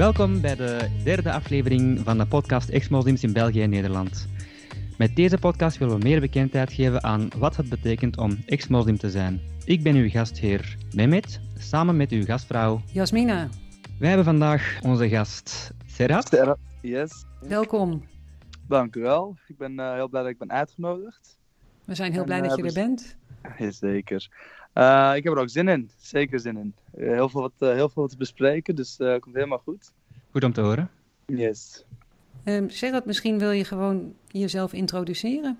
[0.00, 4.28] Welkom bij de derde aflevering van de podcast Ex-moslims in België en Nederland.
[4.98, 9.10] Met deze podcast willen we meer bekendheid geven aan wat het betekent om ex-moslim te
[9.10, 9.40] zijn.
[9.64, 13.48] Ik ben uw gastheer Mehmet, samen met uw gastvrouw Jasmina.
[13.98, 16.26] Wij hebben vandaag onze gast Serhat.
[16.26, 16.58] Sterren.
[16.82, 18.04] Yes, Welkom.
[18.68, 19.36] dank u wel.
[19.46, 21.38] Ik ben eh, heel blij dat ik ben uitgenodigd.
[21.84, 23.16] We zijn heel En, blij eh, dat je er hebben bent.
[23.58, 24.28] Jazeker.
[24.72, 25.90] Eh ik heb er ook zin in.
[25.98, 26.74] Zeker zin in.
[26.96, 29.92] Eh, heel, veel wat, eh, heel veel wat te bespreken, dus eh komt helemaal goed.
[30.30, 30.90] Goed om te horen.
[31.26, 31.84] Yes.
[32.44, 35.58] Ehm zeg dat misschien wil je gewoon jezelf introduceren.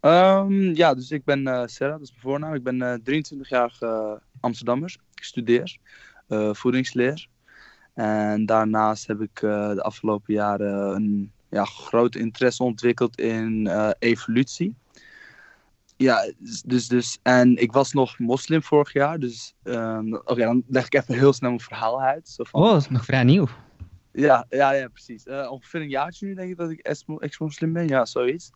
[0.00, 2.54] Ehm, ja, dus ik ben eh Sarah, dat is mijn voornaam.
[2.54, 4.96] Ik ben eh 23 jaar eh, Amsterdammer.
[5.14, 5.78] Ik studeer
[6.28, 7.28] eh, voedingsleer.
[7.94, 13.90] En daarnaast heb ik eh, de afgelopen jaren een ja, grote interesse ontwikkeld in eh,
[13.98, 14.74] evolutie.
[15.98, 16.32] Ja,
[16.64, 20.94] dus, dus, en ik was nog moslim vorig jaar, dus ehm, oké, dan leg ik
[20.94, 22.28] even heel snel mijn verhaal uit.
[22.28, 23.46] Zo van, Oh, dat is nog vrij nieuw.
[24.12, 25.26] ja, ja, ja, precies.
[25.26, 27.88] Eh, ongeveer een jaartje nu denk ik dat ik ex- ex-moslim ben.
[27.88, 28.50] Ja, zoiets.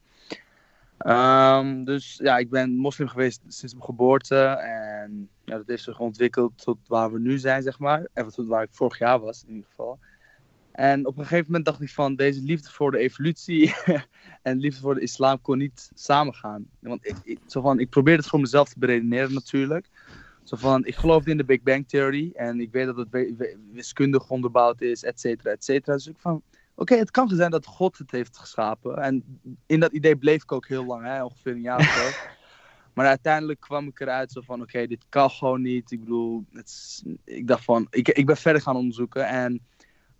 [0.98, 4.36] Ehm, dus ja, ik ben moslim geweest sinds mijn geboorte.
[4.44, 8.06] En ja, dat heeft zich ontwikkeld tot waar we nu zijn, zeg maar.
[8.12, 9.98] En tot waar ik vorig jaar was, in ieder geval.
[10.72, 13.74] En op een gegeven moment dacht ik van, deze liefde voor de evolutie
[14.42, 16.66] en liefde voor de islam kon niet samengaan.
[16.80, 19.88] Want ik, ik, zo van, ik probeerde het voor mezelf te beredeneren natuurlijk.
[20.42, 23.08] Zo van, ik geloofde in de Big Bang Theory en ik weet dat het
[23.72, 25.94] wiskundig onderbouwd is, et cetera, et cetera.
[25.96, 26.42] Dus ik van,
[26.74, 28.96] oké, het kan zijn dat God het heeft geschapen.
[28.96, 32.10] En in dat idee bleef ik ook heel lang, hè, ongeveer een jaar of zo.
[32.94, 35.90] Maar uiteindelijk kwam ik eruit zo van, oké, dit kan gewoon niet.
[35.90, 39.26] Ik bedoel, het is- ik dacht van, ik, ik ben verder gaan onderzoeken.
[39.26, 39.60] En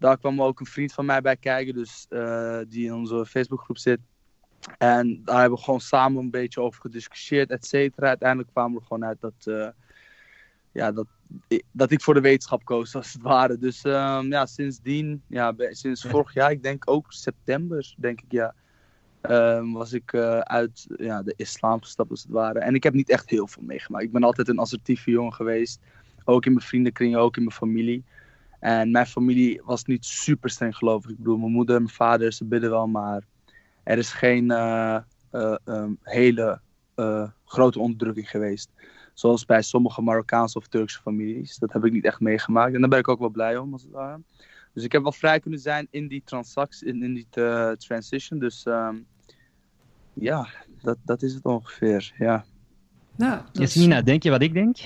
[0.02, 3.78] daar kwam ook een vriend van mij bij kijken, dus, eh, die in onze Facebookgroep
[3.78, 3.98] zit.
[4.78, 8.08] En daar hebben we gewoon samen een beetje over gediscussieerd, et cetera.
[8.08, 9.68] Uiteindelijk kwamen we er gewoon uit dat, eh,
[10.72, 11.06] ja, dat,
[11.72, 13.58] dat ik voor de wetenschap koos, als het ware.
[13.58, 18.54] Dus ehm, ja, sindsdien, ja, sinds vorig jaar, ik denk ook september, denk ik, ja.
[19.20, 22.58] ehm, was ik eh, uit ja, de islam gestapt, als het ware.
[22.58, 24.04] En ik heb niet echt heel veel meegemaakt.
[24.04, 25.80] Ik ben altijd een assertieve jongen geweest.
[26.24, 28.04] Ook in mijn vriendenkring, ook in mijn familie.
[28.62, 31.10] En mijn familie was niet super streng gelovig.
[31.10, 33.22] Ik bedoel, mijn moeder en mijn vader, ze bidden wel, maar
[33.82, 34.96] er is geen eh,
[35.30, 36.60] eh, ehm, hele
[36.94, 38.70] eh, grote onderdrukking geweest.
[39.14, 41.56] Zoals bij sommige Marokkaanse of Turkse families.
[41.56, 42.74] Dat heb ik niet echt meegemaakt.
[42.74, 43.72] En daar ben ik ook wel blij om.
[43.72, 44.20] Als het ware.
[44.74, 48.38] Dus ik heb wel vrij kunnen zijn in die transactie, in, in die eh, transition.
[48.38, 48.96] Dus ehm,
[50.12, 50.48] ja,
[50.82, 52.12] dat, dat is het ongeveer.
[52.18, 52.44] Ja.
[53.16, 54.78] Nou, is- Jasmina, denk je wat ik denk?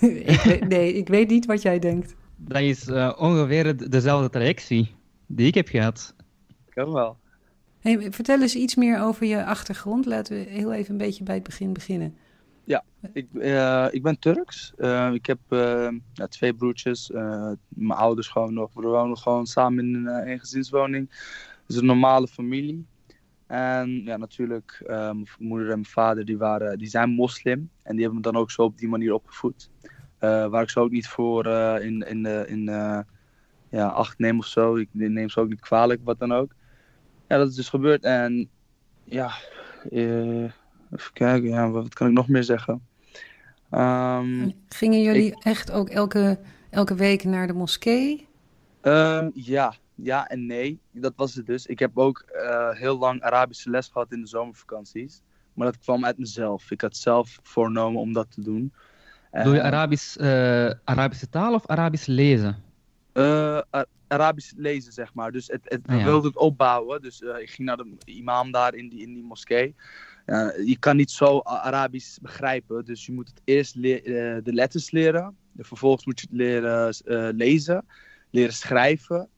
[0.68, 2.14] nee, ik weet niet wat jij denkt.
[2.44, 4.94] Dat is eh, ongeveer de- dezelfde trajectie
[5.26, 6.14] die ik heb gehad.
[6.68, 7.16] Kan wel.
[7.80, 10.06] Hey, vertel eens iets meer over je achtergrond.
[10.06, 12.14] Laten we heel even een beetje bij het begin beginnen.
[13.12, 14.72] Ik, eh, ik ben Turks.
[14.76, 17.10] Eh, ik heb eh, ja, twee broertjes.
[17.10, 18.70] Eh, mijn ouders gewoon nog.
[18.74, 21.08] We wonen gewoon samen in een eengezinswoning.
[21.60, 22.86] Het is een normale familie.
[23.46, 27.70] En ja, natuurlijk, eh, mijn moeder en mijn vader die waren, die zijn moslim.
[27.82, 29.70] En die hebben me dan ook zo op die manier opgevoed.
[30.22, 32.98] Eh, waar ik ze ook niet voor eh, in, in, de in eh,
[33.68, 34.76] ja, acht neem of zo.
[34.76, 36.54] Ik neem ze ook niet kwalijk, wat dan ook.
[37.28, 38.04] Ja, dat is dus gebeurd.
[38.04, 38.48] En
[39.04, 39.30] ja,
[39.90, 41.48] eh, even kijken.
[41.48, 42.86] Ja, wat kan ik nog meer zeggen?
[43.70, 46.38] Ehm, Gingen jullie echt ook elke,
[46.70, 48.28] elke week naar de moskee?
[48.80, 50.80] ehm, ja, ja en nee.
[50.90, 51.66] Dat was het dus.
[51.66, 55.22] Ik heb ook eh, heel lang Arabische les gehad in de zomervakanties.
[55.54, 56.70] Maar dat kwam uit mezelf.
[56.70, 58.72] Ik had zelf voornomen om dat te doen.
[59.32, 62.62] Doe je Eh, Arabisch, eh, Arabische taal of Arabisch lezen?
[63.12, 65.32] eh, Ar- Arabisch lezen, zeg maar.
[65.32, 66.04] Dus het, het, Ah, ja.
[66.04, 67.02] wilden het opbouwen.
[67.02, 69.74] Dus eh, ik ging naar de imam daar in die, in die moskee.
[70.64, 72.84] Je kan niet zo Arabisch begrijpen.
[72.84, 75.36] Dus je moet het eerst de letters leren.
[75.58, 76.94] Vervolgens moet je het leren
[77.36, 77.86] lezen,
[78.30, 79.28] leren schrijven,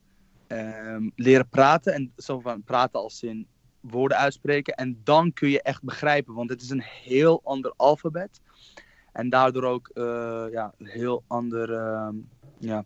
[0.46, 1.92] ehm, leren praten.
[1.94, 3.46] En zo van praten als in
[3.80, 4.74] woorden uitspreken.
[4.74, 8.40] En dan kun je echt begrijpen, want het is een heel ander alfabet.
[9.14, 12.14] En daardoor ook eh, ja, een heel ander ehm,
[12.58, 12.84] ja,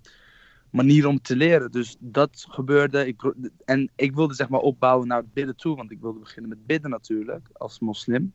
[0.70, 1.70] manier om te leren.
[1.70, 3.06] Dus dat gebeurde.
[3.06, 3.32] Ik,
[3.64, 6.66] en ik wilde zeg maar opbouwen naar het bidden toe, want ik wilde beginnen met
[6.66, 8.34] bidden natuurlijk, als moslim.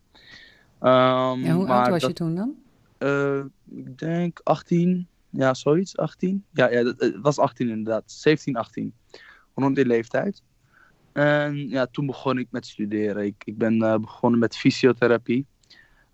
[0.79, 2.55] Ehm, Ja, hoe oud was dat- je toen dan?
[2.97, 6.45] eh, ik denk 18, ja, zoiets, 18.
[6.51, 8.93] Ja, ja dat, het was 18 inderdaad, 17, 18.
[9.55, 10.41] Rond die leeftijd.
[11.11, 13.25] En ja, toen begon ik met studeren.
[13.25, 15.45] Ik, ik ben eh, begonnen met fysiotherapie.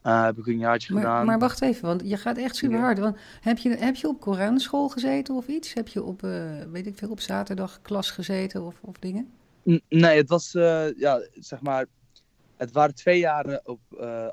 [0.01, 1.25] Eh, heb ik een jaartje Maar, gedaan.
[1.25, 2.99] maar wacht even, want je gaat echt super hard.
[2.99, 5.73] Want heb, je, heb je op Koranschool gezeten of iets?
[5.73, 9.29] Heb je op, eh, weet ik veel, op zaterdag klas gezeten of, of dingen?
[9.69, 11.85] N- Nee, het was, eh, ja, zeg maar,
[12.57, 13.79] het waren twee jaren op,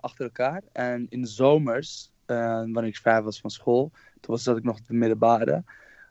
[0.00, 0.62] achter elkaar.
[0.72, 3.90] En in de zomers, wanneer ik vijf was van school,
[4.20, 5.62] toen was dat ik nog op de middelbare,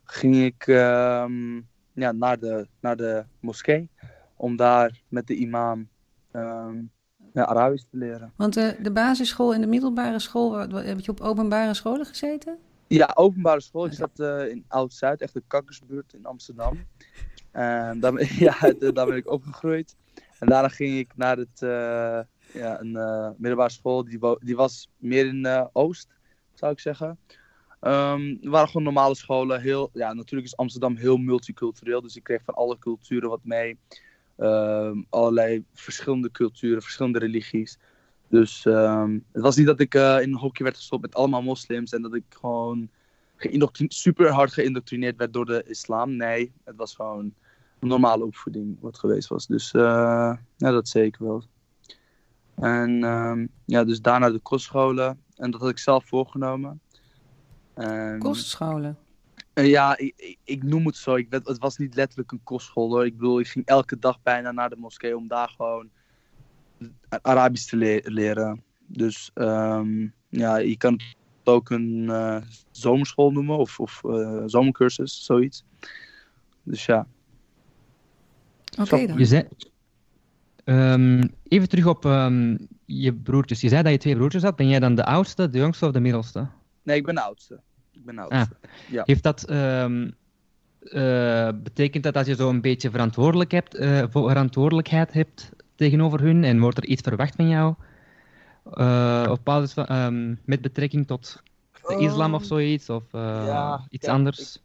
[0.04, 1.56] ging ik ehm,
[1.94, 3.90] ja, naar, de, naar de moskee
[4.36, 5.88] om daar met de imam
[6.32, 6.78] ehm,
[7.36, 8.32] ja, Arabisch te leren.
[8.36, 12.06] Want de, de basisschool en de middelbare school, wat- wat- heb je op openbare scholen
[12.06, 12.58] gezeten?
[12.88, 13.86] Ja, openbare school.
[13.86, 16.86] Ik zat eh, in Oud-Zuid, echt de kakkersbuurt in Amsterdam.
[17.52, 19.96] En daar, ben- ja, daar ben ik opgegroeid.
[20.40, 22.20] En daarna ging ik naar het, eh,
[22.62, 24.04] ja, een eh, middelbare school.
[24.06, 26.08] Die, die was meer in eh, Oost,
[26.54, 27.18] zou ik zeggen.
[27.80, 29.62] Ehm er waren gewoon normale scholen.
[29.62, 32.02] Heel, ja, natuurlijk is Amsterdam heel multicultureel.
[32.02, 33.78] Dus ik kreeg van alle culturen wat mee.
[34.38, 37.78] Ehm, allerlei verschillende culturen, verschillende religies.
[38.28, 41.42] Dus ehm, het was niet dat ik eh, in een hokje werd gestopt met allemaal
[41.42, 41.94] moslims.
[41.94, 42.90] En dat ik gewoon
[43.88, 46.16] super hard geïndoctrineerd werd door de islam.
[46.16, 47.34] Nee, het was gewoon
[47.80, 49.48] een normale opvoeding wat geweest was.
[49.48, 51.44] Dus eh, ja, dat zeker wel.
[52.56, 55.24] En ehm, ja, dus daarna de kostscholen.
[55.36, 56.82] En dat had ik zelf voorgenomen.
[57.74, 58.98] En- Kostscholen.
[59.56, 61.16] Eh, ja, ik, ik, noem het zo.
[61.16, 63.06] Ik het was niet letterlijk een kostschool hoor.
[63.06, 65.90] Ik bedoel, ik ging elke dag bijna naar de moskee om daar gewoon
[67.22, 68.64] Arabisch te le- leren.
[68.88, 72.42] Dus ehm, ja, je kan het ook een eh,
[72.72, 75.64] zomerschool noemen of, of eh, zomercursus, zoiets.
[76.64, 77.08] Dus ja.
[78.80, 79.18] Oké dan.
[79.18, 79.48] Je zei...
[80.64, 83.62] Ehm, even terug op ehm, je broertjes.
[83.62, 84.56] Je zei dat je twee broertjes had.
[84.56, 86.48] Ben jij dan de oudste, de jongste of de middelste?
[86.84, 87.62] Nee, ik ben de oudste.
[87.96, 88.56] Ik ben de oudste.
[88.90, 89.04] Ja.
[89.06, 89.44] Heeft dat...
[89.44, 90.10] ehm,
[90.86, 96.22] eh, betekent dat dat je zo een beetje verantwoordelijk hebt, eh, voor- verantwoordelijkheid hebt tegenover
[96.22, 97.74] hun en wordt er iets verwacht van jou?
[99.30, 101.42] Op basis van, ehm, met betrekking tot
[101.88, 104.62] de islam of Ehm, zoiets, of ja, iets kijk, anders?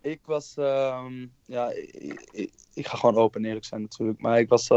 [0.00, 4.20] Ik was, ehm, ja, ik, ik, ik ga gewoon open en eerlijk zijn natuurlijk.
[4.20, 4.68] Maar ik was,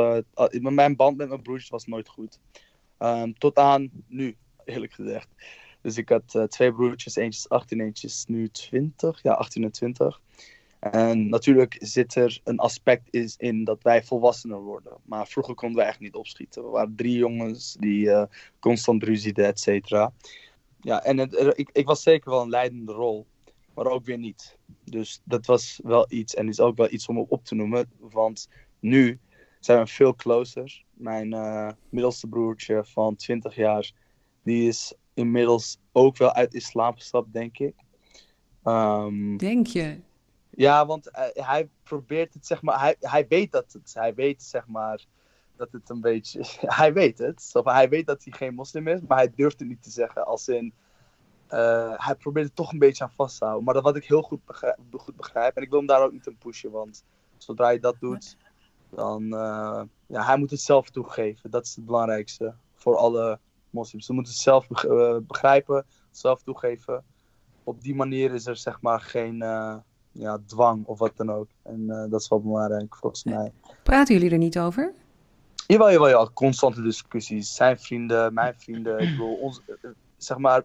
[0.52, 2.40] mijn band met mijn broertjes was nooit goed.
[2.98, 4.36] Ehm, tot aan nu,
[4.66, 5.28] eerlijk gezegd.
[5.86, 9.64] Dus ik had eh, twee broertjes, eentje is 18, eentje is nu 20, ja, 18
[9.64, 10.22] en 20.
[10.80, 14.98] En natuurlijk zit er een aspect is in dat wij volwassener worden.
[15.04, 16.64] Maar vroeger konden wij echt niet opschieten.
[16.64, 18.24] We waren drie jongens die eh,
[18.60, 20.14] constant ruzieden, et cetera.
[20.82, 23.26] Ja, en het, ik, ik was zeker wel een leidende rol,
[23.74, 24.58] maar ook weer niet.
[24.84, 27.90] Dus dat was wel iets en is ook wel iets om op te noemen.
[28.00, 28.50] Want
[28.80, 29.20] nu
[29.60, 30.84] zijn we veel closer.
[30.94, 33.92] Mijn eh, middelste broertje van 20 jaar,
[34.44, 37.76] die is inmiddels ook wel uit islam gestapt, denk ik.
[38.64, 40.00] Ehm, Denk je?
[40.50, 44.44] ja, want hij, hij probeert het, zeg maar, hij, hij weet dat het, hij weet,
[44.44, 45.06] zeg maar,
[45.56, 46.46] dat het een beetje,
[46.82, 47.50] hij weet het.
[47.52, 50.26] Van, hij weet dat hij geen moslim is, maar hij durft het niet te zeggen.
[50.26, 50.74] Als in,
[51.48, 53.66] eh, hij probeert er toch een beetje aan vast te houden.
[53.66, 56.12] Maar dat wat ik heel goed begrijp, goed begrijp, en ik wil hem daar ook
[56.12, 57.04] niet in pushen, want
[57.38, 58.38] zodra je dat doet,
[58.90, 61.52] dan, uh, ja, hij moet het zelf toegeven.
[61.52, 63.40] Dat is het belangrijkste voor alle
[63.76, 64.06] moslims.
[64.06, 64.68] Ze moeten het zelf
[65.28, 67.04] begrijpen, zelf toegeven.
[67.64, 69.36] Op die manier is er, zeg maar, geen...
[69.42, 69.76] Uh,
[70.18, 71.48] ja, dwang of wat dan ook.
[71.64, 73.54] En uh, dat is wel belangrijk volgens mij.
[73.84, 74.94] Praten jullie er niet over?
[75.68, 76.30] Jawel, jawel, ja.
[76.34, 77.56] Constante discussies.
[77.56, 79.00] Zijn vrienden, mijn vrienden.
[79.00, 79.62] Ik bedoel, ons,
[80.18, 80.64] zeg maar.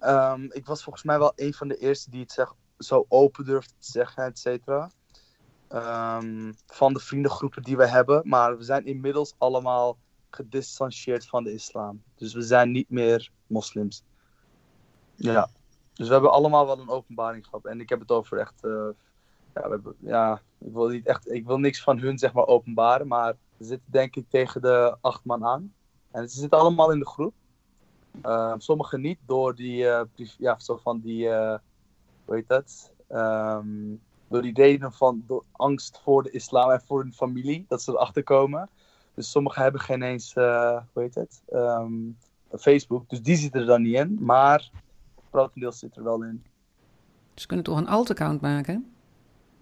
[0.00, 3.44] Um, ik was volgens mij wel een van de eerste die het zeg, zo open
[3.44, 4.90] durfde te zeggen, et cetera.
[5.72, 8.22] Um, van de vriendengroepen die we hebben.
[8.24, 9.98] Maar we zijn inmiddels allemaal
[10.30, 12.02] gedistanceerd van de islam.
[12.16, 14.02] Dus we zijn niet meer moslims.
[15.14, 15.50] Ja.
[15.94, 17.64] Dus we hebben allemaal wel een openbaring gehad.
[17.64, 18.64] En ik heb het over echt.
[18.64, 18.88] Uh,
[19.54, 21.30] ja, we hebben, ja, ik wil niet echt.
[21.30, 23.06] Ik wil niks van hun zeg maar openbaren.
[23.06, 25.74] Maar we zitten denk ik tegen de acht man aan.
[26.10, 27.34] En ze zitten allemaal in de groep.
[28.24, 29.84] Uh, sommigen niet door die.
[29.84, 30.02] Uh,
[30.38, 31.28] ja, zo van die.
[31.28, 31.60] hoe
[32.24, 32.92] heet dat?
[33.10, 37.64] Um, door die redenen van door angst voor de islam en voor hun familie.
[37.68, 38.68] Dat ze erachter komen.
[39.18, 40.34] Dus sommigen hebben geen eens.
[40.34, 41.42] hoe heet het?
[41.52, 42.16] Um,
[42.58, 43.08] Facebook.
[43.08, 44.18] Dus die zitten er dan niet in.
[44.20, 44.70] Maar
[45.30, 46.44] grotendeels zit er wel in.
[47.34, 48.92] Ze kunnen toch een alt-account maken?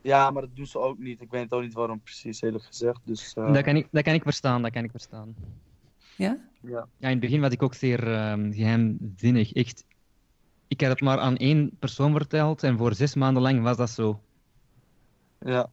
[0.01, 1.21] Ja, maar dat doen ze ook niet.
[1.21, 3.01] Ik weet ook niet waarom precies, eerlijk gezegd.
[3.05, 3.53] Dus, uh...
[3.53, 5.35] dat, kan ik, dat kan ik verstaan, dat kan ik verstaan.
[6.17, 6.39] Ja?
[6.61, 9.53] Ja, ja in het begin was ik ook zeer uh, geheimzinnig.
[9.53, 9.85] Echt,
[10.69, 13.91] ik had het maar aan één persoon verteld en voor zes maanden lang was dat
[13.91, 14.21] zo.
[15.39, 15.71] Ja,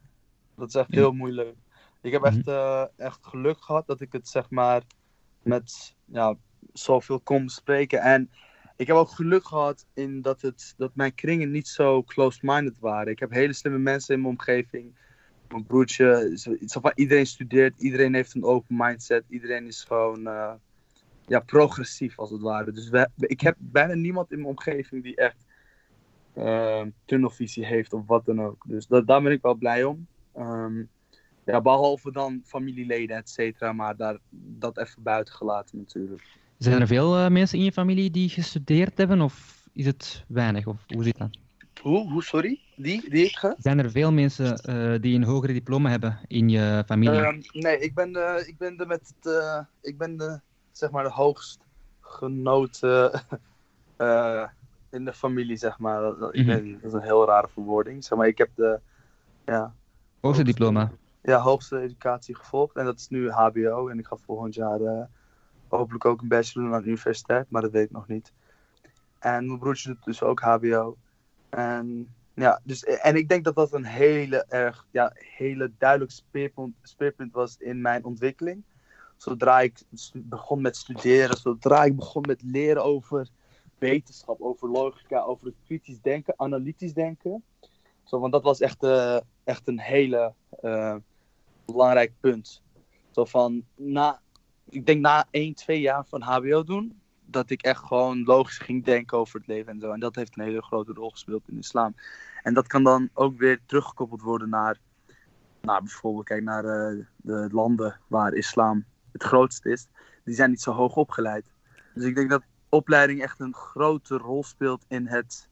[0.56, 1.56] dat is echt heel moeilijk.
[2.04, 4.84] Ik heb echt, uh, echt geluk gehad dat ik het zeg maar
[5.42, 6.36] met ja,
[6.74, 8.02] zoveel kon bespreken.
[8.02, 8.30] En
[8.76, 13.12] ik heb ook geluk gehad in dat, het, dat mijn kringen niet zo close-minded waren.
[13.12, 14.96] Ik heb hele slimme mensen in mijn omgeving.
[15.48, 16.38] Mijn broertje,
[16.96, 19.24] iedereen studeert, iedereen heeft een open mindset.
[19.30, 20.54] Iedereen is gewoon uh,
[21.28, 22.72] ja, progressief als het ware.
[22.72, 25.46] Dus we, ik heb bijna niemand in mijn omgeving die echt
[26.38, 28.64] uh, tunnelvisie heeft of wat dan ook.
[28.68, 30.08] Dus dat, daar ben ik wel blij om.
[30.38, 30.90] Um,
[31.46, 33.74] ja, behalve dan familieleden, et cetera.
[33.74, 36.22] Maar daar, dat even buiten gelaten natuurlijk.
[36.58, 40.68] Zijn er veel uh, mensen in je familie die gestudeerd hebben of is het weinig?
[40.68, 41.30] Of hoe zit dat?
[41.82, 42.12] Hoe?
[42.12, 42.60] Hoe, sorry?
[42.76, 43.56] Die, die ik ga?
[43.58, 47.20] Zijn er veel mensen eh, die een hogere diploma hebben in je familie?
[47.20, 50.40] Ehm, nee, ik ben, de, ik ben de met het, eh, ik ben de,
[50.72, 51.66] zeg maar, de hoogst
[52.02, 53.12] genoten
[53.98, 54.48] eh,
[54.90, 56.02] in de familie, zeg maar.
[56.02, 56.72] Dat, ik Mhm.
[56.72, 58.04] dat is een heel rare verwoording.
[58.04, 58.80] Zeg maar, ik heb de,
[59.46, 59.76] ja,
[60.20, 60.92] Hoogste diploma.
[61.24, 62.76] Ja, hoogste educatie gevolgd.
[62.76, 63.88] En dat is nu HBO.
[63.88, 65.04] En ik ga volgend jaar eh,
[65.68, 67.50] hopelijk ook een bachelor doen aan de universiteit.
[67.50, 68.34] Maar dat weet ik nog niet.
[69.20, 70.98] En mijn broertje doet dus ook HBO.
[71.50, 76.76] En, ja, dus, en ik denk dat dat een hele erg, ja, hele duidelijk speerpunt,
[76.82, 78.64] speerpunt was in mijn ontwikkeling.
[79.18, 79.82] Zodra ik
[80.14, 83.28] begon met studeren, zodra ik begon met leren over
[83.78, 87.44] wetenschap, over logica, over het kritisch denken, analytisch denken.
[88.04, 90.96] Zo, want dat was echt, eh, echt een hele eh,
[91.74, 92.62] belangrijk punt.
[93.12, 94.22] Zo van, na,
[94.70, 98.84] ik denk na 1, 2 jaar van HBO doen, dat ik echt gewoon logisch ging
[98.84, 99.92] denken over het leven en zo.
[99.92, 101.96] En dat heeft een hele grote rol gespeeld in islam.
[102.44, 104.80] En dat kan dan ook weer teruggekoppeld worden naar,
[105.62, 109.88] naar bijvoorbeeld, kijk naar eh, de landen waar islam het grootst is.
[110.24, 111.52] Die zijn niet zo hoog opgeleid.
[111.94, 115.50] Dus ik denk dat opleiding echt een grote rol speelt in het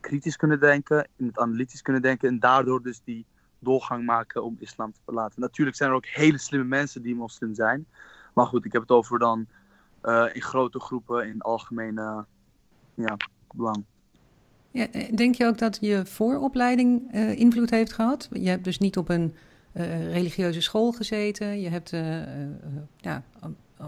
[0.00, 3.26] kritisch kunnen denken, in het analytisch kunnen denken en daardoor dus die
[3.64, 5.40] doorgang maken om islam te verlaten.
[5.40, 7.86] Natuurlijk zijn er ook hele slimme mensen die moslim zijn.
[8.34, 9.46] Maar goed, ik heb het over dan
[10.00, 12.24] eh, in grote groepen, in algemene
[12.94, 13.16] ja,
[13.54, 13.84] belang.
[14.70, 18.28] Ja, eh, denk je ook dat je vooropleiding eh, invloed heeft gehad?
[18.32, 19.34] Je hebt dus niet op een
[20.10, 21.60] religieuze school gezeten.
[21.60, 21.90] Je hebt
[22.96, 23.22] ja,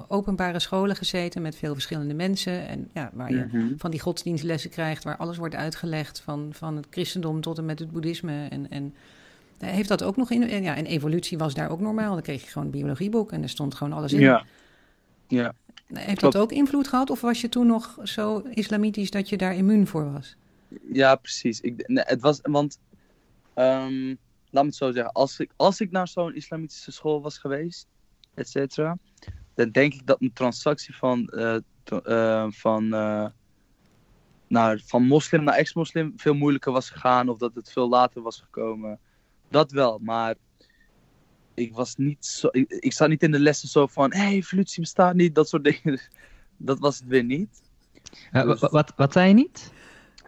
[0.08, 2.68] openbare scholen gezeten met veel verschillende mensen.
[2.68, 3.76] En ja, waar je Mhm.
[3.76, 7.78] van die godsdienstlessen krijgt, waar alles wordt uitgelegd, van, van het christendom tot en met
[7.78, 8.46] het boeddhisme.
[8.48, 8.94] En, en
[9.58, 10.48] heeft dat ook nog in.
[10.48, 12.12] En, ja, en evolutie was daar ook normaal.
[12.12, 14.20] Dan kreeg je gewoon een biologieboek en er stond gewoon alles in.
[14.20, 14.44] Ja.
[15.28, 15.54] Ja.
[15.86, 16.34] Heeft klopt.
[16.34, 17.10] dat ook invloed gehad?
[17.10, 20.36] Of was je toen nog zo islamitisch dat je daar immuun voor was?
[20.92, 21.60] Ja, precies.
[21.60, 22.78] Ik, nee, het was, want,
[23.54, 24.08] ehm,
[24.50, 27.86] laat me het zo zeggen, als ik, als ik naar zo'n islamitische school was geweest,
[28.34, 28.98] et cetera,
[29.54, 33.26] dan denk ik dat mijn transactie van, eh, to- eh, van, eh,
[34.46, 38.40] naar, van moslim naar ex-moslim veel moeilijker was gegaan, of dat het veel later was
[38.40, 38.98] gekomen.
[39.48, 40.34] Dat wel, maar
[41.54, 44.32] ik was niet zo, ik, ik zat niet in de lessen zo van, hé, hey,
[44.32, 46.00] evolutie bestaat niet, dat soort dingen.
[46.56, 47.62] Dat was het weer niet.
[48.32, 49.72] Eh, wa- wat, wat zei je niet?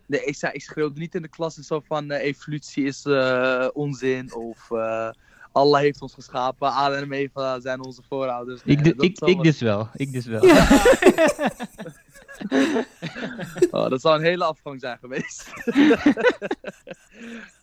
[0.06, 3.68] Nee, ik, zei, ik schreeuwde niet in de klas zo van eh, evolutie is eh,
[3.72, 5.10] onzin of eh,
[5.52, 8.64] Allah heeft ons geschapen, Adam en Eva zijn onze voorouders.
[8.64, 9.88] Nee, Ik, ik, ik dus wel.
[9.94, 10.40] Ik dus wel.
[13.70, 15.52] oh, dat zou een hele afgang zijn geweest.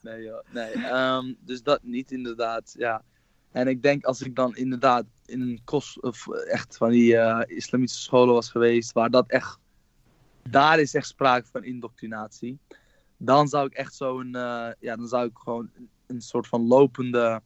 [0.02, 0.72] nee joh, nee.
[0.72, 3.04] Ehm, dus dat niet inderdaad, ja.
[3.52, 7.58] En ik denk als ik dan inderdaad in een kos, of echt van die eh,
[7.58, 9.60] islamitische scholen was geweest, waar dat echt,
[10.50, 12.60] daar is echt sprake van indoctrinatie.
[13.18, 15.70] Dan zou ik echt zo'n, eh, ja, dan zou ik gewoon
[16.08, 17.42] een, soort van lopende,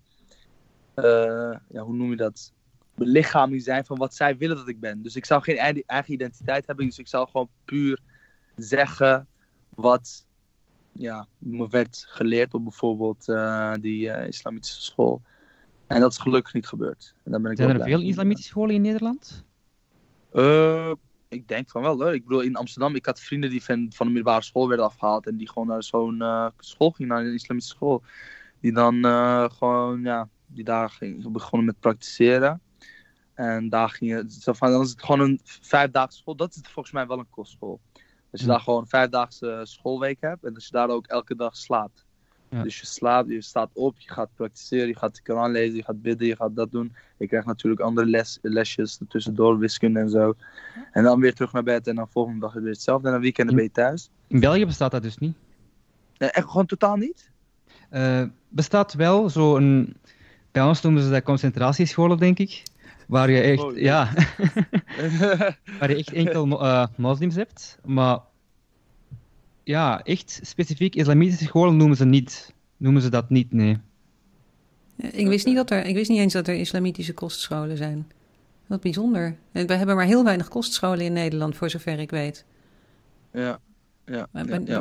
[0.94, 2.54] eh, ja, hoe noem je dat?
[3.00, 5.02] Belichaming zijn van wat zij willen dat ik ben.
[5.02, 6.86] Dus ik zou geen eigen identiteit hebben.
[6.86, 8.00] Dus ik zou gewoon puur
[8.56, 9.28] zeggen
[9.70, 10.28] wat
[10.92, 15.22] ja, me werd geleerd op bijvoorbeeld eh, die eh, islamitische school.
[15.88, 17.14] En dat is gelukkig niet gebeurd.
[17.24, 19.46] En daar ben ik Zijn er blij veel islamitische scholen in Nederland?
[20.32, 20.92] Eh,
[21.28, 22.14] ik denk van wel hoor.
[22.14, 25.28] Ik bedoel, in Amsterdam, ik had vrienden die van, van de middelbare school werden afgehaald.
[25.28, 26.24] En die gewoon naar zo'n
[26.60, 28.04] school gingen, naar een islamitische school.
[28.62, 29.04] Die dan
[29.52, 32.62] gewoon, ja, die daar ging, begonnen met praktiseren.
[33.40, 36.36] En daar ging je, zo van, dan is het gewoon een vijfdaagse school.
[36.36, 37.80] Dat is volgens mij wel een kostschool.
[38.32, 40.44] Dat je daar gewoon een vijfdaagse schoolweek hebt.
[40.44, 42.06] En dat je daar ook elke dag slaapt.
[42.50, 42.64] Ja.
[42.64, 45.84] Dus je slaapt, je staat op, je gaat praktiseren, je gaat de Koran lezen, je
[45.84, 46.96] gaat bidden, je gaat dat doen.
[47.18, 50.36] Je krijgt natuurlijk andere les, lesjes tussendoor, wiskunde en zo.
[50.92, 53.08] En dan weer terug naar bed en dan volgende dag weer hetzelfde.
[53.08, 54.10] En dan weekenden ben je thuis.
[54.28, 55.36] In België bestaat dat dus niet.
[56.18, 57.32] Nee, echt gewoon totaal niet?
[57.90, 59.96] Eh, bestaat wel zo'n.
[60.52, 62.64] Bij ons noemen ze dat concentratiescholen, denk ik.
[63.10, 64.12] Waar je echt, Oh, ja.
[64.16, 64.28] ja,
[65.80, 67.80] waar je echt enkel eh, moslims hebt.
[67.86, 68.20] Maar
[69.64, 72.54] ja, echt specifiek islamitische scholen noemen ze niet.
[72.78, 73.78] Noemen ze dat niet, nee.
[74.96, 78.12] Ik wist, niet dat er, ik wist niet eens dat er islamitische kostscholen zijn.
[78.68, 79.38] Wat bijzonder.
[79.52, 82.46] En we hebben maar heel weinig kostscholen in Nederland, voor zover ik weet.
[83.34, 83.60] ja.
[84.06, 84.28] Ja,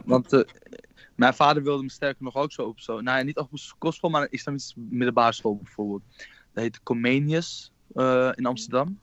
[0.04, 0.40] want eh,
[1.14, 3.00] mijn vader wilde me sterker nog ook zo op zo.
[3.00, 6.02] Nou ja, niet op een kostschool, maar een islamitische middelbare school bijvoorbeeld.
[6.52, 8.98] Dat heette Comenius eh, in Amsterdam.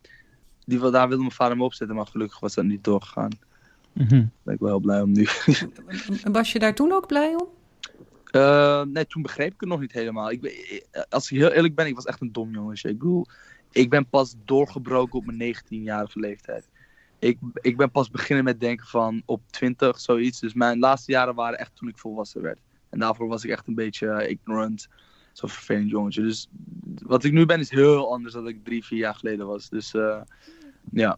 [0.65, 3.29] Die, wil- daar wilde mijn vader me opzetten, maar gelukkig was dat niet doorgegaan.
[3.93, 4.09] Mhm.
[4.09, 5.27] Daar ben ik wel heel blij om nu.
[6.23, 7.47] En Was je daar toen ook blij om?
[8.31, 10.31] Eh, nee, toen begreep ik het nog niet helemaal.
[10.31, 12.89] Ik, ben- ik- als ik heel eerlijk ben, ik was echt een dom jongetje.
[12.89, 13.25] Ik bedoel,
[13.71, 16.69] ik ben pas doorgebroken op mijn 19-jarige leeftijd.
[17.19, 20.39] ik, ik ben pas beginnen met denken van op 20, zoiets.
[20.39, 22.59] Dus mijn laatste jaren waren echt toen ik volwassen werd.
[22.89, 24.87] En daarvoor was ik echt een beetje eh, ignorant.
[25.36, 26.22] Zo'n vervelend jongetje.
[26.22, 26.48] Dus
[27.04, 29.70] wat ik nu ben is heel anders dan ik drie, vier jaar geleden was.
[29.70, 30.22] Dus uh,
[30.92, 31.18] ja.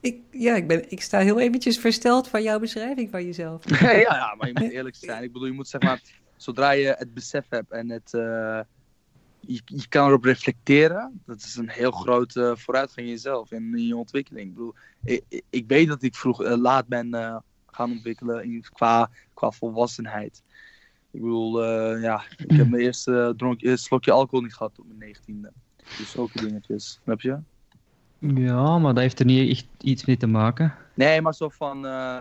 [0.00, 3.70] Ik, ja, ik, ben, ik sta heel eventjes versteld van jouw beschrijving van jezelf.
[3.80, 5.22] ja, ja, maar je moet eerlijk zijn.
[5.22, 6.02] Ik bedoel, je moet zeg maar,
[6.36, 8.60] zodra je het besef hebt en het, uh,
[9.40, 13.86] je, je kan erop reflecteren, dat is een heel grote vooruitgang in jezelf en in
[13.86, 14.48] je ontwikkeling.
[14.48, 14.74] Ik bedoel,
[15.04, 17.36] ik, ik weet dat ik vroeg uh, laat ben uh,
[17.66, 20.42] gaan ontwikkelen in, qua, qua volwassenheid.
[21.12, 21.64] Ik bedoel,
[21.98, 25.52] ja, ik heb mijn eerste dronk, slokje alcohol niet gehad op mijn negentiende.
[25.76, 27.38] Dus zulke dingetjes, snap je?
[28.18, 30.74] Ja, maar dat heeft er niet echt iets mee te maken.
[30.94, 31.86] Nee, maar zo van.
[31.86, 32.18] Uh,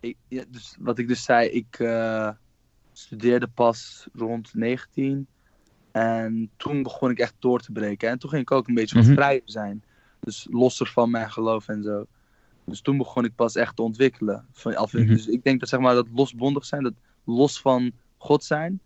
[0.00, 2.30] ik, ja, dus wat ik dus zei, ik uh,
[2.92, 5.26] studeerde pas rond 19.
[5.92, 8.08] En toen begon ik echt door te breken.
[8.08, 9.18] En toen ging ik ook een beetje wat mm -hmm.
[9.18, 9.82] vrijer zijn.
[10.20, 12.06] Dus losser van mijn geloof en zo.
[12.64, 14.46] Dus toen begon ik pas echt te ontwikkelen.
[14.52, 15.06] Van, mm -hmm.
[15.06, 16.94] Dus ik denk dat zeg maar dat losbondig zijn, dat
[17.24, 18.80] los van God zijn,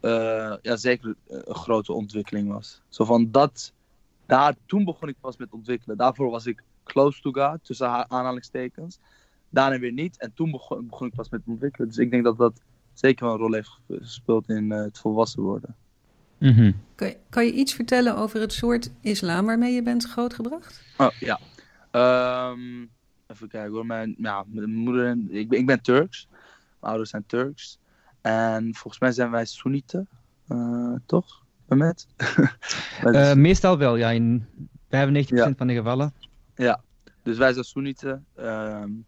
[0.00, 2.82] uh, ja, zeker een grote ontwikkeling was.
[2.88, 3.72] Zo van dat
[4.26, 5.96] daar, toen begon ik pas met ontwikkelen.
[5.96, 8.98] Daarvoor was ik close to God, tussen aanhalingstekens.
[9.50, 10.18] Daarna weer niet.
[10.18, 11.88] En toen begon, begon, ik pas met ontwikkelen.
[11.88, 12.60] Dus ik denk dat dat
[12.92, 15.76] zeker wel een rol heeft gespeeld in uh, het volwassen worden.
[16.38, 16.80] Mm -hmm.
[16.94, 20.82] kan, je, kan, je, iets vertellen over het soort islam waarmee je bent grootgebracht?
[20.96, 21.40] Oh ja.
[22.50, 22.90] Um,
[23.26, 23.86] even kijken hoor.
[23.86, 26.26] Mijn, ja, mijn moeder en ik, ben, ik ben Turks.
[26.30, 26.40] Mijn
[26.80, 27.78] ouders zijn Turks.
[28.28, 30.08] En volgens mij zijn wij Soenieten,
[30.48, 31.44] uh, toch?
[31.66, 32.06] Met?
[33.04, 34.10] uh, meestal wel, ja.
[34.10, 35.52] In 95% ja.
[35.56, 36.14] van de gevallen.
[36.54, 36.80] Ja,
[37.22, 38.26] dus wij zijn Soenieten.
[38.38, 39.06] Um,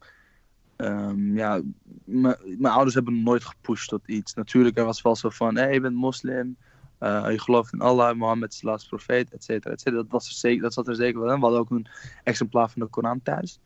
[0.76, 1.60] um, ja,
[2.04, 4.34] mijn ouders hebben nooit gepusht tot iets.
[4.34, 6.56] Natuurlijk, er was wel zo van, hé, hey, je bent moslim.
[7.00, 10.02] Uh, je gelooft in Allah, Mohammed is de laatste profeet, et cetera, et cetera.
[10.02, 11.36] Dat, was er zeker, dat zat er zeker wel in.
[11.36, 11.86] We hadden ook een
[12.24, 13.60] exemplaar van de Koran thuis.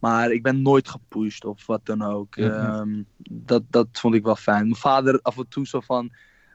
[0.00, 2.36] Maar ik ben nooit gepusht of wat dan ook.
[2.36, 2.74] Mm -hmm.
[2.74, 4.62] um, dat, dat vond ik wel fijn.
[4.62, 6.12] Mijn vader af en toe zo van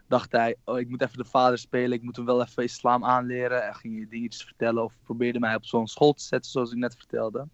[0.07, 3.03] dacht hij, oh, ik moet even de vader spelen, ik moet hem wel even islam
[3.03, 3.61] aanleren.
[3.61, 6.77] Hij ging je dingetjes vertellen of probeerde mij op zo'n school te zetten, zoals ik
[6.77, 7.47] net vertelde.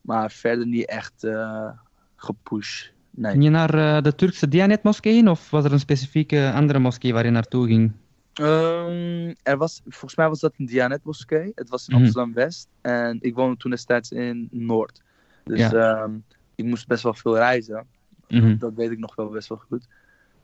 [0.00, 1.70] Maar verder niet echt uh,
[2.16, 2.92] gepusht.
[3.10, 3.30] Nee.
[3.30, 7.12] Ging je naar uh, de Turkse Dianet moskee of was er een specifieke andere moskee
[7.12, 7.92] waar je naartoe ging?
[8.40, 11.52] Um, er was, volgens mij was dat een Dianet moskee.
[11.54, 12.02] Het was in mm.
[12.02, 15.02] Amsterdam-West en ik woonde toen destijds in Noord.
[15.44, 16.02] Dus ja.
[16.02, 16.24] um,
[16.54, 17.86] ik moest best wel veel reizen.
[18.28, 18.58] Mm -hmm.
[18.58, 19.86] Dat weet ik nog wel best wel goed.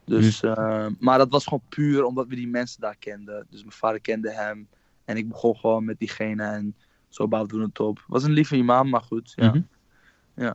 [0.05, 3.47] Dus, uh, maar dat was gewoon puur omdat we die mensen daar kenden.
[3.51, 4.69] Dus mijn vader kende hem.
[5.05, 6.75] En ik begon gewoon met diegene en
[7.09, 7.97] zo bouwden we het op.
[7.97, 9.33] Het was een lieve imam, maar goed.
[9.35, 9.47] Ja.
[9.47, 9.67] Mm-hmm.
[10.35, 10.55] ja.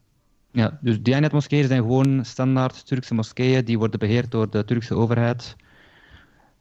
[0.51, 3.65] ja dus Dianet moskeeën zijn gewoon standaard Turkse moskeeën.
[3.65, 5.55] Die worden beheerd door de Turkse overheid.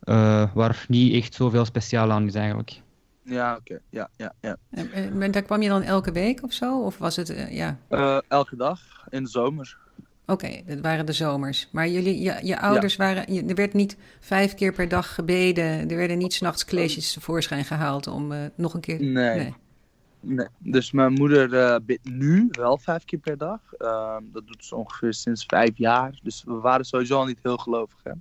[0.05, 2.83] Uh, waar niet echt zoveel speciaal aan is eigenlijk.
[3.25, 3.61] Ja, oké.
[3.61, 3.81] Okay.
[3.91, 4.57] Ja, ja, ja.
[4.71, 6.81] En, daar kwam je dan elke week of zo?
[6.81, 7.79] Of was het, uh, ja?
[7.91, 8.81] Uh, elke dag,
[9.11, 9.79] in de zomer.
[10.27, 11.69] Oké, okay, dat waren de zomers.
[11.73, 13.05] Maar jullie, je, je ouders ja.
[13.05, 13.35] waren.
[13.35, 15.91] Je, er werd niet vijf keer per dag gebeden.
[15.91, 19.01] Er werden niet s'nachts kleedjes tevoorschijn gehaald om uh, nog een keer.
[19.01, 19.39] Nee.
[19.39, 19.55] nee.
[20.21, 20.47] nee.
[20.59, 23.61] Dus mijn moeder bidt nu wel vijf keer per dag.
[23.79, 26.21] Uh, dat doet ze ongeveer sinds vijf jaar.
[26.23, 27.99] Dus we waren sowieso al niet heel gelovig.
[28.03, 28.13] Hè?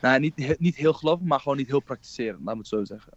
[0.00, 3.12] Nou, niet, niet heel gelovig, maar gewoon niet heel praktiserend, laat me het zo zeggen.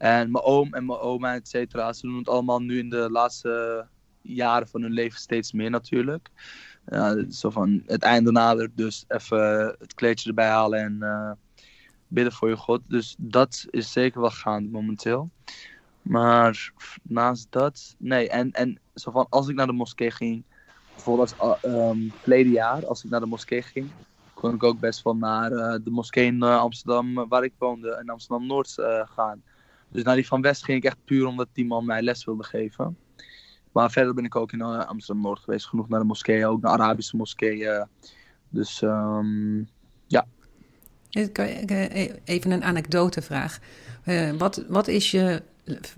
[0.00, 3.10] En mijn oom en mijn oma, et cetera, ze doen het allemaal nu in de
[3.10, 3.86] laatste
[4.22, 6.30] jaren van hun leven steeds meer natuurlijk
[7.30, 11.30] zo van het einde nadert, dus even het kleedje erbij halen en uh,
[12.08, 12.80] bidden voor je God.
[12.88, 15.30] Dus dat is zeker wel gaande momenteel.
[16.02, 18.28] Maar naast dat, nee.
[18.28, 20.44] En, en zo van als ik naar de moskee ging,
[20.94, 23.90] bijvoorbeeld als, um, verleden jaar, als ik naar de moskee ging,
[24.34, 28.10] kon ik ook best wel naar uh, de moskee in Amsterdam, waar ik woonde, in
[28.10, 29.42] Amsterdam Noord gaan.
[29.90, 32.44] Dus naar die van West ging ik echt puur omdat die man mij les wilde
[32.44, 32.96] geven.
[33.72, 35.66] Maar verder ben ik ook in uh, Amsterdam-Noord geweest.
[35.66, 37.86] Genoeg naar de moskeeën, ook naar Arabische moskeeën.
[38.48, 39.68] Dus um,
[40.06, 40.26] ja.
[42.24, 43.58] Even een anekdotevraag.
[44.06, 45.42] Uh, wat, wat is je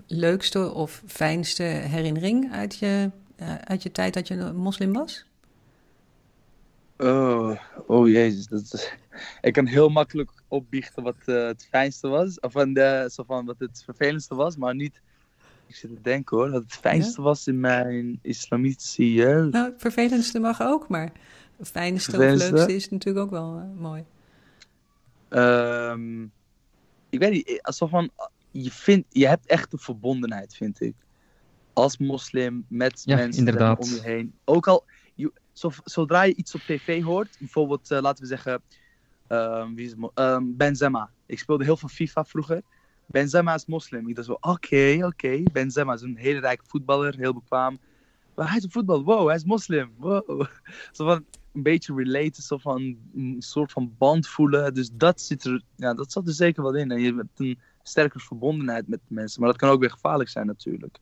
[0.07, 5.25] leukste of fijnste herinnering uit je, uh, uit je tijd dat je moslim was?
[6.97, 8.47] Oh, oh jezus.
[8.47, 8.93] Dat is,
[9.41, 12.39] ik kan heel makkelijk opbiechten wat uh, het fijnste was.
[12.39, 15.01] Of van de, zo van wat het vervelendste was, maar niet
[15.67, 17.27] ik zit te denken hoor, dat het fijnste ja?
[17.27, 19.51] was in mijn islamitische jeugd.
[19.51, 21.11] Nou, het vervelendste mag ook, maar
[21.57, 22.45] het fijnste vervelendste?
[22.45, 24.03] of leukste is natuurlijk ook wel uh, mooi.
[25.29, 26.31] Um,
[27.09, 28.09] ik weet niet, alsof van,
[28.51, 30.95] je, vindt, je hebt echt een verbondenheid, vind ik.
[31.73, 33.79] Als moslim met ja, mensen inderdaad.
[33.79, 34.33] om je heen.
[34.43, 34.85] Ook al,
[35.15, 38.61] je, zo, zodra je iets op tv hoort, bijvoorbeeld, uh, laten we zeggen,
[39.33, 41.09] um, wie um, Benzema.
[41.25, 42.61] Ik speelde heel veel FIFA vroeger.
[43.05, 44.07] Benzema is moslim.
[44.07, 45.43] Ik dacht zo, oké, oké.
[45.51, 47.79] Benzema is een hele rijke voetballer, heel bekwaam.
[48.35, 50.45] Maar hij is een voetbal, wow, hij is moslim, wow.
[50.91, 54.73] Zo van een beetje relaten, zo van een soort van band voelen.
[54.73, 56.91] Dus dat zit er, ja, dat zat er zeker wel in.
[56.91, 59.41] En je hebt een sterke verbondenheid met mensen.
[59.41, 60.97] Maar dat kan ook weer gevaarlijk zijn natuurlijk.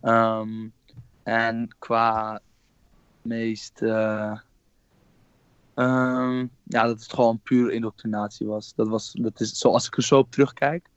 [0.00, 0.68] Ehm,
[1.22, 2.40] en qua
[3.22, 3.82] meest...
[3.82, 4.38] eh,
[5.82, 8.74] ehm, ja, dat het gewoon puur indoctrinatie was.
[8.74, 10.88] Dat was, dat is, zoals ik er zo op terugkijk.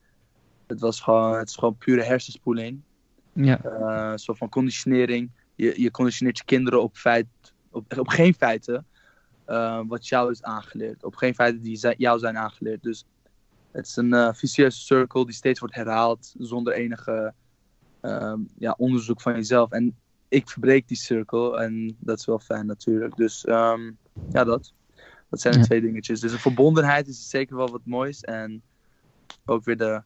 [0.67, 2.81] Het, was gewoon, het is gewoon pure hersenspoeling.
[3.33, 5.31] Ja, Eh, soort van conditionering.
[5.55, 7.27] Je, je conditioneert je kinderen op, feit,
[7.71, 8.85] op, op geen feiten
[9.45, 11.03] eh, wat jou is aangeleerd.
[11.03, 12.83] Op geen feiten die zij- jou zijn aangeleerd.
[12.83, 13.05] Dus
[13.71, 17.33] het is een eh, vicieuze circle die steeds wordt herhaald zonder enige
[18.01, 19.71] ehm, ja, onderzoek van jezelf.
[19.71, 19.95] En
[20.27, 23.15] ik verbreek die cirkel en dat is wel fijn natuurlijk.
[23.15, 23.91] Dus ehm,
[24.31, 24.73] ja, dat.
[25.29, 25.65] Dat zijn de Ja.
[25.65, 26.19] twee dingetjes.
[26.19, 28.21] Dus de verbondenheid is zeker wel wat moois.
[28.21, 28.61] En
[29.45, 30.01] ook weer de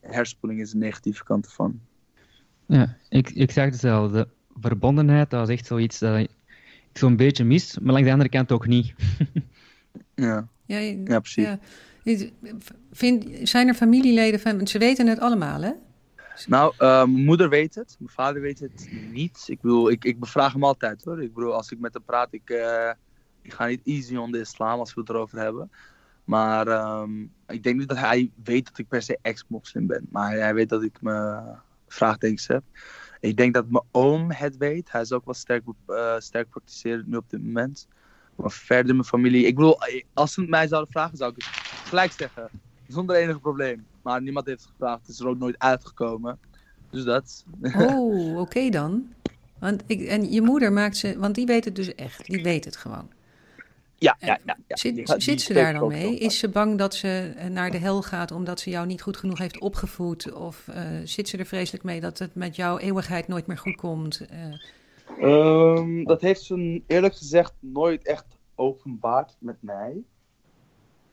[0.00, 1.80] hersenspoeling is de negatieve kant ervan.
[2.66, 2.96] ja.
[3.08, 4.28] Ik, ik zeg hetzelfde.
[4.60, 6.28] Verbondenheid, dat is echt zoiets dat ik
[6.92, 8.94] zo'n beetje mis, maar langs de andere kant ook niet.
[10.14, 11.44] Ja, Ja, je- ja precies.
[11.44, 11.58] ja.
[12.92, 14.66] Vind, zijn er familieleden van...
[14.66, 15.70] Ze weten het allemaal, hè?
[16.46, 17.96] Nou, eh, mijn moeder weet het.
[17.98, 19.44] Mijn vader weet het niet.
[19.46, 21.22] Ik bedoel, ik, ik bevraag hem altijd hoor.
[21.22, 22.90] Ik bedoel, als ik met hem praat, ik, eh,
[23.50, 25.70] ik ga niet easy on de islam als we het erover hebben.
[26.24, 30.06] Maar ehm, ik denk niet dat hij weet dat ik per se ex-moslim ben.
[30.10, 31.40] Maar hij weet dat ik me
[31.88, 32.62] vraagtekens heb.
[33.20, 34.92] Ik denk dat mijn oom het weet.
[34.92, 37.88] Hij is ook wel sterk, eh sterk praktiserend nu op dit moment.
[38.34, 39.46] Maar verder mijn familie.
[39.46, 39.78] Ik bedoel,
[40.12, 41.46] als ze het mij zouden vragen, zou ik het
[41.88, 42.48] gelijk zeggen.
[42.88, 43.86] Zonder enig probleem.
[44.02, 45.00] Maar niemand heeft gevraagd.
[45.00, 46.38] Het is er ook nooit uitgekomen.
[46.90, 47.44] Dus dat.
[47.76, 49.12] Oh, oké dan.
[49.58, 51.18] Want ik, en je moeder maakt ze...
[51.18, 52.26] Want die weet het dus echt.
[52.26, 53.08] Die weet het gewoon.
[54.00, 54.56] Ja, ja, ja.
[54.66, 54.76] ja.
[55.18, 56.18] Zit, ze daar dan mee?
[56.18, 59.16] Is ze bang dat ze eh, naar de hel gaat omdat ze jou niet goed
[59.16, 60.32] genoeg heeft opgevoed?
[60.32, 63.76] Of eh, zit ze er vreselijk mee dat het met jouw eeuwigheid nooit meer goed
[63.76, 64.26] komt?
[64.30, 64.38] Eh,
[65.18, 70.02] Ehm, dat heeft ze eerlijk gezegd nooit echt openbaard met mij.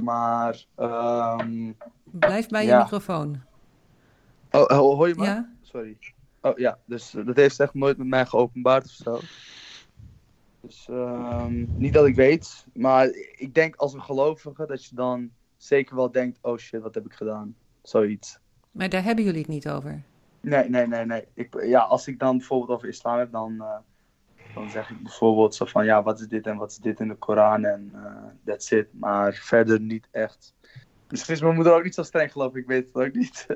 [0.04, 1.72] Maar, ehm,
[2.04, 3.42] blijf bij je microfoon.
[4.52, 5.24] oh, hoor je me?
[5.24, 5.50] Ja?
[5.62, 5.98] Sorry.
[6.42, 9.20] Oh ja, dus dat heeft ze echt nooit met mij geopenbaard of zo.
[10.68, 15.30] Dus ehm, niet dat ik weet, maar ik denk als een gelovige dat je dan
[15.58, 17.56] zeker wel denkt, oh shit, wat heb ik gedaan?
[17.82, 18.40] Zoiets.
[18.72, 20.04] Maar daar hebben jullie het niet over.
[20.42, 21.28] Nee, nee, nee, nee.
[21.34, 23.78] Ik, ja, als ik dan bijvoorbeeld over islam heb, dan, eh,
[24.54, 27.08] dan zeg ik bijvoorbeeld zo van, ja, wat is dit en wat is dit in
[27.08, 28.88] de Koran en eh, that's it.
[28.92, 30.54] Maar verder niet echt.
[31.10, 33.46] Misschien is mijn moeder ook niet zo streng geloof ik, ik weet het ook niet.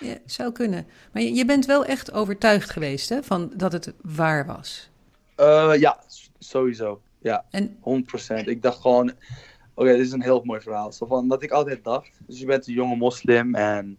[0.00, 0.86] Ja, zou kunnen.
[1.12, 4.90] Maar je, je bent wel echt overtuigd geweest hè, van dat het waar was.
[5.36, 5.98] Eh, ja,
[6.38, 7.00] sowieso.
[7.18, 8.44] Ja, En 100%.
[8.44, 9.12] Ik dacht gewoon,
[9.74, 10.92] oké, dit is een heel mooi verhaal.
[10.92, 13.98] Zo van, dat ik altijd dacht, dus je bent een jonge moslim en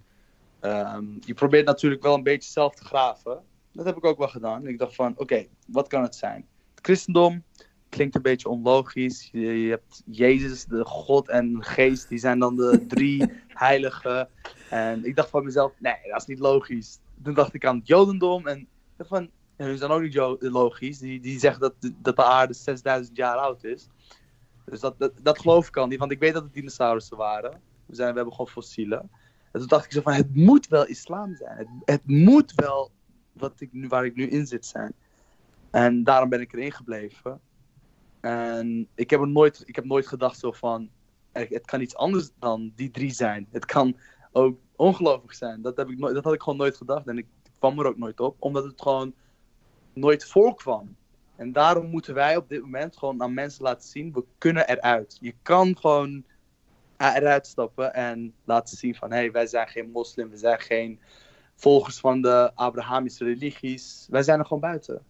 [0.60, 3.44] ehm, je probeert natuurlijk wel een beetje zelf te graven.
[3.72, 4.68] Dat heb ik ook wel gedaan.
[4.68, 6.46] Ik dacht van, oké, wat kan het zijn?
[6.76, 7.44] Het christendom
[7.90, 9.30] klinkt een beetje onlogisch.
[9.32, 14.30] Je, je hebt Jezus, de God en de Geest, die zijn dan de drie heiligen.
[14.70, 17.00] En ik dacht van mezelf, nee, dat is niet logisch.
[17.24, 18.68] Toen dacht ik aan het Jodendom en ik
[19.58, 21.00] van, ja, die zijn ook niet logisch.
[21.00, 23.88] Die, die zeggen dat, dat de aarde 6000 jaar oud is.
[24.66, 27.62] Dus dat, dat, dat geloof ik al niet, want ik weet dat het dinosaurussen waren.
[27.86, 29.10] We, zijn, we hebben gewoon fossielen.
[29.52, 31.58] En toen dacht ik zo van, het moet wel islam zijn.
[31.58, 32.92] Het, het moet wel
[33.32, 34.94] wat ik nu, waar ik nu in zit zijn.
[35.72, 37.40] En daarom ben ik erin gebleven.
[38.20, 40.90] En ik heb, nooit, ik heb nooit gedacht zo van,
[41.32, 43.48] het kan iets anders dan die drie zijn.
[43.52, 43.98] Het kan
[44.32, 45.62] ook ongelovig zijn.
[45.62, 47.08] Dat, heb ik dat had ik gewoon nooit gedacht.
[47.08, 47.26] En ik
[47.60, 49.14] kwam er ook nooit op, omdat het gewoon
[50.00, 50.96] nooit voorkwam.
[51.36, 55.18] En daarom moeten wij op dit moment gewoon aan mensen laten zien, we kunnen eruit.
[55.22, 56.24] Je kan gewoon
[56.98, 61.00] eruit stappen en laten zien van, hé, hey, wij zijn geen moslim, we zijn geen
[61.56, 64.08] volgers van de Abrahamische religies.
[64.10, 65.02] Wij zijn er gewoon buiten.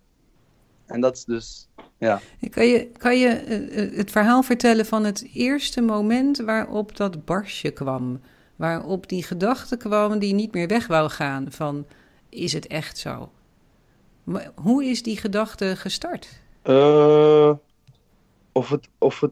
[0.86, 2.22] En dat is dus, ja.
[2.50, 7.26] kan je, kan je eh, eh, het verhaal vertellen van het eerste moment waarop dat
[7.26, 8.20] barsje kwam?
[8.56, 11.86] Waarop die gedachte kwam die niet meer weg wou gaan van,
[12.30, 13.32] is het echt zo?
[14.56, 16.40] Hoe is die gedachte gestart?
[16.62, 17.52] Eh,
[18.52, 19.32] of het, of het,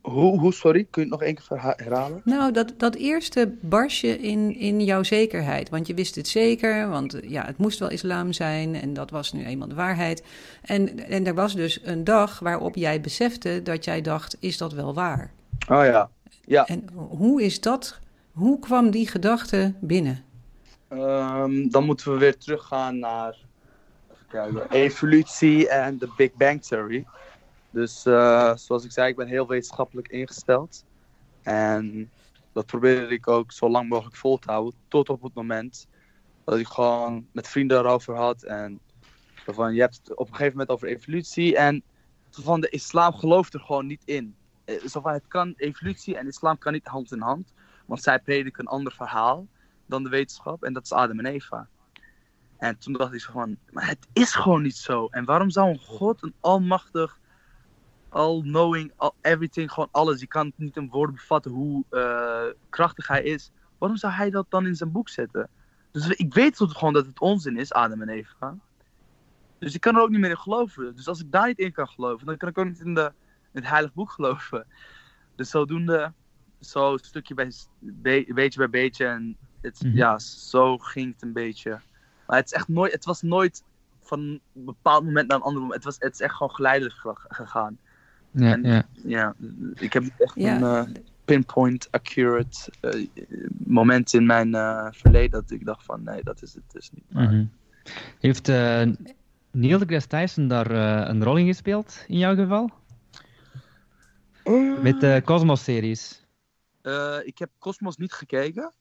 [0.00, 2.20] hoe, hoe, sorry, kun je het nog één keer herhalen?
[2.24, 5.68] Nou, dat, dat eerste barsje in, in jouw zekerheid.
[5.68, 9.10] Want je wist het zeker, want eh, ja, het moest wel islam zijn en dat
[9.10, 10.24] was nu eenmaal de waarheid.
[10.62, 14.72] En, en er was dus een dag waarop jij besefte dat jij dacht, is dat
[14.72, 15.30] wel waar?
[15.68, 16.10] Oh ja,
[16.44, 16.66] ja.
[16.66, 17.98] En hoe is dat,
[18.32, 20.24] hoe kwam die gedachte binnen?
[20.88, 23.36] Ehm, dan moeten we weer teruggaan naar
[24.34, 27.04] even kijken, evolutie en de Big Bang Theory.
[27.70, 30.84] Dus eh, zoals ik zei, ik ben heel wetenschappelijk ingesteld.
[31.42, 32.10] En
[32.52, 34.74] dat probeerde ik ook zo lang mogelijk vol te houden.
[34.88, 35.86] Tot op het moment
[36.44, 38.42] dat ik gewoon met vrienden erover had.
[38.42, 38.80] En
[39.46, 41.82] van, je hebt het op een gegeven moment over evolutie en
[42.30, 44.36] van de islam gelooft er gewoon niet in.
[44.64, 47.52] Eh, Zo van, het kan, evolutie en islam kan niet hand in hand,
[47.86, 49.46] want zij prediken een ander verhaal
[49.86, 51.68] dan de wetenschap en dat is Adam en Eva.
[52.64, 55.06] En toen dacht ik zo van, maar het is gewoon niet zo.
[55.10, 57.18] En waarom zou een God, een almachtig,
[58.08, 63.06] all-knowing, all, everything, gewoon alles, je kan het niet in woorden bevatten hoe eh, krachtig
[63.06, 63.50] hij is.
[63.78, 65.48] Waarom zou hij dat dan in zijn boek zetten?
[65.90, 68.56] Dus ik weet gewoon dat het onzin is, Adam en Eva.
[69.58, 70.96] Dus ik kan er ook niet meer in geloven.
[70.96, 73.12] Dus als ik daar niet in kan geloven, dan kan ik ook niet in, de,
[73.52, 74.66] in het heilig boek geloven.
[75.36, 76.12] Dus zodoende,
[76.60, 79.06] zo stukje bij be- beetje bij beetje.
[79.06, 79.96] En het, Mhm.
[79.96, 81.80] ja, zo ging het een beetje.
[82.34, 83.62] Maar het is echt nooit, het was nooit
[84.02, 85.84] van een bepaald moment naar een ander moment.
[85.84, 87.78] Het, was, het is echt gewoon geleidelijk ge- gegaan.
[88.30, 88.86] Ja, En- ja.
[88.92, 89.34] Ja,
[89.74, 90.56] ik heb echt Ja.
[90.56, 93.06] een eh, pinpoint accurate eh,
[93.66, 97.04] moment in mijn eh, verleden dat ik dacht van nee, dat is het dus niet.
[97.08, 97.44] Mhm.
[98.20, 98.82] Heeft eh,
[99.50, 102.70] Neil deGrasse Tyson daar eh, een rol in gespeeld, in jouw geval?
[104.82, 106.26] Met de Cosmos-series?
[106.82, 108.72] Eh, ik heb Cosmos niet gekeken,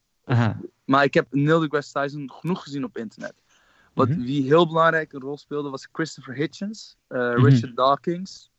[0.85, 3.33] Maar ik heb Neil deGrasse Tyson genoeg gezien op internet.
[3.93, 4.21] Wat, Mhm.
[4.21, 7.43] Wie heel belangrijk een rol speelde was Christopher Hitchens, eh, Mhm.
[7.43, 8.51] Richard Dawkins,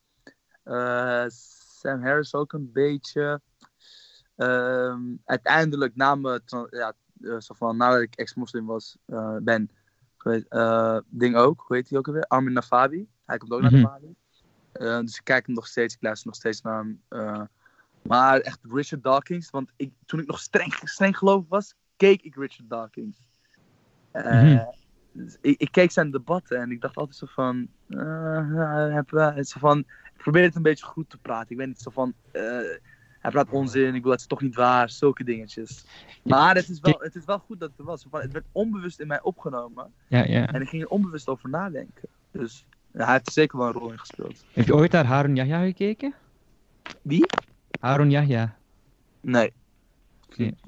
[0.62, 3.40] eh, Sam Harris ook een beetje.
[4.36, 9.70] Ehm, uiteindelijk namen, ja, eh, zo van, nadat ik ex-moslim was, eh, ben,
[10.16, 10.46] geweest,
[11.06, 12.24] ding ook, hoe heet hij ook alweer?
[12.26, 13.08] Armin Navabi.
[13.24, 13.80] Hij komt ook naar Mhm.
[13.80, 14.14] de Bali.
[14.72, 17.02] Eh, dus ik kijk hem nog steeds, ik luister nog steeds naar hem.
[18.08, 22.34] Maar echt Richard Dawkins, want ik, toen ik nog streng, streng gelovig was, keek ik
[22.34, 23.16] Richard Dawkins.
[24.10, 24.64] Eh, Mhm.
[25.12, 29.08] dus ik, ik keek zijn debatten en ik dacht altijd zo van, eh, heb,
[29.46, 31.50] zo van, ik probeer het een beetje goed te praten.
[31.50, 32.42] Ik weet niet zo van, eh,
[33.20, 35.86] hij praat onzin, ik bedoel, het is toch niet waar, zulke dingetjes.
[36.22, 38.06] Maar het is wel, het is wel goed dat het er was.
[38.10, 40.46] Van, het werd onbewust in mij opgenomen Ja, ja.
[40.46, 42.08] en ik ging er onbewust over nadenken.
[42.30, 44.44] Dus ja, hij heeft er zeker wel een rol in gespeeld.
[44.52, 46.14] Heb je ooit naar Harun Yahya gekeken?
[47.02, 47.26] Wie?
[47.84, 48.56] Harun Yahya.
[49.20, 49.52] Nee,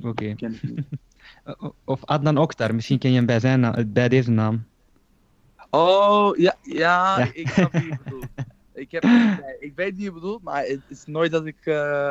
[0.03, 0.25] Oké.
[0.39, 0.51] niet.
[1.85, 4.65] Of Adnan Oktar, misschien ken je hem bij, zijn na- bij deze naam.
[5.71, 7.29] Oh, ja, ja, Ja.
[7.33, 8.27] ik snap wie je bedoelt.
[8.75, 9.05] Ik, heb,
[9.61, 12.11] ik weet wie je bedoelt, maar het is nooit dat ik eh,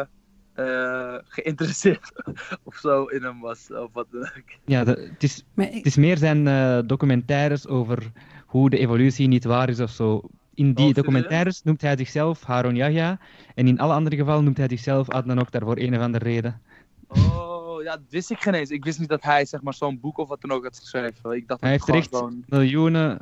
[0.54, 2.12] eh, geïnteresseerd
[2.64, 3.72] of zo in hem was.
[3.72, 4.52] Of wat dan ook.
[4.66, 8.12] Ja, de- het, is, ik- het is meer zijn eh, documentaires over
[8.46, 10.22] hoe de evolutie niet waar is of zo.
[10.56, 13.20] In die documentaires noemt hij zichzelf Harun Yahya.
[13.56, 16.62] En in alle andere gevallen noemt hij zichzelf Adnan Oktar voor een of andere reden.
[17.08, 18.70] Oh, ja, dat wist ik geen eens.
[18.70, 21.32] Ik wist niet dat hij zeg maar, zo'n boek of wat dan ook had geschreven.
[21.32, 22.44] Ik dacht Hij dat heeft er echt gewoon...
[22.48, 23.18] miljoenen.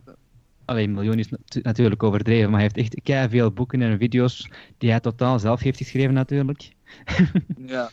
[0.65, 4.89] Alleen miljoen is natu- natuurlijk overdreven, maar hij heeft echt veel boeken en video's die
[4.89, 6.71] hij totaal zelf heeft geschreven, natuurlijk.
[7.65, 7.89] Ja.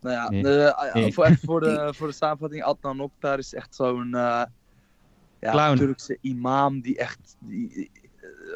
[0.00, 0.58] Nou ja, Nee.
[0.64, 1.12] eh, ah, Nee.
[1.12, 2.62] voor, voor, de, voor de samenvatting.
[2.62, 4.42] Adnan Oktar is echt zo'n eh,
[5.40, 5.76] ja, Clown.
[5.76, 7.36] Turkse imam die echt...
[7.40, 7.90] Die,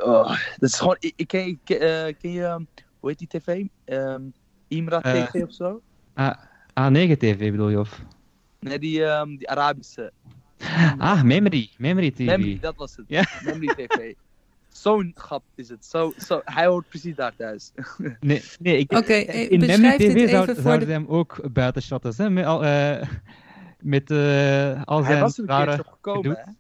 [0.01, 0.29] oh,
[0.59, 0.97] dat is gewoon...
[0.99, 2.45] Ik, ik ken, ik, eh, ken je...
[2.45, 2.67] um,
[3.01, 3.65] Hoe heet die tv?
[3.85, 4.23] Ehm
[4.69, 5.25] Imra Eh.
[5.25, 5.81] TV of zo?
[6.15, 6.35] Ah,
[6.81, 7.79] A9 TV bedoel je?
[7.79, 8.01] Of?
[8.61, 10.13] Nee, die, ehm, die Arabische.
[10.99, 11.71] Ah, Memory.
[11.79, 12.19] Memory TV.
[12.19, 13.05] Memory, dat was het.
[13.09, 13.25] Ja.
[13.45, 14.13] Memory TV.
[14.69, 15.85] Zo'n grap is het.
[15.85, 17.73] Zo, zo, hij hoort precies daar thuis.
[18.21, 20.95] Nee, nee ik, Oké, eh, in Memory beschrijf dit TV zou, even voor zouden de...
[20.95, 22.31] ze hem ook buiten shotten, hè?
[22.31, 23.09] Met al, eh,
[23.81, 26.57] met eh, al hij zijn was er een op gekomen,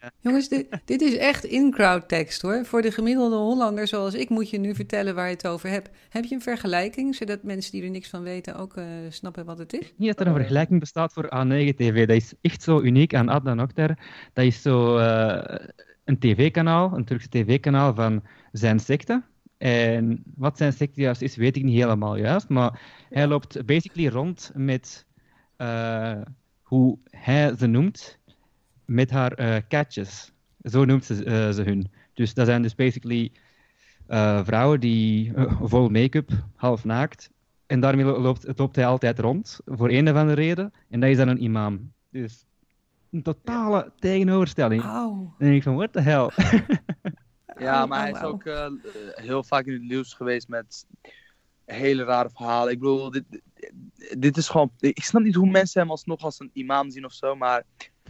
[0.00, 0.10] ja.
[0.20, 2.64] Jongens, dit, dit is echt in-crowd tekst hoor.
[2.64, 5.90] Voor de gemiddelde Hollander zoals ik moet je nu vertellen waar je het over hebt.
[6.08, 9.58] Heb je een vergelijking, zodat mensen die er niks van weten ook eh, snappen wat
[9.58, 9.92] het is?
[9.96, 12.06] Niet dat er een vergelijking bestaat voor A9 TV.
[12.06, 13.98] Dat is echt zo uniek aan Adnan Oktar.
[14.32, 15.66] Dat is zo eh,
[16.04, 19.22] een tv-kanaal, een Turkse tv-kanaal van zijn secte.
[19.58, 22.48] En wat zijn secte juist is, weet ik niet helemaal juist.
[22.48, 25.06] Maar hij loopt basically rond met
[25.56, 26.20] eh,
[26.62, 28.18] hoe hij ze noemt,
[28.86, 30.32] met haar eh katjes.
[30.62, 31.90] Zo noemt ze, eh, ze hun.
[32.14, 33.32] Dus dat zijn dus basically
[34.06, 37.30] eh, vrouwen die vol make-up, half naakt.
[37.66, 40.72] En daarmee lo- loopt, loopt hij altijd rond, voor een of andere reden.
[40.88, 41.92] En dat is dan een imam.
[42.10, 42.46] Dus
[43.10, 44.82] een totale tegenoverstelling.
[44.82, 45.14] Auw.
[45.14, 46.30] Dan denk ik van, what the hell?
[47.58, 48.44] Ja, maar hij is ook
[49.14, 50.86] heel vaak in het nieuws geweest met
[51.64, 52.72] hele rare verhalen.
[52.72, 53.24] Ik bedoel, dit,
[54.18, 54.72] dit is gewoon...
[54.78, 57.62] Ik snap niet hoe mensen hem alsnog als een imam zien of zo, maar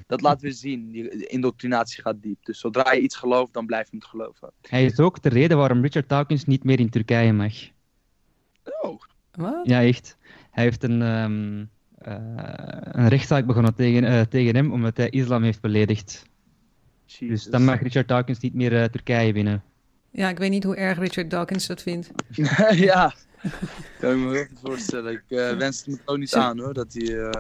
[0.07, 0.91] dat laat weer zien.
[0.91, 2.45] Die- De indoctrinatie gaat diep.
[2.45, 4.51] Dus zodra je iets gelooft, dan blijf je het geloven.
[4.63, 7.53] Hij is ook de reden waarom Richard Dawkins niet meer in Turkije mag.
[8.81, 9.01] Oh,
[9.33, 9.61] Wat?
[9.67, 10.17] Ja, echt.
[10.51, 11.65] Hij heeft een, ehm,
[11.99, 12.17] eh,
[12.83, 16.23] een rechtszaak begonnen tegen, eh, tegen hem omdat hij islam heeft beledigd.
[17.19, 19.63] Dus dan mag Richard Dawkins niet meer eh, Turkije binnen.
[20.11, 22.11] Ja, ik weet niet hoe erg Richard Dawkins dat vindt.
[22.71, 23.15] ja,
[24.01, 25.13] kan ik me heel goed voorstellen.
[25.13, 27.31] Ik eh, wens het me ook niet aan hoor, dat hij...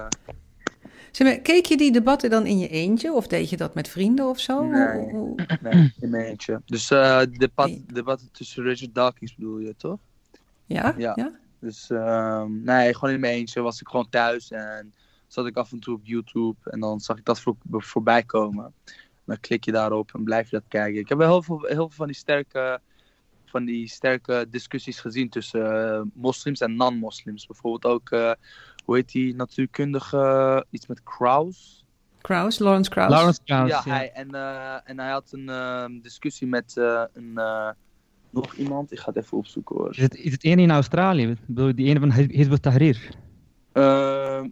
[1.14, 3.88] Zeg maar, keek je die debatten dan in je eentje of deed je dat met
[3.88, 4.64] vrienden of zo?
[4.64, 5.06] Nee.
[6.00, 6.62] In mijn eentje.
[6.66, 9.98] Dus eh debat, debatten tussen Richard Dawkins bedoel je, toch?
[10.66, 10.94] Ja?
[10.96, 11.12] Ja.
[11.14, 11.32] ja?
[11.58, 14.94] Dus ehm, nee, gewoon in mijn eentje was ik gewoon thuis en
[15.26, 18.74] zat ik af en toe op YouTube en dan zag ik dat voor, voorbij komen.
[19.24, 21.00] Dan klik je daarop en blijf je dat kijken.
[21.00, 22.80] Ik heb wel heel veel, heel veel van die sterke,
[23.44, 27.46] van die sterke discussies gezien tussen eh, moslims en non-moslims.
[27.46, 28.32] Bijvoorbeeld ook, eh,
[28.84, 31.84] hoe heet die natuurkundige, iets met Krauss?
[32.20, 33.10] Kraus, Lawrence Kraus.
[33.10, 33.92] Lawrence Krauss, ja, ja.
[33.92, 37.68] Hij, en, eh, en hij had een ehm, discussie met eh, een, eh,
[38.30, 38.92] nog iemand.
[38.92, 39.90] Ik ga het even opzoeken hoor.
[39.90, 41.28] Is het, is het ene in Australië?
[41.28, 43.08] Ik bedoel, Die ene van Hizb ut-Tahrir?
[43.72, 44.48] Ehm,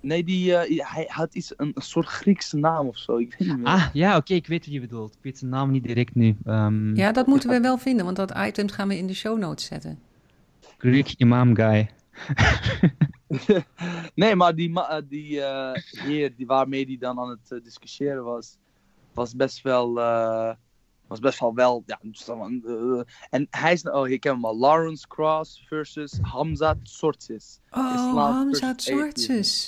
[0.00, 3.16] nee, die, eh, hij had iets, een, een soort Griekse naam of zo.
[3.16, 3.66] Ik weet niet meer.
[3.66, 5.14] Ah, ja, oké, ik weet wie je bedoelt.
[5.14, 6.36] Ik weet zijn naam niet direct nu.
[6.44, 9.38] Ehm Ja, dat moeten we wel vinden, want dat item gaan we in de show
[9.38, 9.98] notes zetten.
[10.78, 11.88] Greek Imam Guy.
[14.14, 17.62] nee, maar die, ma- eh, die eh, heer die, waarmee hij dan aan het eh,
[17.62, 18.56] discussiëren was,
[19.14, 20.00] was best wel.
[20.00, 20.54] eh,
[21.06, 21.82] was best wel wel.
[21.86, 21.98] Ja,
[23.30, 23.82] en hij is.
[23.82, 24.58] Oh, ik ken hem al.
[24.58, 27.60] Lawrence Cross versus Hamza Tsortis.
[27.70, 28.74] Oh, Islam Hamza.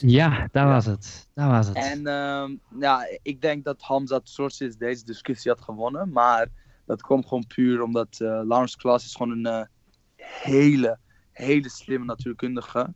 [0.00, 0.66] Ja, dat Ja.
[0.68, 1.28] was het.
[1.34, 1.76] Dat was het.
[1.76, 6.12] En ehm, ja, ik denk dat Hamza Tsortis deze discussie had gewonnen.
[6.12, 6.48] Maar
[6.86, 9.66] dat komt gewoon puur omdat eh, Lawrence Klaas is gewoon een eh,
[10.42, 10.98] hele,
[11.32, 12.94] hele slimme natuurkundige.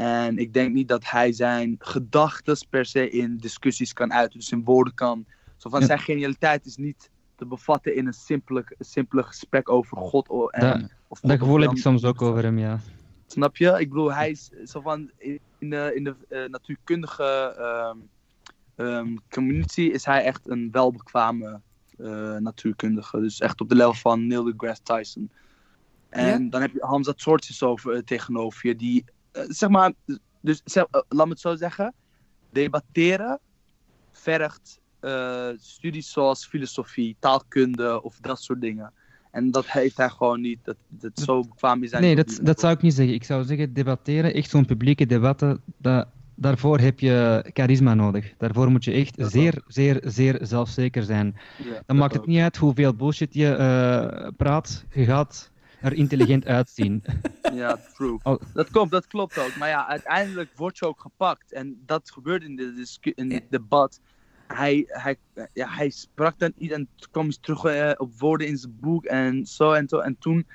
[0.00, 4.38] En ik denk niet dat hij zijn gedachten per se in discussies kan uiten.
[4.38, 5.24] Dus in woorden kan.
[5.56, 5.86] Zo van Ja.
[5.86, 10.28] zijn genialiteit is niet te bevatten in een simpele, simpele gesprek over God.
[10.50, 12.78] En, Dat- of dat gevoel heb ik soms ook over hem, ja.
[13.26, 13.66] Snap je?
[13.78, 15.10] Ik bedoel, hij is zo van
[15.58, 17.96] in de, in de eh, natuurkundige ehm,
[18.76, 21.60] ehm, community is hij echt een welbekwame
[21.98, 23.20] eh, natuurkundige.
[23.20, 25.30] Dus echt op de level van Neil deGrasse Tyson.
[26.08, 29.04] En dan heb je Hamza Tsortis over eh, tegenover je, die
[29.48, 29.92] zeg maar,
[30.40, 31.94] dus zeg, eh, laat me het zo zeggen,
[32.50, 33.38] debatteren
[34.12, 38.92] vergt eh, studies zoals filosofie, taalkunde of dat soort dingen.
[39.30, 40.58] En dat heeft hij gewoon niet.
[40.62, 43.14] Dat, dat zo bekwaam is hij Nee, dat, dat zou ik niet zeggen.
[43.14, 48.32] Ik zou zeggen, debatteren, echt zo'n publieke debatten, dat, daarvoor heb je charisma nodig.
[48.38, 51.36] Daarvoor moet je echt Dat zeer, zeer, zeer zelfzeker zijn.
[51.64, 52.28] Ja, Dan maakt het ook.
[52.28, 55.50] niet uit hoeveel bullshit je eh, praat, je gaat
[55.80, 57.02] er intelligent uitzien.
[57.52, 58.18] Ja, true.
[58.22, 58.40] Oh.
[58.54, 59.56] Dat klopt, dat klopt ook.
[59.56, 61.52] Maar ja, uiteindelijk word je ook gepakt.
[61.52, 64.00] En dat gebeurde in, de in dit debat.
[64.46, 65.16] Hij, hij,
[65.52, 68.76] ja, hij sprak dan iets en toen kwam hij terug eh, op woorden in zijn
[68.80, 69.98] boek en zo en zo.
[69.98, 70.46] En toen,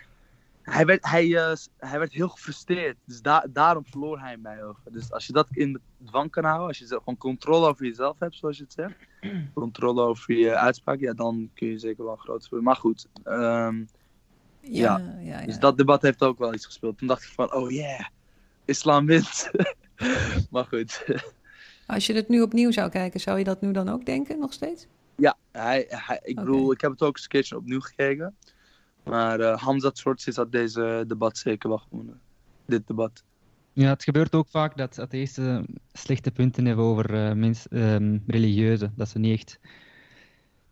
[0.62, 2.98] hij werd, hij, eh, hij werd heel gefrustreerd.
[3.06, 4.82] Dus da- daarom verloor hij mij over.
[4.92, 8.36] Dus als je dat in dwang kan houden, als je gewoon controle over jezelf hebt,
[8.36, 8.96] zoals je het zegt.
[9.54, 12.50] Controle over je uitspraak, ja, dan kun je zeker wel een groot.
[12.52, 13.84] Maar goed, ehm,
[14.72, 15.46] Ja, ja, ja.
[15.46, 16.98] dus dat debat heeft ook wel iets gespeeld.
[16.98, 18.06] Toen dacht ik van, oh yeah,
[18.66, 19.52] islam wint.
[20.52, 21.06] maar goed.
[21.88, 24.54] Als je het nu opnieuw zou kijken, zou je dat nu dan ook denken, nog
[24.54, 24.88] steeds?
[25.16, 28.36] Ja, hij, hij, ik bedoel, ik heb het ook eens een keertje opnieuw gekeken.
[29.04, 32.20] Maar eh Hamza Tsortsis had deze debat zeker wel gewonnen.
[32.66, 33.24] Dit debat.
[33.74, 38.92] Ja, het gebeurt ook vaak dat atheïsten slechte punten hebben over mens, ehm, religieuze.
[38.96, 39.60] Dat ze niet echt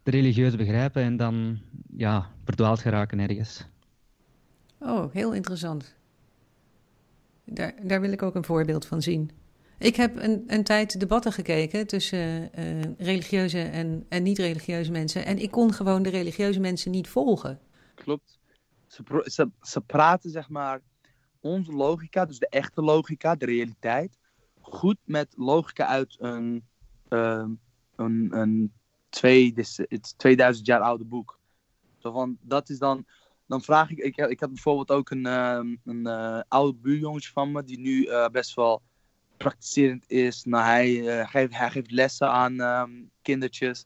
[0.04, 1.60] de religieuze begrijpen en dan
[1.98, 3.68] ja, verdwaald geraken ergens.
[4.84, 5.96] Oh, heel interessant.
[7.46, 9.32] Daar, daar wil ik ook een voorbeeld van zien.
[9.78, 15.26] Ik heb een, een tijd debatten gekeken tussen eh, religieuze en, en niet-religieuze mensen.
[15.26, 17.60] En ik kon gewoon de religieuze mensen niet volgen.
[17.96, 18.40] Klopt.
[18.88, 20.82] Ze, ze, praten zeg maar
[21.40, 24.18] onze logica, dus de echte logica, de realiteit,
[24.62, 26.64] goed met logica uit een,
[27.08, 27.50] ehm,
[27.96, 28.74] een, een
[29.10, 31.40] twee, dis- het is 2000 jaar oude boek.
[31.98, 33.06] Zo van, dat is dan,
[33.48, 37.52] dan vraag ik, ik, ik had bijvoorbeeld ook een, ehm, een eh, oude buurjongetje van
[37.52, 38.82] me, die nu eh, best wel
[39.38, 40.44] praktiserend is.
[40.44, 43.86] Nou, hij, eh, geeft, hij geeft lessen aan ehm, kindertjes.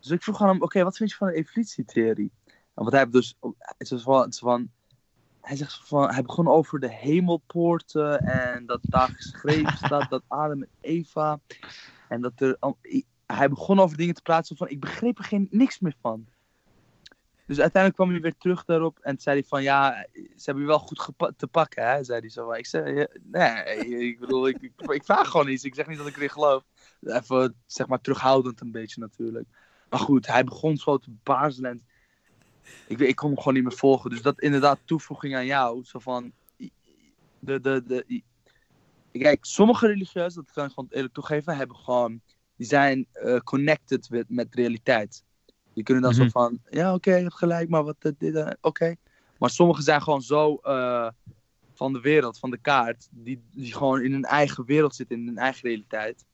[0.00, 2.32] Dus ik vroeg aan hem, oké, wat vind je van de evolutietheorie?
[2.74, 4.70] En wat hij dus, het is van, het is van,
[5.40, 10.62] hij zegt van, hij begon over de hemelpoorten en dat daar geschreven staat dat Adam
[10.62, 11.40] en Eva
[12.08, 12.58] en dat er,
[13.26, 16.26] hij begon over dingen te praten van, ik begreep er geen, niks meer van.
[17.52, 20.68] Dus uiteindelijk kwam hij weer terug daarop en zei hij van, ja, ze hebben je
[20.68, 22.52] wel goed te pakken, hè, zei hij zo.
[22.52, 26.16] Ik zei, nee, ik bedoel, ik, ik, vraag gewoon iets, ik zeg niet dat ik
[26.16, 26.64] erin geloof.
[27.02, 29.48] Even, zeg maar, terughoudend een beetje natuurlijk.
[29.90, 31.82] Maar goed, hij begon zo te baarzelen en
[32.86, 34.10] ik, kon hem gewoon niet meer volgen.
[34.10, 35.84] Dus dat inderdaad toevoeging aan jou.
[35.84, 36.32] Zo van.
[37.38, 38.22] De, de, de,
[39.12, 42.20] kijk, sommige religieuzen, dat kan ik gewoon eerlijk toegeven, hebben gewoon.
[42.56, 45.24] Die zijn eh, connected met realiteit.
[45.74, 46.22] Die kunnen dan Mhm.
[46.22, 46.58] zo van.
[46.70, 47.96] Ja, oké, je hebt gelijk, maar wat.
[47.98, 48.94] eh, dit, eh, oké.
[49.38, 50.54] Maar sommigen zijn gewoon zo.
[50.56, 51.08] eh,
[51.74, 53.08] van de wereld, van de kaart.
[53.10, 56.24] Die, die gewoon in hun eigen wereld zitten, in hun eigen realiteit.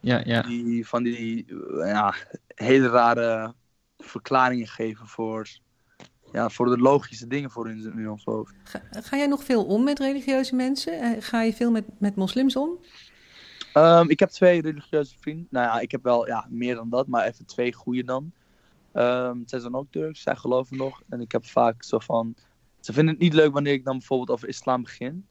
[0.00, 0.42] Ja, ja.
[0.42, 1.46] Die van die
[1.78, 2.14] ja,
[2.54, 3.54] hele rare
[3.98, 5.48] verklaringen geven voor,
[6.32, 8.54] ja, voor de logische dingen voor in, in ons hoofd.
[8.64, 11.22] Ga, ga jij nog veel om met religieuze mensen?
[11.22, 12.78] Ga je veel met, met moslims om?
[13.72, 15.46] Ehm, ik heb twee religieuze vrienden.
[15.50, 18.32] Nou ja, ik heb wel ja, meer dan dat, maar even twee goede dan.
[18.98, 21.02] Ehm zij zijn ook Turks, zij geloven nog.
[21.08, 22.34] En ik heb vaak zo van.
[22.80, 25.26] Ze vinden het niet leuk wanneer ik dan bijvoorbeeld over islam begin.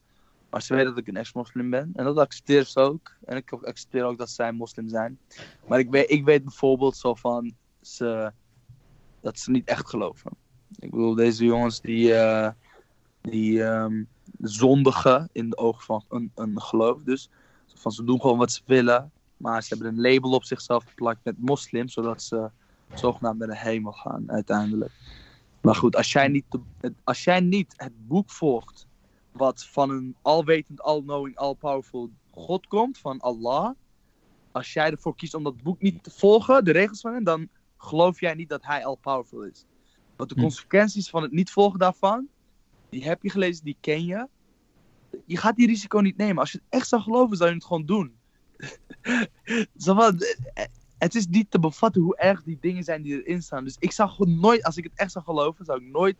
[0.50, 1.90] Maar ze weten dat ik een ex-moslim ben.
[1.94, 3.16] En dat accepteer ze ook.
[3.24, 5.18] En ik accepteer ook dat zij moslim zijn.
[5.66, 7.52] Maar ik weet, ik weet bijvoorbeeld zo van.
[7.80, 8.32] Ze,
[9.20, 10.30] dat ze niet echt geloven.
[10.78, 12.14] Ik bedoel, deze jongens die.
[12.14, 12.50] eh,
[13.20, 14.02] die ehm,
[14.40, 17.02] zondigen in de ogen van een, een geloof.
[17.02, 17.30] Dus
[17.74, 19.10] van, ze doen gewoon wat ze willen.
[19.36, 21.88] Maar ze hebben een label op zichzelf geplakt met moslim.
[21.88, 22.50] Zodat ze
[22.94, 24.92] zogenaamd naar de hemel gaan uiteindelijk.
[25.60, 28.86] Maar goed, als jij niet, de- het- als jij niet het boek volgt.
[29.32, 32.98] Wat van een alwetend, all-knowing, all-powerful God komt.
[32.98, 33.70] Van Allah.
[34.52, 36.64] Als jij ervoor kiest om dat boek niet te volgen.
[36.64, 37.24] De regels van hem.
[37.24, 39.64] Dan geloof jij niet dat hij all-powerful is.
[40.16, 40.40] Want de Hm.
[40.42, 42.28] consequenties van het niet volgen daarvan.
[42.88, 44.28] Die heb je gelezen, die ken je.
[45.24, 46.38] Je gaat die risico niet nemen.
[46.38, 48.16] Als je het echt zou geloven, zou je het gewoon doen.
[49.76, 50.18] Zo van,
[50.54, 50.64] eh,
[50.98, 53.64] het is niet te bevatten hoe erg die dingen zijn die erin staan.
[53.64, 56.16] Dus ik zou gewoon nooit, als ik het echt zou geloven, zou ik nooit,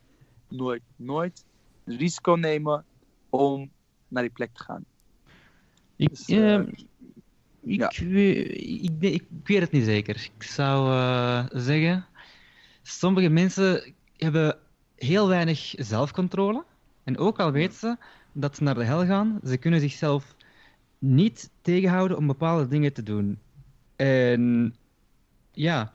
[0.48, 1.44] nooit, nooit
[1.84, 2.84] risico nemen
[3.30, 3.70] om
[4.08, 4.84] naar die plek te gaan.
[5.96, 6.66] Ik, Dus, eh, eh,
[7.60, 8.04] ik, ja.
[8.04, 10.30] weet, ik, ik, ik weet het niet zeker.
[10.36, 12.06] Ik zou eh, zeggen,
[12.82, 14.58] sommige mensen hebben
[14.94, 16.64] heel weinig zelfcontrole.
[17.04, 17.96] En ook al weten ze
[18.32, 20.34] dat ze naar de hel gaan, ze kunnen zichzelf
[20.98, 23.38] niet tegenhouden om bepaalde dingen te doen.
[23.98, 24.74] En
[25.52, 25.92] ja,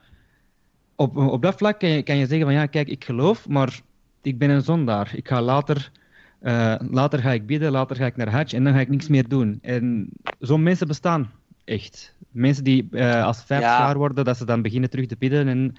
[0.96, 3.80] op, op dat vlak kan je, kan je zeggen van ja, kijk, ik geloof, maar
[4.22, 5.12] ik ben een zondaar.
[5.14, 5.90] Ik ga later,
[6.40, 9.08] eh, later ga ik bidden, later ga ik naar Hajj en dan ga ik niks
[9.08, 9.58] meer doen.
[9.62, 11.30] En zo'n mensen bestaan
[11.64, 12.14] echt.
[12.30, 13.78] Mensen die eh, als ze vijf Ja.
[13.78, 15.74] jaar worden, dat ze dan beginnen terug te bidden en,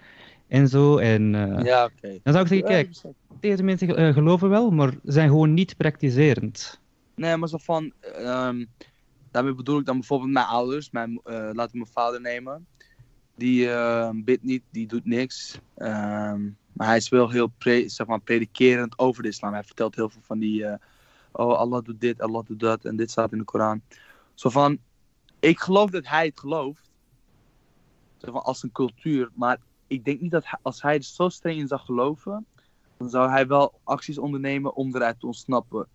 [0.48, 0.98] en zo.
[0.98, 2.20] En eh, Ja, oké.
[2.24, 3.02] dan zou ik zeggen, kijk,
[3.40, 6.80] deze mensen eh, geloven wel, maar zijn gewoon niet praktiserend.
[7.16, 7.92] Nee, maar zo van.
[8.02, 8.66] ehm,
[9.36, 10.92] daarmee bedoel ik dan bijvoorbeeld mijn ouders.
[10.92, 12.68] Mijn, eh, laten we mijn vader nemen.
[13.36, 15.60] Die eh, bidt niet, die doet niks.
[15.76, 17.52] Ehm, maar hij is wel heel
[17.86, 19.54] zeg maar, predikerend over de islam.
[19.54, 20.66] Hij vertelt heel veel van die.
[20.66, 20.78] eh,
[21.32, 22.86] oh, Allah doet dit, Allah doet dat.
[22.86, 23.82] En dit staat in de Koran.
[24.34, 24.78] Zo van.
[25.40, 26.92] Ik geloof dat hij het gelooft.
[28.18, 29.30] Zo van, als een cultuur.
[29.34, 29.58] Maar
[29.88, 32.46] ik denk niet dat als hij er zo streng in zou geloven.
[32.98, 35.88] Dan zou hij wel acties ondernemen om eruit te ontsnappen.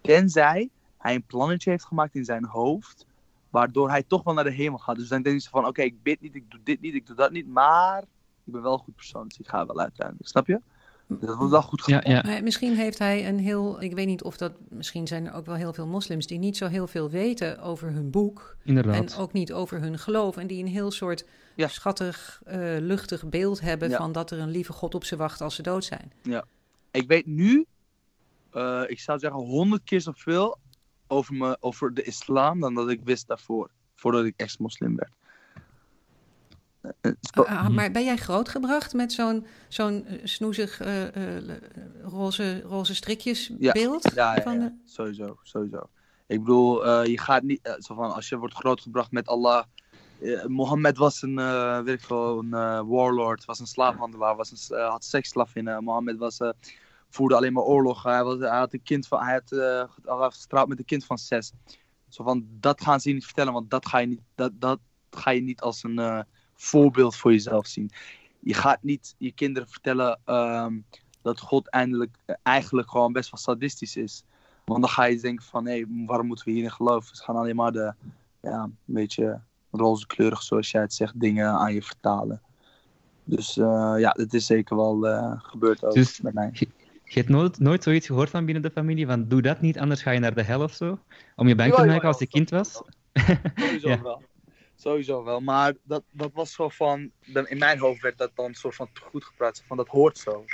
[0.00, 3.06] Tenzij hij een plannetje heeft gemaakt in zijn hoofd.
[3.50, 4.96] Waardoor hij toch wel naar de hemel gaat.
[4.96, 7.16] Dus dan denkt hij van: oké, ik bid niet, ik doe dit niet, ik doe
[7.16, 7.46] dat niet.
[7.48, 8.02] Maar
[8.44, 10.28] ik ben wel een goed persoon, dus ik ga wel uiteindelijk.
[10.28, 10.60] Snap je?
[11.06, 12.34] Dat wordt wel goed Ja, gedaan.
[12.34, 12.40] ja.
[12.42, 13.82] Misschien heeft hij een heel.
[13.82, 14.52] Ik weet niet of dat.
[14.68, 17.92] Misschien zijn er ook wel heel veel moslims die niet zo heel veel weten over
[17.92, 18.56] hun boek.
[18.64, 19.12] inderdaad.
[19.14, 20.36] En ook niet over hun geloof.
[20.36, 21.68] En die een heel soort Ja.
[21.68, 23.96] schattig, eh, luchtig beeld hebben Ja.
[23.96, 26.12] van dat er een lieve God op ze wacht als ze dood zijn.
[26.90, 27.66] Ik weet nu,
[28.50, 30.58] eh, ik zou zeggen, honderd keer zoveel
[31.08, 33.70] over, me, over de islam dan dat ik wist daarvoor.
[33.94, 35.12] Voordat ik ex-moslim werd.
[36.80, 40.80] Eh, eh, Ah, ah, maar ben jij grootgebracht met zo'n zo'n eh, snoezig
[42.02, 43.72] roze, roze strikjes Ja.
[43.72, 44.12] beeld?
[44.14, 44.58] Ja, ja, van ja.
[44.60, 45.88] de- sowieso, sowieso.
[46.26, 49.64] Ik bedoel, je gaat niet, zo van, als je wordt grootgebracht met Allah.
[50.46, 51.34] Mohammed was een,
[51.84, 55.84] weet ik veel, een warlord, was een slaafhandelaar, was een, had seksslavinnen.
[55.84, 56.38] Mohammed was,
[57.10, 58.02] voerde alleen maar oorlog.
[58.02, 61.18] Hij, was, hij had een kind van, hij had, was getrouwd met een kind van
[61.18, 61.52] zes.
[62.08, 64.78] Zo van, dat gaan ze je niet vertellen, want dat ga je niet, dat, dat
[65.10, 66.20] ga je niet als een eh,
[66.54, 67.90] voorbeeld voor jezelf zien.
[68.40, 70.78] Je gaat niet je kinderen vertellen ehm,
[71.22, 74.24] dat God eindelijk, eigenlijk gewoon best wel sadistisch is.
[74.64, 77.16] Want dan ga je denken van, hé, waarom moeten we hierin geloven?
[77.16, 77.94] Ze gaan alleen maar de,
[78.40, 79.40] ja, een beetje
[79.70, 82.42] rozekleurig, zoals jij het zegt, dingen aan je vertalen.
[83.24, 85.00] Dus eh, ja, het is zeker wel
[85.38, 86.52] gebeurd ook Dus- met mij.
[87.08, 90.02] Je hebt nooit, nooit zoiets gehoord van binnen de familie, van doe dat niet, anders
[90.02, 90.98] ga je naar de hel of zo?
[91.36, 92.82] Om je bang te maken als je kind was?
[93.56, 94.02] Sowieso Ja.
[94.02, 94.22] wel.
[94.76, 95.40] Sowieso wel.
[95.40, 97.10] Maar dat, dat was zo van,
[97.44, 99.62] in mijn hoofd werd dat dan soort van goed gepraat.
[99.66, 100.44] Van dat hoort zo.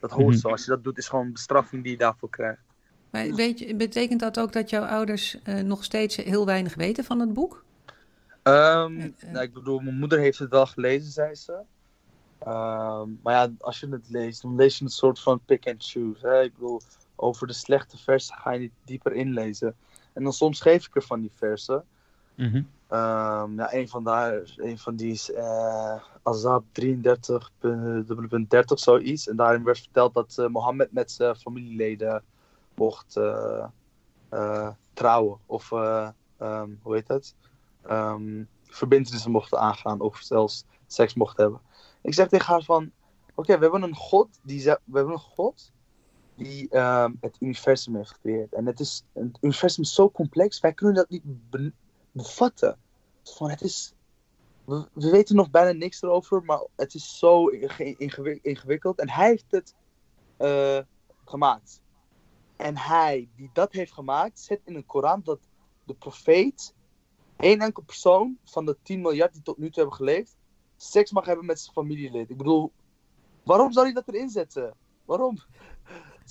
[0.00, 0.38] Dat hoort Mhm.
[0.38, 0.48] zo.
[0.48, 2.60] Als je dat doet, is gewoon een bestraffing die je daarvoor krijgt.
[3.10, 7.04] Maar weet je, betekent dat ook dat jouw ouders eh, nog steeds heel weinig weten
[7.04, 7.64] van het boek?
[8.42, 11.60] Ehm, eh, nou, ik bedoel, mijn moeder heeft het wel gelezen, zei ze.
[12.40, 15.84] Ehm, maar ja, als je het leest, dan lees je een soort van pick and
[15.84, 16.26] choose.
[16.26, 16.42] Hè?
[16.42, 16.80] Ik bedoel,
[17.16, 19.74] over de slechte versen ga je niet dieper inlezen.
[20.12, 21.84] En dan soms geef ik er van die versen.
[22.88, 29.28] Ja, een van, daar, een van die is eh Azab 33, punt- punt 30, zoiets.
[29.28, 32.22] En daarin werd verteld dat eh, Mohammed met zijn familieleden
[32.74, 35.38] mocht eh, trouwen.
[35.46, 37.34] Of, ehm, hoe heet dat?
[38.64, 41.60] Verbindenissen mochten aangaan of zelfs seks mochten hebben.
[42.02, 42.90] Ik zeg tegen haar van,
[43.34, 45.72] oké, we hebben een God die we hebben een God
[46.34, 48.54] die ehm, het universum heeft gecreëerd.
[48.54, 49.04] En het, is,
[49.40, 51.22] universum is zo complex, wij kunnen dat niet
[52.12, 52.78] bevatten.
[53.22, 53.94] Van, het is,
[54.64, 57.46] we, weten nog bijna niks erover, maar het is zo
[58.42, 58.98] ingewikkeld.
[58.98, 59.74] En hij heeft het
[60.38, 60.78] uh,
[61.24, 61.80] gemaakt.
[62.56, 65.40] En hij, die dat heeft gemaakt, zet in een Koran dat
[65.84, 66.74] de profeet,
[67.36, 70.36] één enkel persoon van de 10 miljard die tot nu toe hebben geleefd,
[70.82, 72.30] seks mag hebben met zijn familielid.
[72.30, 72.72] Ik bedoel,
[73.42, 74.74] waarom zou hij dat erin zetten?
[75.04, 75.38] Waarom?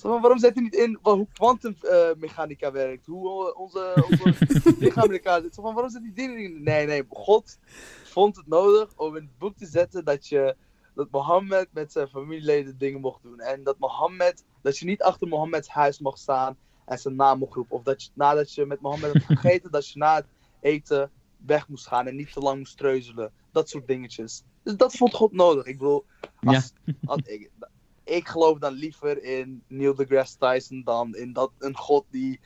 [0.02, 3.06] waarom zet hij niet in hoe kwantummechanica werkt?
[3.06, 4.36] Hoe onze, onze
[4.80, 5.56] lichaam in elkaar zit?
[5.56, 6.64] waarom zet hij die in?
[6.64, 7.06] Nee, nee.
[7.10, 7.58] God
[8.04, 10.56] vond het nodig om in het boek te zetten dat je
[10.96, 13.40] dat Mohammed met zijn familieleden dingen mocht doen.
[13.40, 17.54] En dat Mohammed, dat je niet achter Mohammeds huis mocht staan en zijn naam mocht
[17.54, 17.76] roepen.
[17.76, 20.28] Of dat je nadat je met Mohammed hebt gegeten, dat je na het
[20.60, 21.12] eten
[21.46, 23.32] weg moest gaan en niet te lang moest treuzelen.
[23.52, 24.44] Dat soort dingetjes.
[24.64, 25.66] Dus dat vond God nodig.
[25.66, 26.06] Ik bedoel,
[26.44, 26.74] als,
[27.24, 27.50] ik,
[28.04, 32.40] ik geloof dan liever in Neil deGrasse Tyson dan in dat een God die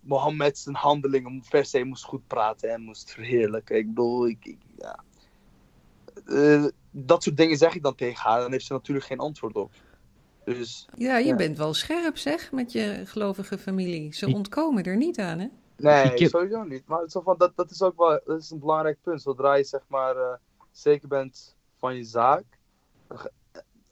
[0.00, 3.76] Mohammed zijn handelingen per se moest goed praten en moest verheerlijken.
[3.76, 5.04] Ik bedoel, ik, ja.
[6.26, 8.40] Uh, dat soort dingen zeg ik dan tegen haar.
[8.40, 9.72] Dan heeft ze natuurlijk geen antwoord op.
[10.44, 14.14] Dus, ja, je bent wel scherp zeg, met je gelovige familie.
[14.14, 15.46] Ze ontkomen er niet aan, hè?
[15.82, 16.86] Nee, sowieso niet.
[16.86, 19.22] Maar zo van, dat, dat is ook wel dat is een belangrijk punt.
[19.22, 20.34] Zodra je zeg maar uh,
[20.70, 22.44] zeker bent van je zaak,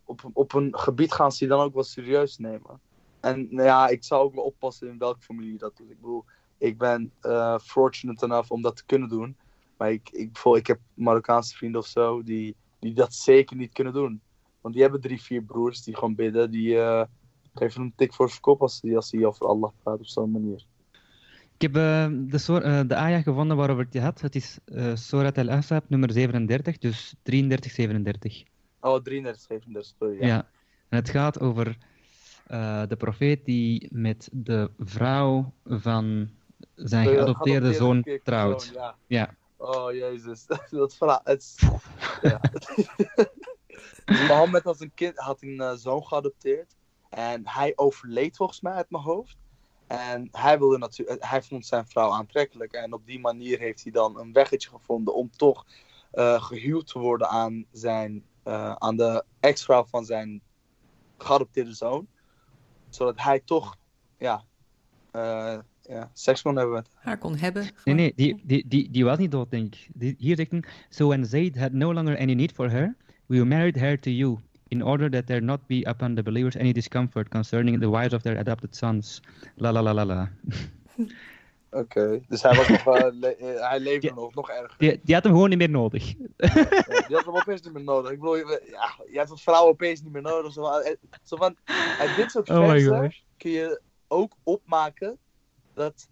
[0.05, 2.80] op, op een gebied gaan ze je dan ook wel serieus nemen.
[3.20, 5.91] En nou ja, ik zou ook wel oppassen in welke familie je dat doet.
[5.91, 6.24] Ik bedoel,
[6.59, 9.36] ik ben uh, fortunate enough om dat te kunnen doen.
[9.76, 13.93] Maar ik, ik, ik heb Marokkaanse vrienden of zo die die dat zeker niet kunnen
[13.93, 14.20] doen.
[14.61, 16.51] Want die hebben drie, vier broers die gewoon bidden.
[16.51, 17.03] Die uh,
[17.55, 20.64] geven een tik voor kop als die, als die over Allah praat op zo'n manier.
[21.59, 24.20] Ik heb uh, de, uh, de ayah gevonden waarover het je had.
[24.20, 28.42] Het is uh, Surat al-Ahzab nummer 37, dus 33, 37.
[28.80, 30.20] Oh, 33, 37, sorry.
[30.20, 30.26] Ja.
[30.26, 30.48] ja.
[30.88, 31.76] En het gaat over
[32.88, 36.30] de profeet die met de vrouw van
[36.74, 38.70] zijn geadopteerde zoon trouwt.
[38.74, 38.94] ja.
[39.06, 39.34] ja.
[39.56, 41.20] Oh jezus, dat verhaal.
[41.24, 41.56] Het,
[42.22, 42.40] ja.
[44.28, 46.76] Mohammed als een kind had een zoon geadopteerd.
[47.09, 49.36] En hij overleed volgens mij uit mijn hoofd.
[49.89, 52.72] En hij, wilde natuurlijk, hij vond zijn vrouw aantrekkelijk.
[52.72, 55.66] En op die manier heeft hij dan een weggetje gevonden om toch
[56.14, 60.43] uh, gehuwd te worden aan, zijn, uh, aan de ex-vrouw van zijn
[61.18, 62.07] geadopteerde zoon.
[62.89, 63.76] Zodat hij toch
[64.18, 64.45] ja,
[65.82, 67.18] ja, seks kon hebben met haar.
[67.18, 67.70] kon hebben.
[67.84, 70.14] Nee, nee, die, die, die, die was niet dood, denk ik.
[70.18, 73.76] hier zegt hij, so when Zayd had no longer any need for her, we married
[73.76, 77.80] her to you, in order that there not be upon the believers any discomfort concerning
[77.80, 79.20] the wives of their adopted sons.
[79.56, 80.28] La la la la la.
[81.70, 84.74] Oké, dus hij, was nog, uh, le uh, hij leefde nog, nog erger.
[84.78, 86.14] Die, die, had hem gewoon niet meer nodig.
[86.36, 86.64] ja,
[87.06, 88.10] die had hem opeens niet meer nodig.
[88.10, 90.52] Ik bedoel, ja, je hebt als vrouw opeens niet meer nodig.
[90.52, 91.56] Zo van, zo van
[91.98, 95.18] uit dit soort oh versen kun je ook opmaken
[95.74, 96.08] dat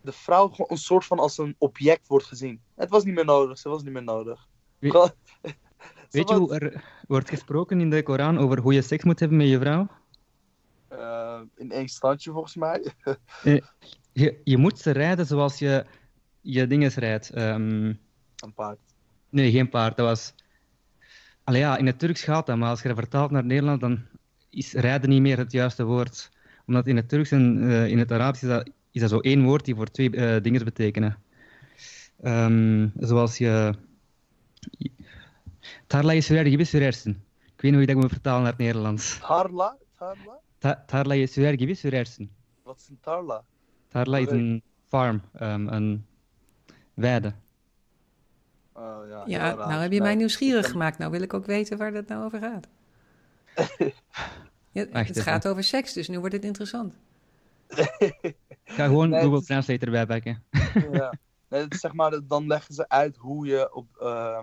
[0.00, 2.60] de vrouw gewoon een soort van als een object wordt gezien.
[2.74, 4.48] Het was niet meer nodig, ze was niet meer nodig.
[4.78, 5.14] Weet,
[6.14, 9.38] weet je hoe er wordt gesproken in de Koran over hoe je seks moet hebben
[9.38, 9.88] met je vrouw?
[10.92, 12.84] Uh, in één standje volgens mij.
[13.42, 13.60] Eh,
[14.12, 15.84] je, je moet ze rijden zoals je
[16.40, 17.36] je dingen rijdt.
[17.36, 17.98] Um...
[18.36, 18.78] Een paard.
[19.28, 19.96] Nee, geen paard.
[19.96, 20.34] Dat was...
[21.44, 24.02] Allee, ja, in het Turks gaat dat, maar als je dat vertaalt naar Nederland, dan
[24.50, 26.30] is rijden niet meer het juiste woord.
[26.66, 29.42] Omdat in het Turks en uh, in het Arabisch is dat is dat zo één
[29.42, 31.18] woord die voor twee uh, dingen betekenen.
[32.24, 33.74] Um, zoals je...
[35.86, 37.22] Tarla is weer gibi sürersin.
[37.44, 39.18] Ik weet niet hoe je dat moet vertalen naar het Nederlands.
[39.18, 39.76] Tarla?
[39.98, 40.38] Tarla?
[40.58, 42.30] Ta tarla is weer gibi sürersin.
[42.62, 43.44] Wat is een tarla?
[43.88, 46.06] Tarla is een farm, um, een
[46.94, 47.34] weide.
[48.72, 50.98] Oh, ja, ja nou heb je mij nieuwsgierig gemaakt.
[50.98, 52.68] Nou wil ik ook weten waar dat nou over gaat.
[54.72, 56.98] ja, het gaat over seks, dus nu wordt het interessant.
[58.64, 60.42] ga gewoon Google Translate erbij pakken.
[60.92, 61.12] ja.
[61.48, 64.38] Nee, zeg maar, dan leggen ze uit hoe je op, uh,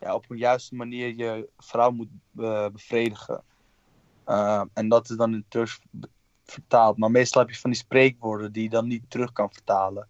[0.00, 3.42] ja, op een juiste manier je vrouw moet uh, bevredigen.
[4.26, 5.80] Uh, en dat is dan in Turks
[6.44, 6.96] vertaald.
[6.98, 10.08] Maar meestal heb je van die spreekwoorden die je dan niet terug kan vertalen.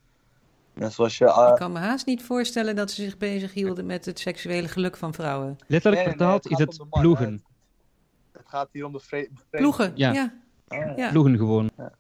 [0.75, 1.49] Net zoals je, uh...
[1.51, 4.97] Ik kan me haast niet voorstellen dat ze zich bezig hielden met het seksuele geluk
[4.97, 5.57] van vrouwen.
[5.67, 7.45] Letterlijk vertaald is het ploegen.
[8.33, 10.13] Het gaat hier om de Ploegen, ja.
[10.13, 10.33] ja.
[10.97, 11.11] ja.
[11.11, 11.71] Ploegen gewoon.
[11.77, 11.93] Ja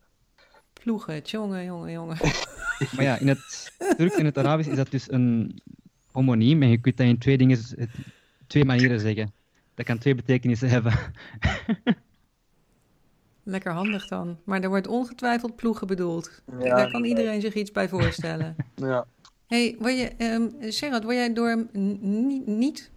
[0.88, 1.20] ploegen.
[1.24, 2.16] Jongen, jongen, jongen.
[2.94, 5.60] maar ja, in het Turks en het Arabisch is dat dus een
[6.18, 6.62] homoniem.
[6.62, 7.58] En je kunt dat in twee, dingen,
[8.46, 9.32] twee manieren zeggen.
[9.74, 10.92] Dat kan twee betekenissen hebben.
[13.42, 14.38] Lekker handig dan.
[14.44, 16.42] Maar er wordt ongetwijfeld ploegen bedoeld.
[16.58, 18.56] Daar kan iedereen zich iets bij voorstellen.
[18.74, 19.06] Ja.
[19.46, 21.66] hey, word je, um, Gerard, word jij door
[22.46, 22.90] niet...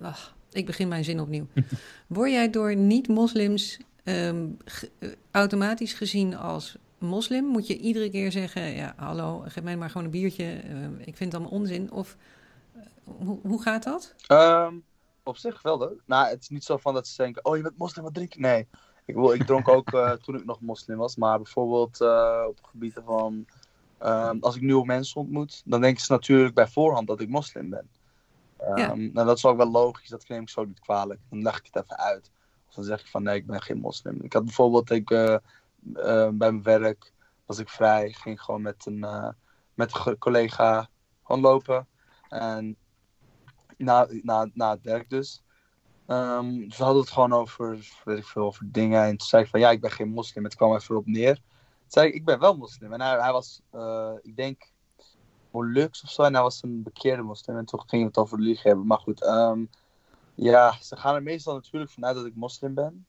[0.00, 1.46] ach, ik begin mijn zin opnieuw.
[2.06, 4.56] word jij door niet-moslims um,
[5.30, 7.44] automatisch gezien als moslim?
[7.44, 10.44] Moet je iedere keer zeggen, ja, hallo, geef mij maar gewoon een biertje.
[10.44, 11.92] Uh, ik vind het allemaal onzin.
[11.92, 12.16] Of
[13.18, 14.14] hoe, hoe gaat dat?
[14.28, 14.84] Um,
[15.22, 16.02] op zich wel, hoor.
[16.06, 18.32] Nou, het is niet zo van dat ze denken, oh, je bent moslim, wat drink
[18.32, 18.40] je?
[18.40, 18.68] Nee.
[19.04, 21.16] Ik, ik dronk ook uh, toen ik nog moslim was.
[21.16, 23.46] Maar bijvoorbeeld uh, op gebieden van...
[24.04, 27.70] Um, als ik nieuwe mensen ontmoet, dan denken ze natuurlijk bij voorhand dat ik moslim
[27.70, 27.88] ben.
[28.60, 28.94] Um, ja.
[28.94, 31.20] Nou, dat is ook wel logisch, dat neem ik zo niet kwalijk.
[31.30, 32.30] Dan leg ik het even uit.
[32.68, 34.18] Of dan zeg ik van nee, ik ben geen moslim.
[34.22, 35.36] Ik had bijvoorbeeld, ik, uh,
[35.94, 37.12] uh, bij mijn werk
[37.46, 39.34] was ik vrij, ging gewoon met een,
[39.74, 40.88] met een collega
[41.22, 41.86] gewoon lopen.
[42.28, 42.76] En
[43.78, 45.42] na, na, na het werk dus.
[46.06, 49.02] Um, we hadden het gewoon over, weet ik veel, over dingen.
[49.02, 50.44] En toen zei ik van ja, ik ben geen moslim.
[50.44, 51.34] Het kwam even op neer.
[51.34, 51.44] Toen
[51.86, 52.92] zei ik, ik ben wel moslim.
[52.92, 53.62] En hij, hij was,
[54.22, 54.70] ik denk,
[55.50, 56.22] Molux of zo.
[56.22, 57.56] En hij was een bekeerde moslim.
[57.56, 58.86] En toen gingen we het over religie hebben.
[58.86, 59.70] Maar goed, um,
[60.34, 63.06] ja, ze gaan er meestal natuurlijk vanuit dat ik moslim ben.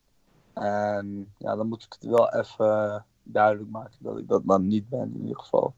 [0.54, 4.90] En ja, dan moet ik het wel even duidelijk maken dat ik dat dan niet
[4.90, 5.76] ben in ieder geval.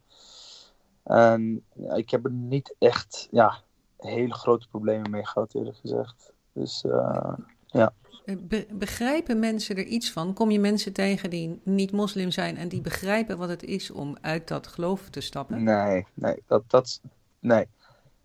[1.03, 1.65] En
[1.95, 3.61] ik heb er niet echt ja,
[4.05, 6.33] hele grote problemen mee gehad eerlijk gezegd.
[6.53, 7.33] Dus uh,
[7.65, 7.93] ja.
[8.25, 10.33] Be begrijpen mensen er iets van?
[10.33, 14.17] Kom je mensen tegen die niet moslim zijn en die begrijpen wat het is om
[14.21, 15.63] uit dat geloof te stappen?
[15.63, 17.01] Nee, nee, dat, dat,
[17.39, 17.67] nee.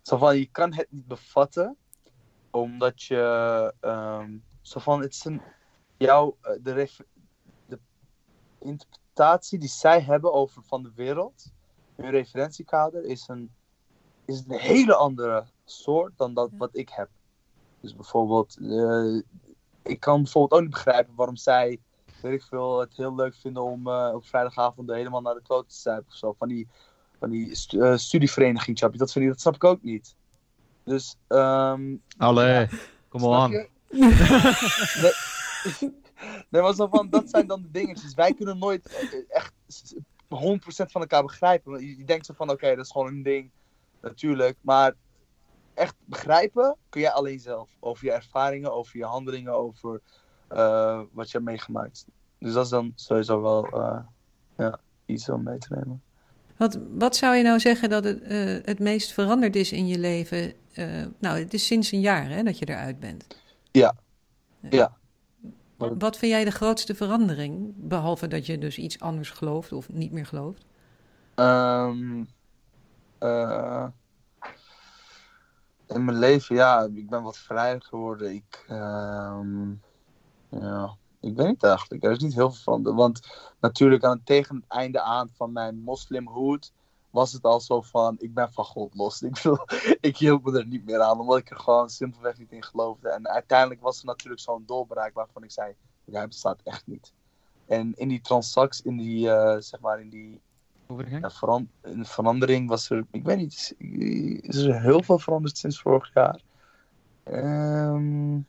[0.03, 1.76] Zo van, je kan het niet bevatten,
[2.51, 5.41] omdat je, um, zo van, het is een,
[5.97, 6.89] jouw, eh, de,
[7.66, 7.78] de
[8.59, 11.53] interpretatie die zij hebben over van de wereld,
[11.97, 13.51] hun referentiekader, is een,
[14.31, 17.09] is een hele andere soort dan dat wat ik heb.
[17.81, 19.22] Dus bijvoorbeeld, uh,
[19.83, 21.78] ik kan bijvoorbeeld ook niet begrijpen waarom zij,
[22.22, 25.68] weet ik veel, het heel leuk vinden om uh, op vrijdagavond helemaal naar de kloot
[25.68, 26.35] te zijn of zo.
[26.39, 26.68] Van die,
[27.18, 30.14] van die stu uh, studievereniging, dat, vind ik, dat snap ik ook niet.
[30.85, 32.68] Dus, um, Allee, ja,
[33.09, 33.51] kom aan.
[33.51, 33.68] nee,
[36.51, 38.14] nee, maar zo van, dat zijn dan de dingetjes.
[38.14, 39.53] Wij kunnen nooit echt
[40.31, 40.33] 100%
[40.66, 41.81] van elkaar begrijpen.
[41.81, 43.51] Je, je denkt zo van, oké, okay, dat is gewoon een ding,
[44.01, 44.57] natuurlijk.
[44.61, 44.94] Maar
[45.74, 47.70] echt begrijpen kun jij alleen zelf.
[47.80, 50.01] Over je ervaringen, over je handelingen, over
[50.53, 52.07] uh, wat je hebt meegemaakt.
[52.38, 53.98] Dus dat is dan sowieso wel uh,
[54.57, 56.03] ja, iets om mee te nemen.
[56.57, 59.98] Wat, wat zou je nou zeggen dat het, uh, het meest veranderd is in je
[59.98, 60.53] leven?
[61.18, 63.26] nou, het is sinds een jaar hè, dat je eruit bent.
[63.70, 63.94] Ja,
[64.70, 64.96] ja.
[65.76, 67.72] Wat vind jij de grootste verandering?
[67.76, 70.64] Behalve dat je dus iets anders gelooft of niet meer gelooft?
[71.34, 72.28] Um,
[75.86, 78.34] in mijn leven, ja, ik ben wat vrijer geworden.
[78.34, 79.82] Ik, um,
[80.48, 82.04] ja, ik weet niet eigenlijk.
[82.04, 82.94] Er is niet heel veel van.
[82.94, 83.20] Want
[83.60, 86.72] natuurlijk aan het, tegen het einde aan van mijn moslimhoed
[87.10, 89.22] was het al zo van, ik ben van God los.
[89.22, 89.38] Ik,
[90.00, 93.08] ik hield me er niet meer aan, omdat ik er gewoon simpelweg niet in geloofde.
[93.08, 97.12] En uiteindelijk was er natuurlijk zo'n doorbraak waarvan ik zei, jij bestaat echt niet.
[97.66, 100.40] En in die transactie, in die, uh, zeg maar, in die
[100.99, 103.74] ja, veran een verandering was er, ik weet niet,
[104.43, 106.41] is er heel veel veranderd sinds vorig jaar.
[107.24, 108.47] Um,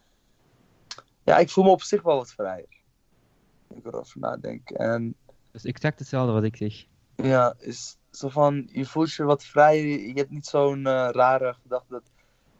[1.23, 2.79] ja, ik voel me op zich wel wat vrijer.
[3.67, 4.69] Ik erover nadenk.
[4.69, 5.15] En,
[5.51, 6.85] dus exact hetzelfde wat ik zeg.
[7.15, 9.99] Ja, is zo van, je voelt je wat vrijer.
[9.99, 12.03] Je hebt niet zo'n uh, rare gedachte dat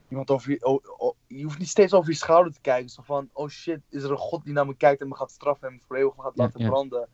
[0.08, 2.90] iemand over je, oh, oh, je hoeft niet steeds over je schouder te kijken.
[2.90, 5.32] Zo van, oh shit, is er een god die naar me kijkt en me gaat
[5.32, 6.72] straffen en me voor eeuwig gaat laten ja, ja.
[6.72, 7.08] branden.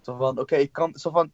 [0.00, 1.32] Zo van, oké, okay, ik kan, zo van,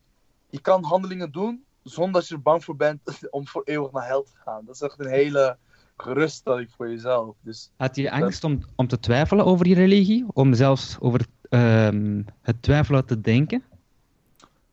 [0.56, 3.00] je kan handelingen doen zonder dat je er bang voor bent
[3.30, 4.64] om voor eeuwig naar hel te gaan.
[4.64, 5.56] Dat is echt een hele
[5.96, 7.36] geruststelling voor jezelf.
[7.40, 10.26] Dus, Had je angst om, om te twijfelen over je religie?
[10.32, 13.64] Om zelfs over um, het twijfelen te denken?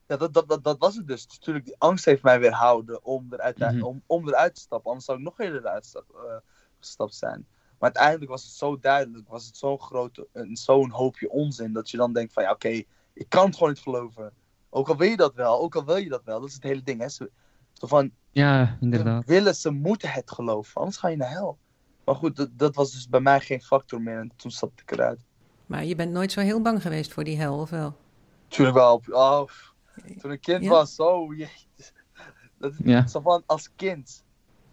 [0.07, 1.27] Ja, dat, dat, dat, dat was het dus.
[1.27, 3.83] Natuurlijk, die angst heeft mij weerhouden om eruit, mm -hmm.
[3.83, 4.87] om, om eruit te stappen.
[4.87, 6.35] Anders zou ik nog eerder eruit stap, uh,
[6.79, 7.45] gestapt zijn.
[7.79, 11.97] Maar uiteindelijk was het zo duidelijk, was het zo'n grote, zo'n hoopje onzin, dat je
[11.97, 14.33] dan denkt van ja, oké, okay, ik kan het gewoon niet geloven.
[14.75, 16.63] Ook al wil je dat wel, ook al wil je dat wel, dat is het
[16.63, 16.99] hele ding.
[16.99, 17.09] Hè?
[17.09, 17.27] Zo,
[17.73, 19.25] van, ja, inderdaad.
[19.25, 21.57] Willen ze moeten het geloven, anders ga je naar hel.
[22.05, 24.91] Maar goed, dat, dat was dus bij mij geen factor meer en toen stapte ik
[24.91, 25.25] eruit.
[25.65, 27.95] Maar je bent nooit zo heel bang geweest voor die hel, of wel?
[28.47, 29.01] Tuurlijk wel.
[29.09, 29.47] Oh,
[30.21, 30.69] toen ik kind ja?
[30.69, 31.49] was, oh jee.
[32.57, 33.07] Dat, ja.
[33.07, 34.23] Zo van, als kind,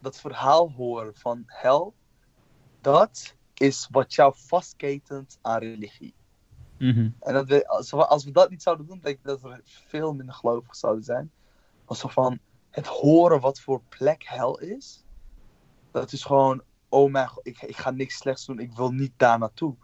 [0.01, 1.95] dat verhaal horen van hel,
[2.81, 6.15] dat is wat jou vastketent aan religie.
[6.81, 7.15] -hmm.
[7.21, 9.61] En dat we, als, we, als we dat niet zouden doen, denk ik dat we
[9.65, 11.31] veel minder gelovig zouden zijn.
[11.89, 12.39] Zo van
[12.71, 15.05] het horen wat voor plek hel is,
[15.91, 19.13] dat is gewoon, oh mijn god, ik, ik ga niks slechts doen, ik wil niet
[19.17, 19.75] daar naartoe.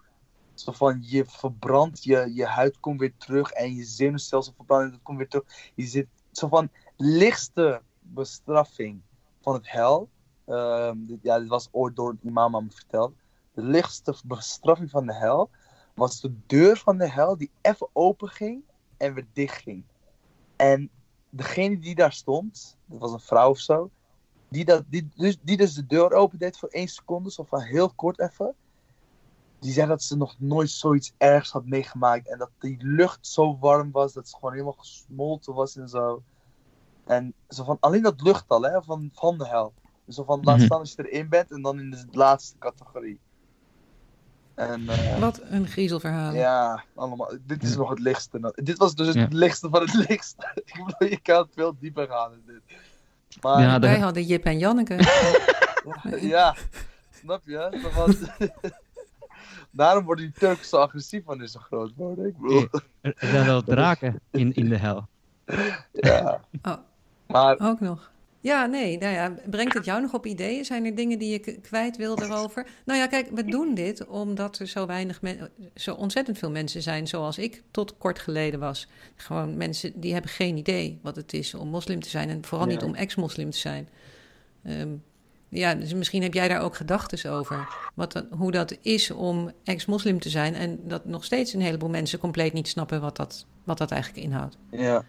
[0.54, 5.02] Zo van, je verbrandt, je, je huid komt weer terug en je zenuwstelsel verbrandt, dat
[5.02, 5.70] komt weer terug.
[5.74, 9.02] Je zit, zo van, lichtste bestraffing
[9.40, 10.08] van het hel.
[10.46, 13.14] ehm, dit, ja, dit was ooit door een imam aan me verteld.
[13.54, 15.50] De lichtste bestraffing van de hel
[15.96, 18.62] was de deur van de hel die even open ging
[18.96, 19.84] en weer dicht ging.
[20.56, 20.90] En
[21.28, 23.90] degene die daar stond, dat was een vrouw of zo,
[24.48, 27.60] die, dat, die, dus, die dus de deur open deed voor één seconde, zo van
[27.60, 28.56] heel kort even.
[29.58, 32.28] Die zei dat ze nog nooit zoiets ergs had meegemaakt.
[32.28, 36.24] En dat die lucht zo warm was, dat ze gewoon helemaal gesmolten was en zo.
[37.04, 39.74] En zo van, alleen dat lucht al, hè, van, van de hel.
[40.04, 40.64] Dus zo van, laat Mhm.
[40.64, 43.25] staan als je erin bent en dan in de laatste categorie.
[44.56, 46.34] En eh, Wat een griezelverhaal.
[46.34, 47.32] ja, allemaal.
[47.46, 48.38] Dit is nog het lichtste.
[48.38, 49.26] Nou, Dit was dus het Ja.
[49.30, 50.46] lichtste van het lichtste.
[50.64, 52.60] Ik bedoel, je kan veel dieper gaan in dit.
[53.40, 54.96] Maar Ja, ja, Wij hadden Jip en Janneke.
[57.22, 57.78] snap je?
[57.82, 58.16] Zo van-
[59.70, 62.26] Daarom worden die Turken zo agressief wanneer ze groot worden.
[62.26, 62.66] Ik bedoel,
[63.00, 65.08] Er er zijn wel draken in, in de hel.
[65.92, 66.40] ja.
[66.62, 66.74] Oh.
[67.26, 68.10] Maar Ook nog.
[68.46, 70.64] Ja, nee, nou ja, brengt het jou nog op ideeën?
[70.64, 72.66] Zijn er dingen die je kwijt wil daarover?
[72.84, 75.20] Nou ja, kijk, we doen dit omdat er zo weinig
[75.74, 78.88] zo ontzettend veel mensen zijn zoals ik tot kort geleden was.
[79.16, 82.66] Gewoon mensen die hebben geen idee wat het is om moslim te zijn en vooral
[82.66, 83.88] niet om ex-moslim te zijn.
[84.62, 84.90] Ehm,
[85.48, 87.68] ja, dus misschien heb jij daar ook gedachten over.
[87.94, 92.18] Wat hoe dat is om ex-moslim te zijn en dat nog steeds een heleboel mensen
[92.18, 94.56] compleet niet snappen wat dat, wat dat eigenlijk inhoudt.
[94.70, 95.04] ja.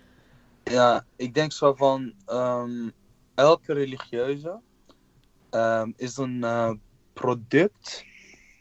[0.64, 2.90] ja, ik denk zo van ehm,
[3.38, 4.60] elke religieuze
[5.50, 6.72] ehm, is een eh,
[7.14, 8.06] product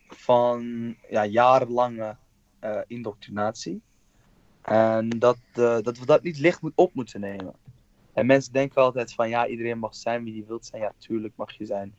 [0.08, 2.16] van ja, jarenlange
[2.58, 3.82] eh, indoctrinatie.
[4.62, 7.54] En dat, eh, dat we dat niet licht moet, op moeten nemen.
[8.12, 10.82] En mensen denken altijd van ja, iedereen mag zijn wie die wilt zijn.
[10.82, 11.94] Ja, tuurlijk mag je zijn.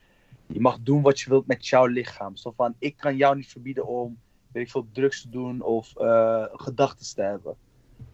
[0.45, 2.35] Je mag doen wat je wilt met jouw lichaam.
[2.35, 4.19] Zo van, ik kan jou niet verbieden om,
[4.51, 7.55] weet ik veel, drugs te doen of eh gedachten te hebben.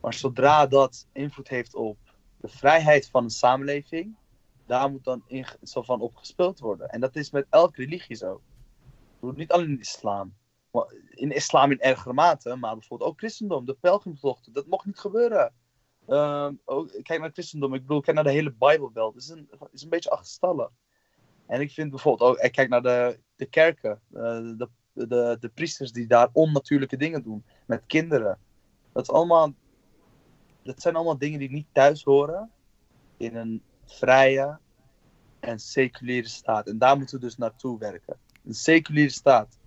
[0.02, 1.98] Maar zodra dat invloed heeft op
[2.38, 4.16] de vrijheid van een samenleving,
[4.66, 6.90] daar moet dan in, zo van op gespeeld worden.
[6.90, 8.42] En dat is met elke religie zo.
[9.20, 10.34] Niet alleen in de islam.
[10.72, 15.00] Maar in islam in ergere mate, maar bijvoorbeeld ook christendom, de pelgrimstochten, dat mocht niet
[15.00, 15.54] gebeuren.
[16.08, 19.14] Ehm, ook, kijk naar christendom, ik bedoel, kijk naar de hele Bijbelbelt.
[19.14, 20.70] Het is een, is een beetje achterstallig.
[21.46, 24.22] En ik vind bijvoorbeeld ook, ik kijk naar de, de kerken, eh,
[24.58, 28.40] de, de, de priesters die daar onnatuurlijke dingen doen met kinderen.
[28.92, 29.54] Dat, is allemaal,
[30.64, 32.52] dat zijn allemaal dingen die niet thuis horen
[33.18, 34.60] in een vrije
[35.40, 36.68] en seculiere staat.
[36.68, 38.18] En daar moeten we dus naartoe werken.
[38.46, 39.58] Een seculiere staat.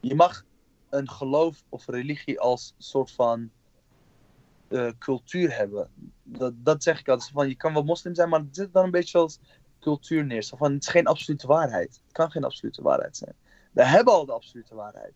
[0.00, 0.44] Je mag
[0.88, 3.50] een geloof of religie als soort van
[4.68, 5.90] eh, cultuur hebben.
[6.22, 7.30] Dat, dat zeg ik altijd.
[7.30, 9.38] Van, je kan wel moslim zijn, maar het zit dan een beetje als
[9.80, 10.42] cultuur neer.
[10.42, 12.00] Zo van, het is geen absolute waarheid.
[12.04, 13.34] Het kan geen absolute waarheid zijn.
[13.72, 15.14] We hebben al de absolute waarheid.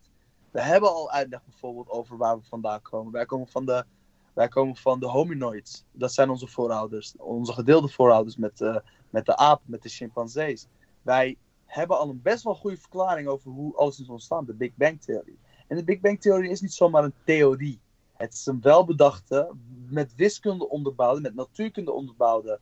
[0.51, 3.11] We hebben al uitleg bijvoorbeeld over waar we vandaan komen.
[3.11, 3.85] Wij komen van de,
[4.33, 5.85] wij komen van de hominoids.
[5.91, 7.15] Dat zijn onze voorouders.
[7.17, 8.77] Onze gedeelde voorouders met, eh,
[9.09, 10.67] met de apen, met de chimpansees.
[11.01, 14.45] Wij hebben al een best wel goede verklaring over hoe alles is ontstaan.
[14.45, 15.37] De Big Bang Theorie.
[15.67, 17.79] En de Big Bang Theorie is niet zomaar een theorie.
[18.13, 19.51] Het is een welbedachte,
[19.89, 22.59] met wiskunde onderbouwde, met natuurkunde onderbouwde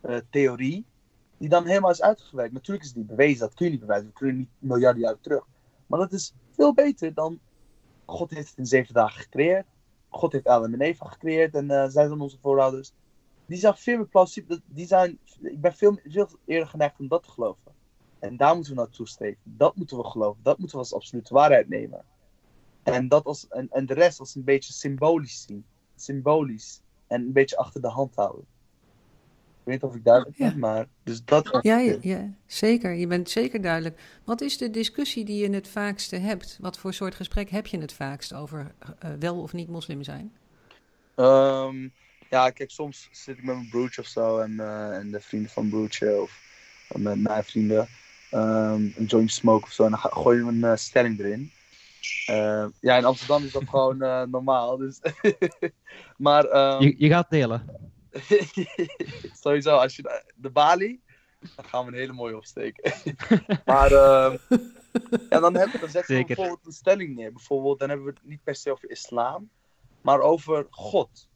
[0.00, 0.84] eh, theorie.
[1.38, 2.52] Die dan helemaal is uitgewerkt.
[2.52, 4.06] Natuurlijk is die bewezen, dat kun je niet bewijzen.
[4.06, 5.46] We kunnen niet miljarden jaren terug.
[5.86, 7.40] Maar dat is veel beter dan
[8.04, 9.66] God heeft het in zeven dagen gecreëerd.
[10.14, 12.92] God heeft Adam en Eva gecreëerd en eh, zij zijn onze voorouders.
[13.46, 14.58] Die zijn veel meer plausibel.
[14.66, 17.72] Die zijn, ik ben veel, veel eerder geneigd om dat te geloven.
[18.18, 19.40] En daar moeten we naartoe streven.
[19.42, 20.42] Dat moeten we geloven.
[20.42, 22.04] Dat moeten we als absolute waarheid nemen.
[22.82, 25.64] En, dat als, en, en de rest als een beetje symbolisch zien.
[25.96, 26.82] Symbolisch.
[27.06, 28.46] En een beetje achter de hand houden.
[29.64, 30.56] Ik weet niet of ik duidelijk ben, Ja.
[30.56, 30.86] maar...
[31.02, 31.58] Dus dat...
[31.60, 32.92] Ja, ja, ja, zeker.
[32.92, 34.00] Je bent zeker duidelijk.
[34.24, 36.58] Wat is de discussie die je het vaakste hebt?
[36.60, 40.32] Wat voor soort gesprek heb je het vaakst over eh, wel of niet moslim zijn?
[41.14, 41.88] Ehm,
[42.30, 45.50] ja, kijk, soms zit ik met mijn broertje of zo en, eh, en de vrienden
[45.50, 46.42] van broertje of
[46.96, 47.88] met mijn vrienden
[48.30, 51.50] ehm, een joint smoke of zo en dan ga, gooien we een eh, stelling erin.
[52.26, 55.00] Eh, ja, in Amsterdam is dat gewoon eh, normaal, dus...
[56.16, 57.92] maar ehm, Je, je gaat delen.
[59.42, 61.02] sowieso, als je de, balie,
[61.56, 62.92] dan gaan we een hele mooie opsteken.
[63.64, 64.36] maar ehm,
[65.30, 67.32] ja, dan, hebben, dan zetten we bijvoorbeeld een stelling neer.
[67.32, 69.50] Bijvoorbeeld, dan hebben we het niet per se over islam,
[70.00, 71.28] maar over God.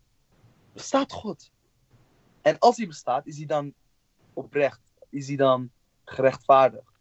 [0.72, 1.50] Bestaat God?
[2.42, 3.74] En als hij bestaat, is hij dan
[4.32, 4.80] oprecht?
[5.10, 5.70] Is hij dan
[6.04, 6.92] gerechtvaardigd?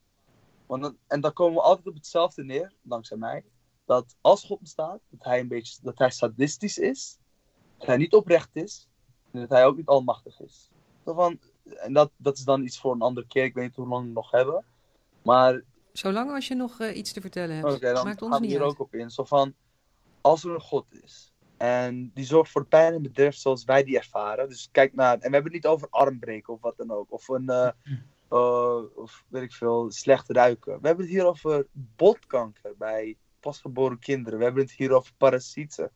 [0.65, 3.43] Want dan, en dan komen we altijd op hetzelfde neer, dankzij mij.
[3.85, 7.17] Dat als God bestaat, dat hij een beetje dat hij sadistisch is,
[7.77, 8.89] dat hij niet oprecht is,
[9.37, 10.69] en dat hij ook niet almachtig is.
[11.05, 13.75] Zo van, en dat, dat is dan iets voor een andere keer, ik weet niet
[13.75, 14.65] hoe lang we nog hebben.
[15.21, 15.61] Maar
[15.91, 17.73] Zolang als je nog eh, iets te vertellen hebt.
[17.73, 18.71] Oké, dan Maakt ons gaan we niet hier uit.
[18.71, 19.09] ook op in.
[19.09, 19.53] Zo van,
[20.21, 23.97] als er een God is en die zorgt voor pijn en bederf zoals wij die
[23.97, 24.49] ervaren.
[24.49, 27.11] Dus kijk naar, en we hebben het niet over armbreken of wat dan ook.
[27.11, 27.69] Of een, eh,
[28.29, 30.81] eh, of weet ik veel, slecht ruiken.
[30.81, 34.39] We hebben het hier over botkanker bij pasgeboren kinderen.
[34.39, 35.91] We hebben het hier over parasieten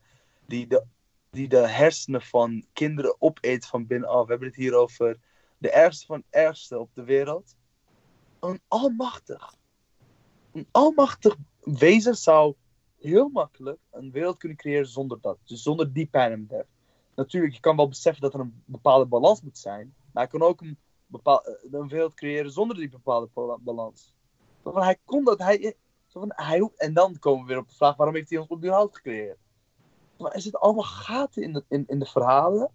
[0.46, 0.84] die de,
[1.32, 4.24] die de hersenen van kinderen opeet van binnenaf.
[4.24, 5.18] We hebben het hier over
[5.58, 7.56] de ergste van de ergste op de wereld.
[8.40, 9.54] Een almachtig,
[10.52, 12.54] een almachtig wezen zou
[12.98, 15.38] heel makkelijk een wereld kunnen creëren zonder dat.
[15.44, 16.66] Dus zonder die pijn en bederf.
[17.14, 19.94] Natuurlijk, je kan wel beseffen dat er een bepaalde balans moet zijn.
[20.12, 20.78] Maar hij kan ook een,
[21.22, 21.38] eh,
[21.70, 24.14] een wereld creëren zonder die bepaalde balans.
[24.62, 25.76] Van, hij kon dat, hij,
[26.08, 28.96] van, hij, en dan komen we weer op de vraag, waarom heeft hij ons überhaupt
[28.96, 29.38] gecreëerd?
[30.22, 32.70] Maar er zitten allemaal gaten in de, in, in de verhalen,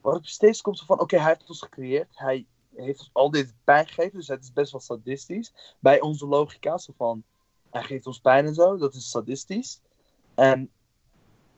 [0.00, 3.86] waarop steeds komt van, oké, hij heeft ons gecreëerd, hij heeft ons al dit pijn
[3.86, 5.76] gegeven, dus het is best wel sadistisch.
[5.78, 7.22] Bij onze logica, zo van,
[7.70, 9.80] hij geeft ons pijn en zo, dat is sadistisch.
[10.34, 10.70] En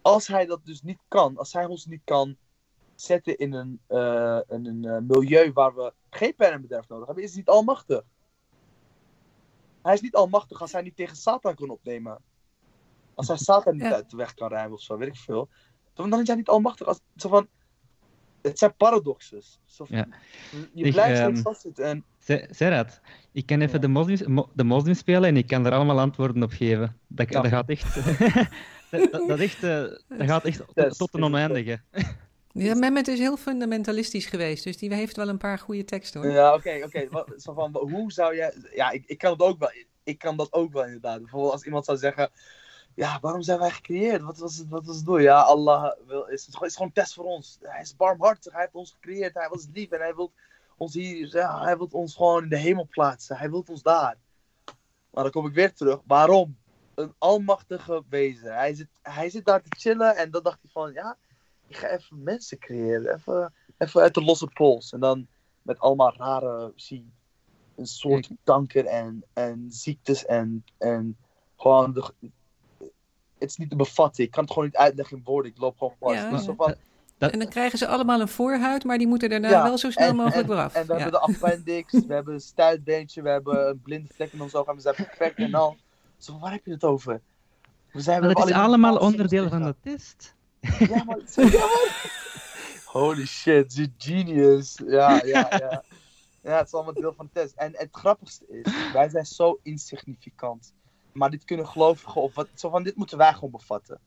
[0.02, 2.36] als hij dat dus niet kan, als hij ons niet kan
[2.94, 3.80] zetten in een,
[4.48, 7.48] in een uh, milieu waar we geen pijn en bederf nodig hebben, is hij niet
[7.48, 8.02] almachtig.
[9.82, 12.18] Hij is niet almachtig als hij niet tegen Satan kan opnemen.
[13.14, 15.48] Als hij Satan niet uit de weg kan ruimen of zo, weet ik veel.
[15.94, 16.86] Dan is hij niet almachtig.
[16.86, 17.48] Als, zo van,
[18.42, 18.74] het zijn
[19.86, 20.06] van, Ja.
[20.74, 21.84] Je Ik, blijft steeds vastzitten.
[21.84, 22.04] En
[22.50, 23.00] Serhat,
[23.32, 23.78] ik kan even Ja.
[23.78, 26.98] de, moslims, mo- de moslims spelen en ik kan er allemaal antwoorden op geven.
[27.06, 27.40] Dat, Ja.
[27.40, 27.94] dat gaat echt...
[28.90, 30.62] dat, dat, dat echt, eh, dat gaat echt
[30.98, 31.80] tot, een oneindige.
[32.54, 36.30] Ja, Mehmet is heel fundamentalistisch geweest, dus die heeft wel een paar goede teksten hoor.
[36.30, 37.08] Ja, oké, oké.
[37.10, 38.54] Wat- zo van, hoe zou jij...
[38.74, 39.70] Ja, ik, ik kan het ook wel.
[40.04, 41.18] Ik kan dat ook wel inderdaad.
[41.20, 42.30] Bijvoorbeeld als iemand zou zeggen...
[42.94, 44.22] Ja, waarom zijn wij gecreëerd?
[44.22, 45.18] Wat was het, wat was het doel?
[45.18, 47.58] Ja, Allah wil, is, het is gewoon een test voor ons.
[47.60, 48.52] Hij is barmhartig.
[48.52, 49.34] Hij heeft ons gecreëerd.
[49.34, 49.90] Hij was lief.
[49.90, 50.32] En hij wil
[50.76, 51.36] ons hier...
[51.36, 53.36] Ja, hij wil ons gewoon in de hemel plaatsen.
[53.36, 54.16] Hij wil ons daar.
[55.10, 56.00] Maar dan kom ik weer terug.
[56.06, 56.56] Waarom?
[56.94, 58.54] Een almachtige wezen.
[58.54, 60.16] Hij zit, hij zit daar te chillen.
[60.16, 60.92] En dan dacht hij van...
[60.92, 61.16] Ja,
[61.66, 63.14] ik ga even mensen creëren.
[63.14, 64.92] Even, even uit de losse pols.
[64.92, 65.26] En dan
[65.62, 67.12] met allemaal rare, zie
[67.76, 71.16] een soort kanker en, en ziektes en, en
[71.56, 72.12] gewoon de,
[73.42, 74.24] het is niet te bevatten.
[74.24, 75.50] Ik kan het gewoon niet uitleggen in woorden.
[75.50, 76.14] Ik loop gewoon vast.
[76.14, 76.74] Ja, Dus van,
[77.18, 80.08] En dan krijgen ze allemaal een voorhuid, maar die moeten daarna Ja, wel zo snel
[80.08, 80.74] en- mogelijk en, eraf.
[80.74, 80.98] En we Ja.
[81.00, 84.66] hebben de appendix, we hebben een stuitbeentje, we hebben een blinde vlek in ons oog
[84.66, 85.76] en we zijn perfect en al.
[86.18, 87.20] Zo, van, waar heb je het over?
[87.92, 90.34] We zijn, Maar dat is allemaal onderdeel van de test.
[90.78, 91.18] Ja, maar,
[92.84, 94.78] Holy shit, je genius.
[94.86, 95.82] Ja, ja, ja.
[96.42, 97.54] Ja, het is allemaal deel van de test.
[97.56, 100.72] En het grappigste is, wij zijn zo insignificant.
[101.12, 103.98] Maar dit kunnen gelovigen of wat, zo van dit moeten wij gewoon bevatten.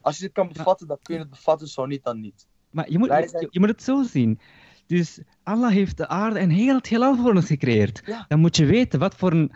[0.00, 2.46] Als je dit kan bevatten, dan kun je het bevatten, zo niet, dan niet.
[2.70, 4.40] Maar je moet, zijn- je, je moet het zo zien.
[4.86, 8.02] Dus Allah heeft de aarde en heel het heelal voor ons gecreëerd.
[8.06, 8.24] Ja.
[8.28, 9.52] Dan moet je weten wat voor een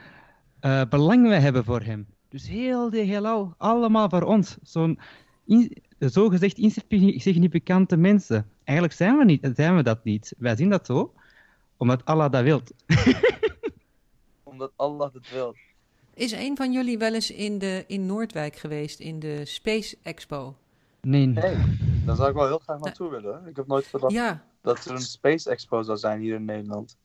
[0.61, 2.07] eh, belang wij hebben voor hem.
[2.29, 4.57] Dus heel de heelal, allemaal voor ons.
[4.63, 4.99] Zo'n
[5.45, 8.49] in, zogezegd insignificante mensen.
[8.65, 10.35] Eigenlijk zijn we, niet, zijn we dat niet.
[10.39, 11.15] Wij zien dat zo,
[11.77, 12.61] omdat Allah dat wil.
[14.43, 15.55] Omdat Allah het wil.
[16.15, 20.57] Is een van jullie wel eens in, de, in Noordwijk geweest, in de Space Expo?
[21.01, 21.27] Nee.
[21.27, 21.57] Nee,
[22.07, 23.47] daar zou ik wel heel graag naartoe willen.
[23.47, 26.97] Ik heb nooit gedacht Ja, dat er een Space Expo zou zijn hier in Nederland.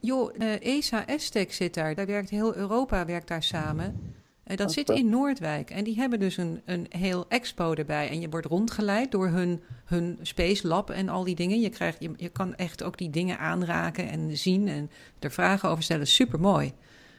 [0.00, 1.94] joh, eh, ESA Estec zit daar.
[1.94, 4.14] Daar werkt heel Europa werkt daar samen.
[4.42, 5.70] Eh, dat zit in Noordwijk.
[5.70, 8.08] En die hebben dus een, een heel expo erbij.
[8.08, 11.60] En je wordt rondgeleid door hun, hun Space Lab en al die dingen.
[11.60, 15.68] Je, krijgt, je, je kan echt ook die dingen aanraken en zien en er vragen
[15.68, 16.06] over stellen.
[16.06, 16.72] Super mooi.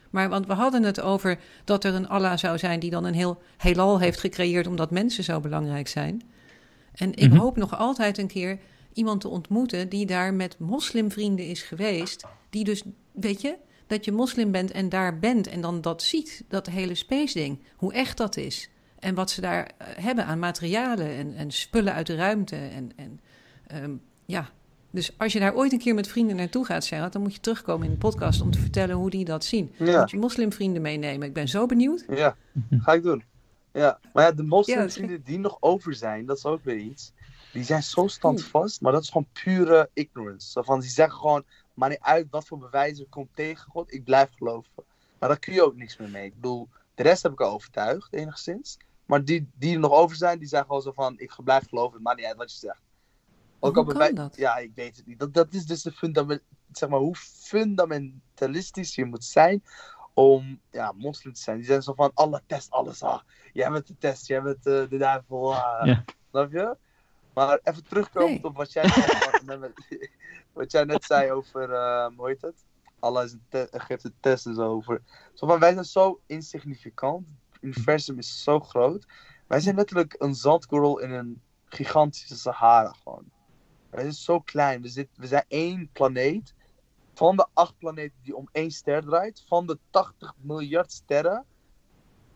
[0.10, 3.14] Maar want we hadden het over dat er een Allah zou zijn die dan een
[3.14, 6.22] heel heelal heeft gecreëerd omdat mensen zo belangrijk zijn.
[6.94, 7.40] En ik Mhm.
[7.40, 8.60] hoop nog altijd een keer
[8.94, 12.24] iemand te ontmoeten die daar met moslimvrienden is geweest.
[12.50, 13.56] Die dus, weet je,
[13.88, 17.60] dat je moslim bent en daar bent en dan dat ziet, dat hele space ding.
[17.76, 18.70] Hoe echt dat is.
[19.00, 22.56] En wat ze daar eh, hebben aan materialen en, en spullen uit de ruimte.
[22.56, 23.20] En, en
[23.68, 23.92] ehm,
[24.26, 24.50] ja,
[24.98, 27.40] dus als je daar ooit een keer met vrienden naartoe gaat, Serhat, dan moet je
[27.40, 29.74] terugkomen in de podcast om te vertellen hoe die dat zien.
[29.78, 30.00] Ja.
[30.00, 31.28] Moet je moslimvrienden meenemen.
[31.28, 32.06] Ik ben zo benieuwd.
[32.10, 32.36] Ja,
[32.70, 33.24] ga ik doen.
[33.72, 37.12] Ja, maar ja, de Ja, dat die, nog over zijn, dat is ook weer iets.
[37.54, 40.52] Die zijn zo standvast, maar dat is gewoon pure ignorance.
[40.52, 41.44] Zo van, die zeggen gewoon,
[41.74, 44.72] maar niet uit wat voor bewijzen komt tegen God, ik blijf geloven.
[45.20, 46.26] Maar daar kun je ook niks meer mee.
[46.26, 48.78] Ik bedoel, de rest heb ik al overtuigd, enigszins.
[49.06, 51.94] Maar die, die er nog over zijn, die zeggen gewoon zo van, ik blijf geloven,
[51.94, 52.82] het maakt niet uit wat je zegt.
[53.60, 54.36] Hoe al kan bewij- dat?
[54.36, 55.20] Ja, ik weet het niet.
[55.20, 56.42] Dat, dat is dus de fundament,
[56.72, 59.64] zeg maar, hoe fundamentalistisch je moet zijn
[60.14, 61.58] om ja, moslim te zijn.
[61.58, 63.04] Die zijn zo van, Allah test alles.
[63.04, 63.22] Ah,
[63.54, 65.56] jij bent de test, jij bent de duivel.
[65.56, 65.86] ah.
[65.86, 66.04] Ja.
[66.30, 66.78] Snap je?
[67.34, 68.44] Maar even terugkomend Nee.
[68.44, 68.84] op wat jij,
[69.46, 69.74] net-
[70.54, 72.66] wat jij net zei over, eh, hoe heet het?
[73.00, 75.02] Allah is een te- geeft een test en zo over.
[75.34, 77.28] Zo van, wij zijn zo insignificant.
[77.52, 79.06] Het universum is zo groot.
[79.48, 83.32] Wij zijn letterlijk een zandkorrel in een gigantische Sahara gewoon.
[83.90, 84.82] Wij zijn zo klein.
[84.82, 86.56] We, zit, we zijn één planeet
[87.14, 91.46] van de acht planeten die om één ster draait, van de 80 miljard sterren,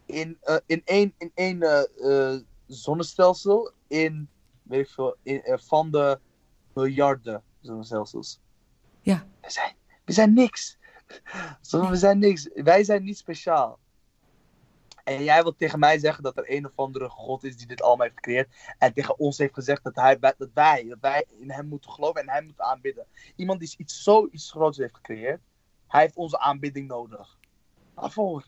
[0.06, 1.64] in, uh, in één, in één
[1.98, 4.30] uh, zonnestelsel, in,
[4.64, 6.20] weet ik veel, in, van de
[6.74, 8.40] miljarden zonnestelsels.
[9.02, 9.28] Ja.
[9.42, 9.76] We zijn,
[10.06, 10.78] we zijn niks.
[11.72, 12.50] We zijn niks.
[12.54, 13.80] Wij zijn niet speciaal.
[15.18, 17.82] En jij wilt tegen mij zeggen dat er een of andere God is die dit
[17.82, 18.50] allemaal heeft gecreëerd.
[18.78, 22.22] En tegen ons heeft gezegd dat, hij, dat, wij, dat wij in hem moeten geloven
[22.22, 23.06] en hem moeten aanbidden.
[23.36, 25.42] Iemand die iets zo iets groots heeft gecreëerd.
[25.88, 27.38] Hij heeft onze aanbidding nodig.
[27.94, 28.46] Waarvoor?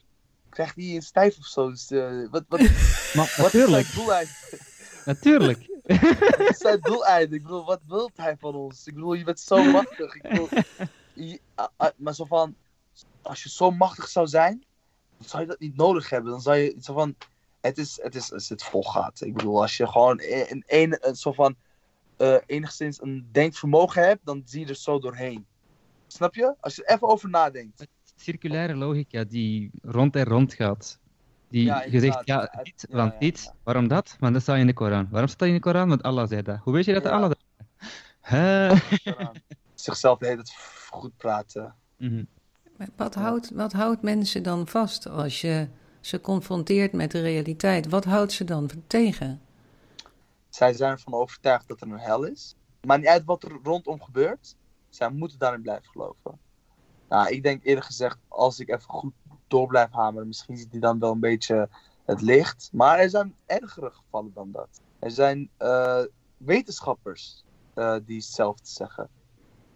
[0.49, 1.70] Krijgt hij een stijf of zo?
[1.70, 2.59] Dus, uh, wat, wat,
[3.16, 4.32] maar, wat is zijn doeleinde?
[5.05, 5.82] Natuurlijk.
[6.38, 7.36] wat is zijn doeleinde?
[7.36, 8.88] Ik bedoel, wat wil hij van ons?
[8.88, 10.16] Ik bedoel, je bent zo machtig.
[10.16, 10.49] Ik bedoel,
[11.14, 12.55] je, uh, uh, maar zo van,
[13.22, 14.64] als je zo machtig zou zijn,
[15.30, 16.32] zou je dat niet nodig hebben.
[16.32, 17.15] Dan zou je zo van,
[17.61, 19.21] het is, het is, als het volgaat.
[19.21, 21.55] Ik bedoel, als je gewoon een, een, een zo van,
[22.17, 25.45] uh, enigszins een denkvermogen hebt, dan zie je er zo doorheen.
[26.07, 26.55] Snap je?
[26.59, 27.88] Als je er even over nadenkt.
[28.15, 30.99] Circulaire logica die rond en rond gaat.
[31.49, 33.43] Die Ja, je zegt, ja, Het- dit, ja, want dit.
[33.43, 33.55] ja.
[33.63, 34.15] Waarom dat?
[34.19, 35.07] Want dat staat in de Koran.
[35.09, 35.89] Waarom staat dat in de Koran?
[35.89, 36.57] Want Allah zei dat.
[36.57, 37.05] Hoe weet je dat.
[37.05, 37.41] Allah dat.
[39.74, 40.57] Zichzelf de hele tijd
[40.89, 41.76] goed praten.
[41.97, 42.09] Maar
[42.95, 45.67] Wat houdt, wat houdt mensen dan vast als je
[46.01, 47.89] ze confronteert met de realiteit?
[47.89, 49.41] Wat houdt ze dan tegen?
[50.49, 52.55] Zij zijn ervan overtuigd dat er een hel is.
[52.81, 54.55] Maar niet uit wat er rondom gebeurt.
[54.89, 56.39] Zij moeten daarin blijven geloven.
[57.09, 59.13] Nou, ik denk eerlijk gezegd, als ik even goed
[59.47, 61.69] door blijf hameren, misschien ziet hij dan wel een beetje
[62.05, 62.69] het licht.
[62.71, 64.81] Maar er zijn ergere gevallen dan dat.
[64.99, 66.01] Er zijn eh,
[66.38, 69.09] wetenschappers eh, die hetzelfde zeggen.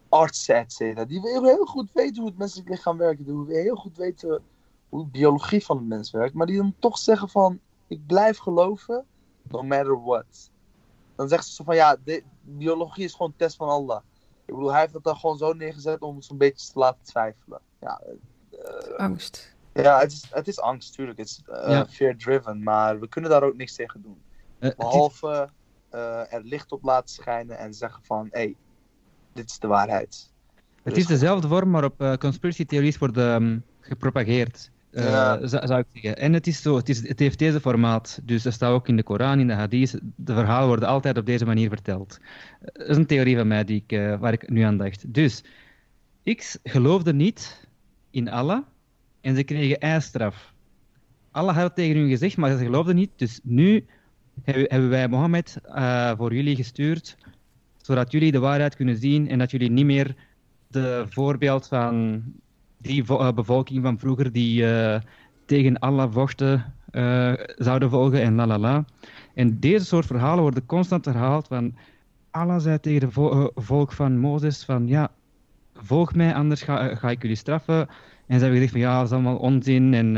[0.09, 3.25] Artsen, et cetera, die heel goed weten hoe het menselijk lichaam werkt.
[3.25, 4.43] Die heel goed weten
[4.89, 6.33] hoe de biologie van het mens werkt.
[6.33, 9.05] Maar die dan toch zeggen van, ik blijf geloven,
[9.41, 10.51] no matter what.
[11.15, 14.01] Dan zeggen ze zo van, ja, de, biologie is gewoon een test van Allah.
[14.45, 17.03] Ik bedoel, hij heeft het dan gewoon zo neergezet om ons een beetje te laten
[17.03, 17.59] twijfelen.
[17.79, 18.01] Ja,
[18.51, 19.55] eh, Angst.
[19.73, 21.17] ja het, is, het is angst, tuurlijk.
[21.17, 21.85] Het is eh, Ja.
[21.85, 24.21] fear-driven, maar we kunnen daar ook niks tegen doen.
[24.59, 25.49] Eh, het Behalve
[25.89, 28.55] eh, er licht op laten schijnen en zeggen van, hé, hey,
[29.38, 30.31] dit is de waarheid.
[30.83, 34.71] Het is dezelfde vorm waarop uh, conspiracy theories worden um, gepropageerd.
[34.91, 35.47] Uh, Ja.
[35.47, 36.17] zou, ik zeggen.
[36.17, 38.19] En het is zo, het, is, het heeft deze formaat.
[38.23, 39.99] Dus dat staat ook in de Koran, in de hadith.
[40.15, 42.19] De verhalen worden altijd op deze manier verteld.
[42.73, 45.13] Dat is een theorie van mij die ik, uh, waar ik nu aan dacht.
[45.13, 45.43] Dus,
[46.35, 47.67] X geloofde niet
[48.09, 48.61] in Allah
[49.21, 50.53] en ze kregen eisstraf.
[51.31, 53.11] Allah had het tegen hun gezegd, maar ze geloofden niet.
[53.15, 53.85] Dus nu
[54.43, 57.17] hebben, hebben wij Mohammed uh, voor jullie gestuurd,
[57.88, 60.15] zodat jullie de waarheid kunnen zien en dat jullie niet meer
[60.67, 62.23] de voorbeeld van
[62.77, 64.99] die vo- bevolking van vroeger die uh,
[65.45, 68.85] tegen Allah vochten uh, zouden volgen en la la la.
[69.33, 71.75] En deze soort verhalen worden constant herhaald van
[72.31, 75.11] Allah zei tegen het vo- volk van Mozes van ja,
[75.73, 77.88] volg mij, anders ga, ga ik jullie straffen.
[78.27, 80.15] En ze hebben gezegd van ja, dat is allemaal onzin en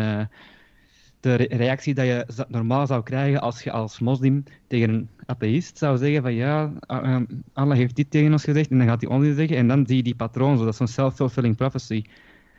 [1.19, 5.77] de re- reactie dat je normaal zou krijgen als je als moslim tegen een atheïst
[5.77, 9.01] zou zeggen van ja, uh, um, Allah heeft dit tegen ons gezegd en dan gaat
[9.01, 12.03] hij onzin zeggen en dan zie je die patroon zo, dat is zo'n self-fulfilling prophecy.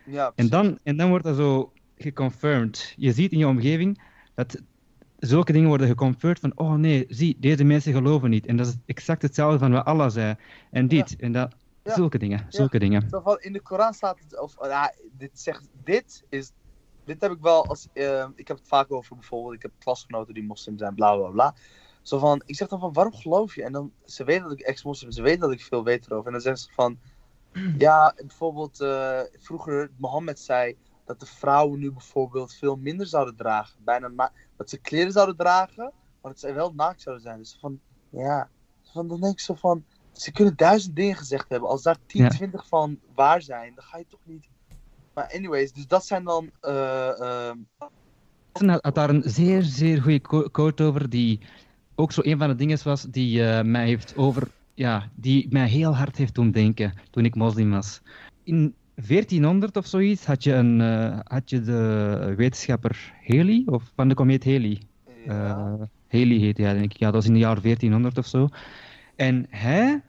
[0.07, 2.95] Ja, En dan, en dan wordt dat zo geconfirmed.
[2.97, 4.01] Je ziet in je omgeving
[4.35, 4.63] dat
[5.19, 8.47] zulke dingen worden geconfirmed van oh nee, zie, deze mensen geloven niet.
[8.47, 10.35] En dat is exact hetzelfde van wat Allah zei.
[10.71, 11.55] En dit, en dat,
[11.85, 11.95] Ja.
[11.95, 13.09] zulke dingen, zulke dingen.
[13.39, 16.53] In de Koran staat het, of ja, dit zegt, dit is,
[17.05, 20.35] dit heb ik wel als, eh, ik heb het vaak over bijvoorbeeld, ik heb klasgenoten
[20.35, 21.55] die moslim zijn, bla bla bla.
[22.03, 23.63] Zo van, ik zeg dan van, waarom geloof je?
[23.63, 26.27] En dan, ze weten dat ik ex-moslim, ze weten dat ik veel weet erover.
[26.27, 26.99] En dan zeggen ze van,
[27.79, 33.85] ja, bijvoorbeeld, eh, vroeger, Mohammed zei dat de vrouwen nu bijvoorbeeld veel minder zouden dragen.
[33.85, 37.39] Bijna na- dat ze kleren zouden dragen, maar dat ze wel naakt zouden zijn.
[37.39, 37.81] Dus van,
[38.11, 38.49] ja,
[38.93, 41.69] van, dan denk ik zo van, ze kunnen duizend dingen gezegd hebben.
[41.69, 42.29] Als daar 10, Ja.
[42.29, 44.49] 20 van waar zijn, dan ga je toch niet.
[45.15, 46.51] Maar anyways, dus dat zijn dan.
[48.53, 51.41] Jason had, daar een zeer, zeer goede quote over, die
[51.95, 55.69] ook zo een van de dingen was die eh, mij heeft over, ja, die mij
[55.69, 58.01] heel hard heeft doen denken toen ik moslim was.
[58.45, 64.09] In 1400 of zoiets had je, een, eh, had je de wetenschapper Halley, of van
[64.09, 64.81] de komeet Halley.
[65.25, 65.59] ja.
[65.59, 66.97] Uh, Haley heet hij, denk ik.
[66.99, 68.49] Ja, dat was in het jaar 1400 of zo.
[69.17, 70.03] En hij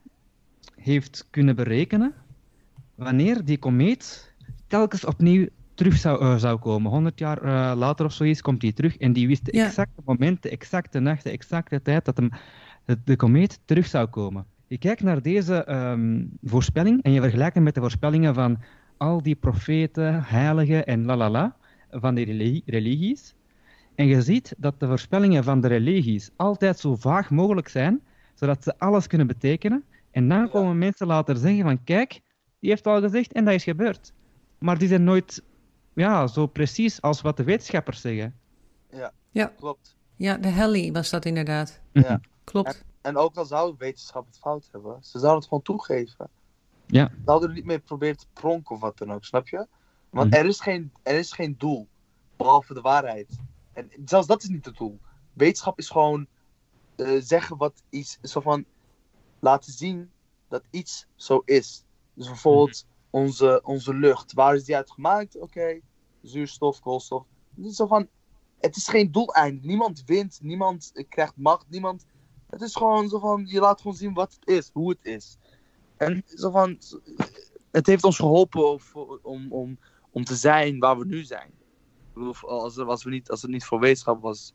[0.75, 2.13] heeft kunnen berekenen
[2.95, 4.30] wanneer die komeet
[4.71, 6.91] telkens opnieuw terug zou, uh, zou komen.
[6.91, 9.65] 100 jaar uh, later of zoiets komt hij terug en die wist de Ja.
[9.65, 12.29] exacte moment, de exacte nacht, de exacte tijd dat hem,
[12.85, 14.45] de, de komeet terug zou komen.
[14.67, 18.59] Je kijkt naar deze um, voorspelling en je vergelijkt hem met de voorspellingen van
[18.97, 21.55] al die profeten, heiligen en lalala
[21.89, 23.35] van die religi religies.
[23.95, 28.01] En je ziet dat de voorspellingen van de religies altijd zo vaag mogelijk zijn,
[28.33, 29.83] zodat ze alles kunnen betekenen.
[30.11, 32.21] En dan komen mensen later zeggen van, kijk,
[32.59, 34.13] die heeft al gezegd en dat is gebeurd.
[34.61, 35.43] Maar die zijn nooit
[35.93, 38.39] ja, zo precies als wat de wetenschappers zeggen.
[38.89, 39.45] Ja, Ja.
[39.57, 39.95] klopt.
[40.15, 41.81] Ja, de Halley was dat inderdaad.
[41.91, 42.19] Ja.
[42.43, 42.83] Klopt.
[43.01, 46.29] En ook al zou wetenschap het fout hebben, ze zouden het gewoon toegeven.
[46.85, 47.07] Ja.
[47.09, 49.67] Ze zouden er niet mee proberen te pronken of wat dan ook, snap je?
[50.09, 50.39] Want Mhm.
[50.39, 51.87] er, is geen, er is geen doel,
[52.37, 53.39] behalve de waarheid.
[53.73, 54.99] En zelfs dat is niet het doel.
[55.33, 56.27] Wetenschap is gewoon
[56.95, 58.65] eh, zeggen wat iets, zo van
[59.39, 60.09] laten zien
[60.47, 61.83] dat iets zo is.
[62.13, 65.39] Dus bijvoorbeeld onze, onze lucht, waar is die uit gemaakt?
[65.39, 65.79] Oké,
[66.21, 67.25] zuurstof, koolstof.
[67.55, 68.07] Het is zo van,
[68.59, 69.67] het is geen doeleinde.
[69.67, 72.05] Niemand wint, niemand krijgt macht, niemand
[72.51, 75.37] het is gewoon zo van, je laat gewoon zien wat het is, hoe het is.
[75.97, 76.77] En zo van,
[77.71, 78.79] het heeft ons geholpen
[79.21, 79.79] om, om,
[80.11, 81.47] om te zijn waar we nu zijn.
[81.47, 84.53] Ik bedoel, als, als, we niet, als het niet voor wetenschap was,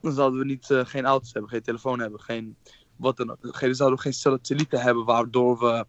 [0.00, 2.56] dan zouden we niet, eh, geen auto's hebben, geen telefoon hebben, geen
[2.96, 3.36] wat dan.
[3.40, 5.86] Geen, zouden we geen satellieten hebben waardoor we,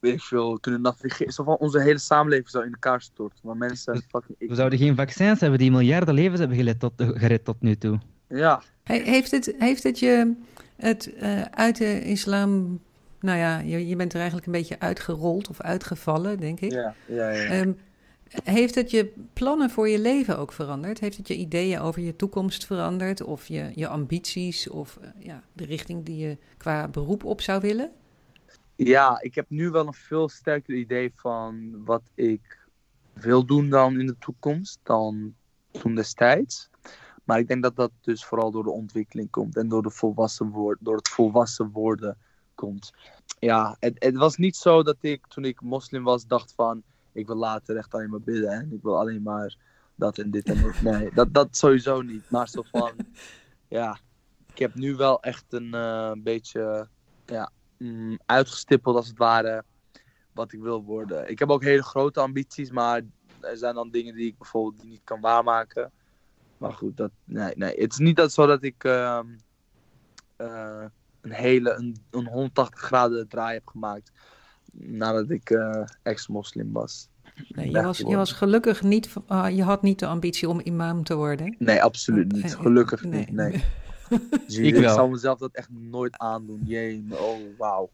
[0.00, 1.32] weet ik veel, kunnen navigeren.
[1.32, 3.38] Zo van, onze hele samenleving zou in elkaar storten.
[3.42, 4.48] Maar mensen zijn fucking...
[4.48, 7.98] We zouden geen vaccins hebben die miljarden levens hebben gered tot, gered tot nu toe.
[8.28, 10.34] Ja, He- heeft, het, heeft het je
[10.76, 12.80] het eh, uit de islam...
[13.20, 16.72] Nou ja, je, je bent er eigenlijk een beetje uitgerold of uitgevallen, denk ik.
[16.72, 17.30] ja, ja.
[17.30, 17.44] ja.
[17.44, 17.72] Ehm,
[18.44, 21.00] heeft het je plannen voor je leven ook veranderd?
[21.00, 23.22] Heeft het je ideeën over je toekomst veranderd?
[23.22, 24.68] Of je, je ambities?
[24.68, 27.90] Of eh, ja, de richting die je qua beroep op zou willen?
[28.84, 32.58] Ja, ik heb nu wel een veel sterker idee van wat ik
[33.12, 35.34] wil doen dan in de toekomst dan
[35.70, 36.70] toen destijds.
[37.24, 40.48] Maar ik denk dat dat dus vooral door de ontwikkeling komt en door, de volwassen
[40.48, 42.18] woord, door het volwassen worden
[42.54, 42.92] komt.
[43.38, 47.26] Ja, het, het was niet zo dat ik toen ik moslim was dacht van ik
[47.26, 49.56] wil later echt alleen maar bidden en ik wil alleen maar
[49.94, 50.80] dat en dit en dat.
[50.92, 52.30] Nee, dat, dat sowieso niet.
[52.30, 52.92] Maar zo van,
[53.68, 53.98] ja,
[54.52, 56.88] ik heb nu wel echt een eh, beetje
[57.26, 57.50] ja,
[57.80, 59.64] mm, uitgestippeld als het ware
[60.32, 61.30] wat ik wil worden.
[61.30, 63.02] Ik heb ook hele grote ambities, maar
[63.40, 65.90] er zijn dan dingen die ik bijvoorbeeld niet kan waarmaken.
[66.58, 67.80] Maar goed, dat, nee, nee.
[67.80, 69.26] het is niet dat zo dat ik ehm,
[70.36, 70.84] eh,
[71.20, 74.12] een hele, een, een 180 graden draai heb gemaakt
[74.72, 77.08] nadat ik eh, ex-moslim was.
[77.48, 79.12] Nee, je, was, je was gelukkig niet...
[79.26, 81.56] ah, je had niet de ambitie om imam te worden.
[81.58, 82.44] Nee, absoluut niet.
[82.44, 83.18] Eh, Gelukkig nee.
[83.18, 83.64] niet, nee.
[84.46, 86.60] Dus Ik zou mezelf dat echt nooit aandoen.
[86.64, 87.90] Jee, oh wauw.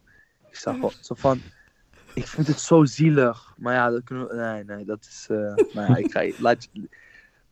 [0.50, 1.40] Ik zag zo van,
[2.14, 3.54] ik vind het zo zielig.
[3.56, 5.36] Maar ja, dat kunnen we, nee, nee, dat is, eh
[5.74, 6.88] nou ja, ik ga, laat je,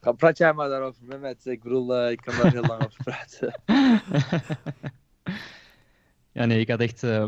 [0.00, 1.46] ga, praat jij maar daarover met met.
[1.46, 3.60] Ik bedoel, eh, ik kan daar heel lang over praten.
[6.32, 7.24] Ja, nee, ik had echt eh,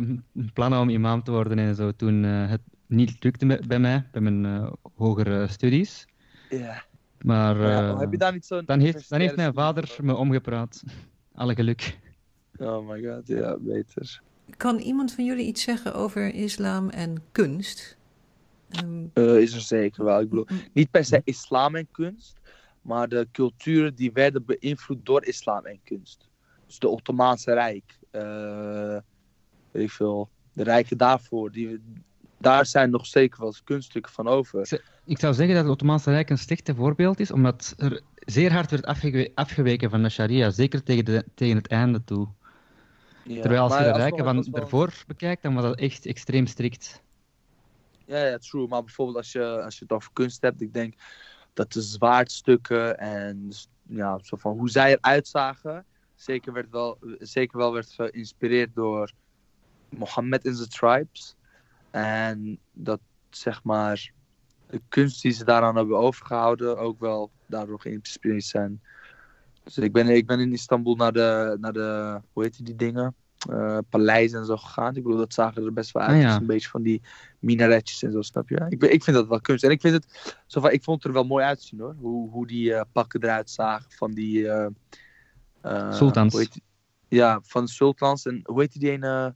[0.53, 4.71] plannen om imam te worden en zo toen het niet lukte bij mij, bij mijn
[4.97, 6.07] hogere studies.
[6.49, 6.85] Ja.
[7.19, 8.65] Maar Maar ja, eh, heb je daar niet zo'n...
[8.65, 10.83] dan, heeft, dan heeft mijn vader me omgepraat.
[11.37, 11.99] Alle geluk.
[12.59, 14.23] Oh my god, ja, beter.
[14.57, 17.97] Kan iemand van jullie iets zeggen over islam en kunst?
[18.71, 20.21] Ehm, Eh, is er zeker wel.
[20.21, 22.37] Ik bedoel, niet per se islam en kunst,
[22.83, 26.29] maar de culturen die werden beïnvloed door islam en kunst.
[26.67, 28.97] Dus de Ottomaanse Rijk, eh,
[29.71, 31.81] weet ik veel, de rijken daarvoor, die,
[32.39, 34.83] daar zijn nog zeker wel kunststukken van over.
[35.05, 38.71] Ik zou zeggen dat het Ottomaanse Rijk een slechte voorbeeld is, omdat er zeer hard
[38.71, 42.29] werd afgewe- afgeweken van de sharia, zeker tegen, de, tegen het einde toe.
[43.25, 46.47] Ja, Terwijl als je de rijken van wel- ervoor bekijkt, dan was dat echt extreem
[46.47, 47.03] strikt.
[48.07, 48.69] Ja, ja, true.
[48.69, 50.95] Maar bijvoorbeeld als je, als je het over kunst hebt, ik denk
[51.53, 53.49] dat de zwaardstukken en
[53.83, 55.85] ja, zo van hoe zij eruit zagen,
[56.15, 59.11] zeker, werd wel, zeker wel werd geïnspireerd door
[59.89, 61.37] Mohammed in the Tribes.
[61.91, 63.01] En dat
[63.31, 64.13] zeg maar
[64.71, 68.83] de kunst die ze daaraan hebben overgehouden ook wel daardoor geïnspireerd zijn.
[69.65, 73.15] Dus ik ben, ik ben in Istanbul naar de, naar de hoe heet die dingen?
[73.49, 74.97] Eh paleizen en zo gegaan.
[74.97, 76.15] Ik bedoel, dat zagen er best wel uit.
[76.15, 76.29] Ah, ja.
[76.29, 77.03] Dus een beetje van die
[77.39, 78.67] minaretjes en zo, snap je?
[78.69, 79.65] Ik, ben- ik vind dat wel kunst.
[79.65, 81.95] En ik vind het, zo van, ik vond het er wel mooi uitzien hoor.
[81.99, 84.49] Hoe, hoe die eh, pakken eruit zagen van die...
[85.61, 86.39] eh, Sultans.
[86.39, 86.61] heet
[87.09, 88.27] ja, van de sultans.
[88.27, 89.35] En hoe heet die ene...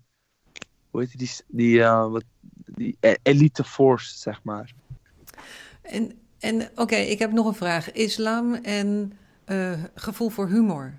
[0.90, 1.30] Hoe heet die?
[1.46, 2.24] Die, wat,
[2.64, 4.72] die e- elite force, zeg maar.
[5.90, 7.92] En en oké, ik heb nog een vraag.
[7.92, 9.12] Islam en
[9.44, 10.94] eh, gevoel voor humor.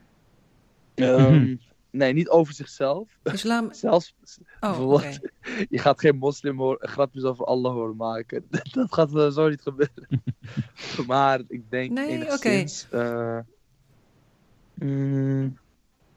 [0.96, 1.56] Ehm,
[1.90, 3.18] nee, niet over zichzelf.
[3.24, 3.74] Islam...
[3.84, 4.16] Zelfs,
[4.60, 5.20] Oh, oké.
[5.70, 8.46] je gaat geen moslim hoor, grapjes over Allah horen maken.
[8.72, 10.24] Dat gaat zo niet gebeuren.
[11.08, 12.88] maar ik denk Nee, enigszins...
[12.90, 13.40] eh,
[14.74, 15.58] mm,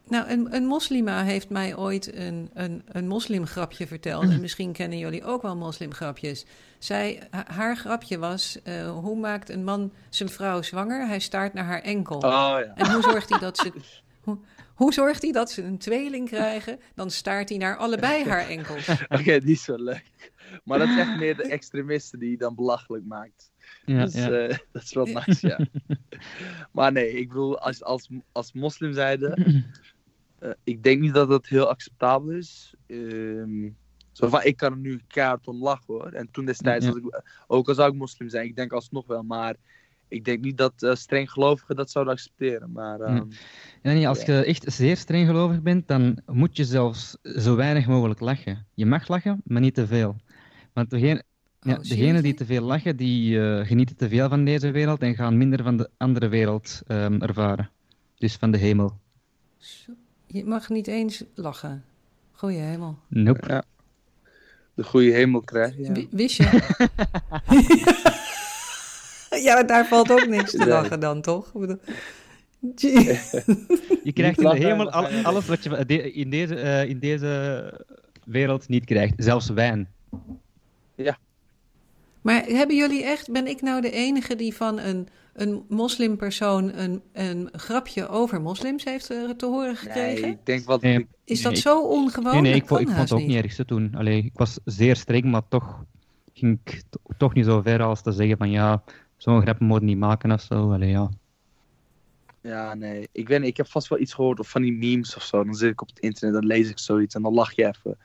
[0.08, 4.22] Nou, een, een moslima heeft mij ooit een, een, een moslimgrapje verteld.
[4.22, 6.44] En misschien kennen jullie ook wel moslimgrapjes.
[6.78, 11.06] Zij, ha- haar grapje was, eh, hoe maakt een man zijn vrouw zwanger?
[11.06, 12.16] Hij staart naar haar enkel.
[12.16, 12.72] oh ja.
[12.74, 13.72] En hoe zorgt hij dat ze...
[14.24, 14.38] Hoe,
[14.74, 16.78] Hoe zorgt hij dat ze een tweeling krijgen?
[16.94, 18.88] Dan staart hij naar allebei haar enkels.
[19.08, 20.32] Oké, die is wel leuk.
[20.64, 23.52] Maar dat is echt meer de extremisten die je dan belachelijk maakt.
[23.84, 24.30] Ja, dus ja.
[24.30, 25.58] eh, dat is wel nice, ja.
[26.72, 29.36] maar nee, ik bedoel, als, als, als moslim zijde,
[30.44, 32.74] eh, ik denk niet dat dat heel acceptabel is.
[32.86, 33.68] Ehm,
[34.12, 36.12] zo van, ik kan er nu keihard om lachen hoor.
[36.12, 36.92] En toen destijds, Ja.
[36.92, 39.54] was ik, ook al zou ik moslim zijn, ik denk alsnog wel, maar
[40.08, 42.72] ik denk niet dat eh streng gelovigen dat zouden accepteren.
[42.72, 43.22] Maar ehm,
[43.82, 47.86] En niet, als je echt zeer streng gelovig bent, dan moet je zelfs zo weinig
[47.86, 48.66] mogelijk lachen.
[48.74, 50.16] Je mag lachen, maar niet te veel.
[50.72, 51.22] Want degene,
[51.60, 55.00] ja, Oh, degenen die te veel lachen, die eh, genieten te veel van deze wereld
[55.00, 57.70] en gaan minder van de andere wereld ehm, ervaren.
[58.18, 58.98] Dus van de hemel.
[59.58, 59.92] Zo,
[60.34, 61.84] Je mag niet eens lachen.
[62.32, 62.98] Goeie hemel.
[63.08, 63.46] Nope.
[63.48, 63.62] ja,
[64.74, 65.82] de goede hemel krijgen.
[65.82, 65.92] Ja.
[65.92, 66.44] W- Wist je?
[69.46, 71.46] ja, daar valt ook niks te lachen dan, toch?
[71.46, 71.80] Ik bedoel-
[74.04, 77.72] Je krijgt in de hemel al- je- alles wat je in deze, eh, in deze
[78.24, 79.14] wereld niet krijgt.
[79.16, 79.88] Zelfs wijn.
[82.24, 87.02] Maar hebben jullie echt, ben ik nou de enige die van een, een moslimpersoon een,
[87.12, 90.22] een grapje over moslims heeft eh, te horen gekregen?
[90.22, 91.06] Nee, ik denk wat Nee.
[91.24, 92.42] Is dat Nee, zo ongewoon?
[92.42, 93.94] nee, ik, vo- kan ik vond het ook niet erg te doen.
[93.96, 95.84] Allee, ik was zeer streng, maar toch
[96.34, 98.82] ging ik to- toch niet zo ver als te zeggen van ja,
[99.16, 100.72] zo'n grap moet je niet maken of zo.
[100.72, 101.10] Allee, ja.
[102.40, 103.08] Ja, nee.
[103.12, 105.44] Ik weet niet, ik heb vast wel iets gehoord of van die memes of zo.
[105.44, 107.96] Dan zit ik op het internet, dan lees ik zoiets en dan lach je even.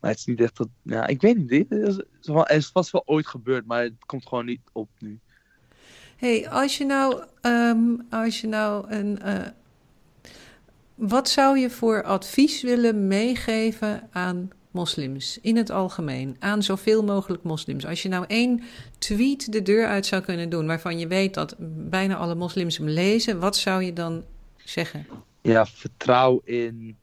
[0.00, 0.68] Maar het is niet echt dat...
[0.82, 1.48] Ja, ik weet niet.
[1.48, 5.18] dit is- Het is vast wel ooit gebeurd, maar het komt gewoon niet op nu.
[6.16, 9.18] hey, als je nou, ehm, als je nou een...
[9.22, 9.46] eh,
[10.94, 16.36] wat zou je voor advies willen meegeven aan moslims in het algemeen?
[16.38, 17.86] Aan zoveel mogelijk moslims.
[17.86, 18.62] Als je nou één
[18.98, 20.66] tweet de deur uit zou kunnen doen...
[20.66, 21.54] waarvan je weet dat
[21.90, 23.40] bijna alle moslims hem lezen...
[23.40, 24.24] wat zou je dan
[24.64, 25.06] zeggen?
[25.42, 26.96] Ja, vertrouw in,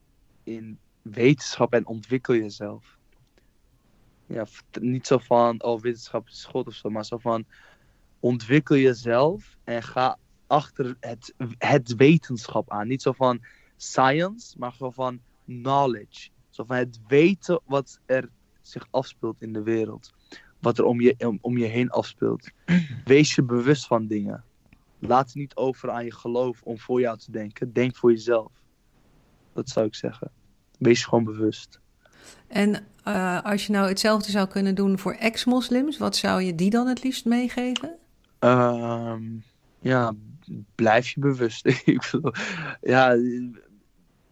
[0.44, 0.80] in
[1.12, 2.98] wetenschap en ontwikkel jezelf.
[4.26, 4.46] Ja,
[4.80, 7.46] niet zo van, oh, wetenschap is God of zo, maar zo van,
[8.20, 10.18] ontwikkel jezelf en ga
[10.48, 12.88] achter het, het wetenschap aan.
[12.88, 13.42] Niet zo van
[13.78, 16.30] science, maar gewoon van knowledge.
[16.50, 18.30] Zo van het weten wat er
[18.62, 20.14] zich afspeelt in de wereld.
[20.60, 22.50] Wat er om je, om, om je heen afspeelt.
[23.06, 24.44] Wees je bewust van dingen.
[25.00, 27.74] Laat het niet over aan je geloof om voor jou te denken.
[27.74, 28.52] Denk voor jezelf.
[29.54, 30.32] Dat zou ik zeggen.
[30.78, 31.80] Wees je gewoon bewust.
[32.48, 35.98] En eh, als je nou hetzelfde zou kunnen doen voor ex-moslims...
[35.98, 37.96] wat zou je die dan het liefst meegeven?
[38.40, 39.24] Ehm,
[39.80, 40.14] ja,
[40.76, 41.66] blijf je bewust.
[41.86, 42.34] ik bedoel,
[42.82, 43.16] ja,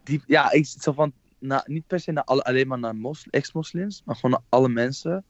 [0.03, 3.27] die, ja, ik zo van, na, niet per se naar alle, alleen maar naar mos,
[3.29, 5.23] ex-moslims, maar gewoon naar alle mensen.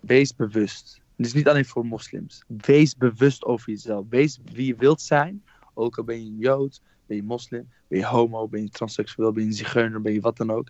[0.00, 1.00] Wees bewust.
[1.16, 2.44] Het is niet alleen voor moslims.
[2.46, 4.06] Wees bewust over jezelf.
[4.08, 5.44] Wees wie je wilt zijn.
[5.74, 9.32] Ook al ben je een jood, ben je moslim, ben je homo, ben je transseksueel,
[9.32, 10.68] ben je zigeuner, ben je wat dan ook.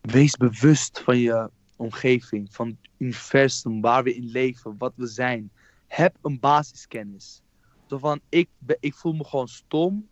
[0.00, 5.50] Wees bewust van je omgeving, van het universum, waar we in leven, wat we zijn
[5.86, 7.42] heb een basiskennis.
[7.86, 8.48] Zo van, ik,
[8.80, 10.08] ik voel me gewoon stom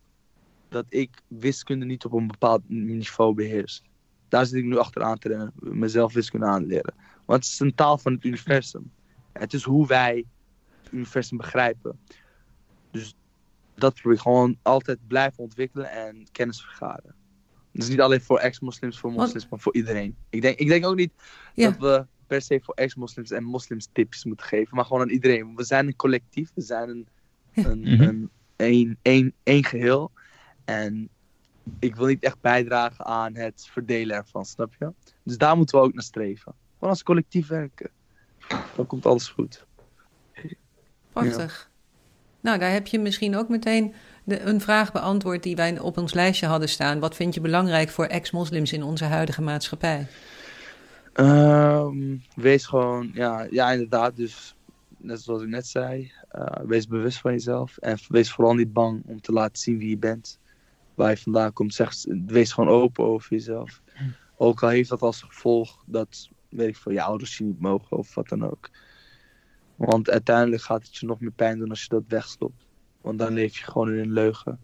[0.69, 3.83] dat ik wiskunde niet op een bepaald niveau beheers.
[4.27, 6.93] Daar zit ik nu achteraan te mezelf wiskunde aan te leren.
[7.25, 8.91] Want het is een taal van het universum.
[9.31, 10.25] Het is hoe wij
[10.83, 11.99] het universum begrijpen.
[12.91, 13.15] Dus
[13.75, 17.15] dat probeer ik gewoon altijd blijven ontwikkelen en kennis vergaren.
[17.71, 20.15] Dus niet alleen voor ex-moslims, voor moslims, maar voor iedereen.
[20.29, 21.11] Ik denk, ik denk ook niet
[21.53, 21.69] Ja.
[21.69, 25.55] dat we per se voor ex-moslims en moslims tips moeten geven, maar gewoon aan iedereen.
[25.55, 27.07] We zijn een collectief, we zijn een,
[27.53, 28.01] een, Mhm.
[28.01, 30.11] een, een, een, een geheel.
[30.65, 31.09] En
[31.79, 34.93] ik wil niet echt bijdragen aan het verdelen ervan, snap je?
[35.23, 36.53] Dus daar moeten we ook naar streven.
[36.73, 37.89] Gewoon als collectief werken.
[38.75, 39.65] Dan komt alles goed.
[41.11, 41.71] Prachtig.
[42.43, 43.93] Nou, daar heb je misschien ook meteen
[44.23, 46.99] de, een vraag beantwoord die wij op ons lijstje hadden staan.
[46.99, 50.07] Wat vind je belangrijk voor ex-moslims in onze huidige maatschappij?
[51.13, 54.15] Ehm, wees gewoon, ja, ja, inderdaad.
[54.15, 54.55] Dus
[54.97, 57.77] net zoals ik net zei, eh, wees bewust van jezelf.
[57.77, 60.39] En wees vooral niet bang om te laten zien wie je bent.
[60.95, 61.73] Waar je vandaan komt.
[61.73, 61.93] Zeg,
[62.25, 63.81] wees gewoon open over jezelf.
[64.37, 67.97] Ook al heeft dat als gevolg dat, weet ik veel, je ouders je niet mogen
[67.97, 68.69] of wat dan ook.
[69.85, 72.65] Want uiteindelijk gaat het je nog meer pijn doen als je dat wegstopt.
[73.01, 74.59] Want dan leef je gewoon in een leugen.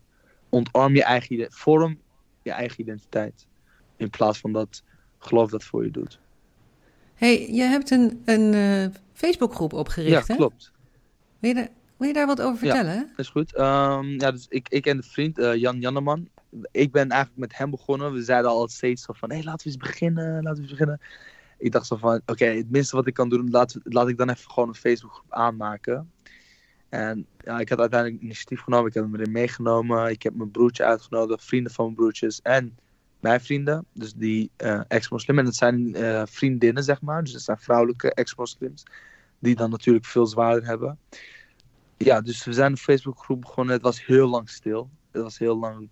[0.49, 1.99] Ontarm je eigen vorm
[2.41, 3.47] je eigen identiteit.
[3.97, 4.83] In plaats van dat
[5.17, 6.19] geloof dat voor je doet.
[7.13, 10.35] hey, je hebt een, een eh, Facebookgroep opgericht, ja, hè?
[10.35, 10.71] klopt.
[11.39, 12.73] Wil je, daar, wil je daar wat over Ja.
[12.73, 13.07] vertellen?
[13.09, 13.55] Dat is goed.
[13.55, 16.29] Ehm, ja, dus ik, ik en de vriend eh, Jan Janneman.
[16.71, 18.13] Ik ben eigenlijk met hem begonnen.
[18.13, 20.99] We zeiden al steeds van, hé, hey, laten we eens beginnen, laten we eens beginnen.
[21.59, 24.29] Ik dacht zo van, oké, het minste wat ik kan doen, laat, laat ik dan
[24.29, 26.11] even gewoon een Facebookgroep aanmaken.
[26.89, 28.87] En ja, ik had uiteindelijk initiatief genomen.
[28.87, 30.09] Ik heb hem erin meegenomen.
[30.09, 32.77] Ik heb mijn broertje uitgenodigd, vrienden van mijn broertjes en
[33.19, 33.85] mijn vrienden.
[33.93, 35.39] Dus die uh, ex-moslim.
[35.39, 37.23] En dat zijn uh, vriendinnen, zeg maar.
[37.23, 38.83] Dus dat zijn vrouwelijke ex-moslims.
[39.39, 40.99] Die dan natuurlijk veel zwaarder hebben.
[41.97, 43.73] Ja, dus we zijn een Facebookgroep begonnen.
[43.73, 44.89] Het was heel lang stil.
[45.11, 45.89] Het was heel lang,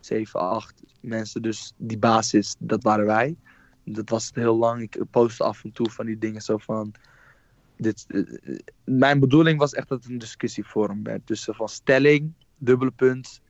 [0.00, 1.42] 7, 8 mensen.
[1.42, 3.36] Dus die basis, dat waren wij.
[3.92, 4.82] Dat was het heel lang.
[4.82, 6.94] Ik postte af en toe van die dingen zo van
[7.76, 11.26] dit, uh, mijn bedoeling was echt dat het een discussieforum werd.
[11.26, 13.40] Dus van stelling, dubbele punt,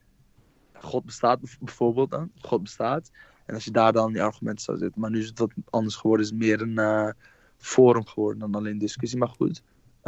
[0.73, 2.31] God bestaat bijvoorbeeld dan.
[2.41, 3.11] God bestaat.
[3.45, 5.01] En als je daar dan die argumenten zou zetten.
[5.01, 6.25] Maar nu is het wat anders geworden.
[6.25, 7.09] is meer een uh,
[7.57, 9.19] forum geworden dan alleen discussie.
[9.19, 9.61] Maar goed,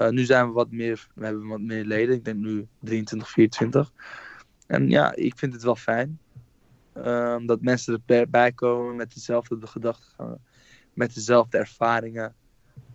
[0.09, 2.15] nu zijn we wat meer, we hebben wat meer leden.
[2.15, 3.91] Ik denk nu 23, 24.
[4.67, 6.19] En ja, ik vind het wel fijn.
[6.97, 10.41] Um, dat mensen erbij komen met dezelfde gedachten,
[10.93, 12.35] met dezelfde ervaringen.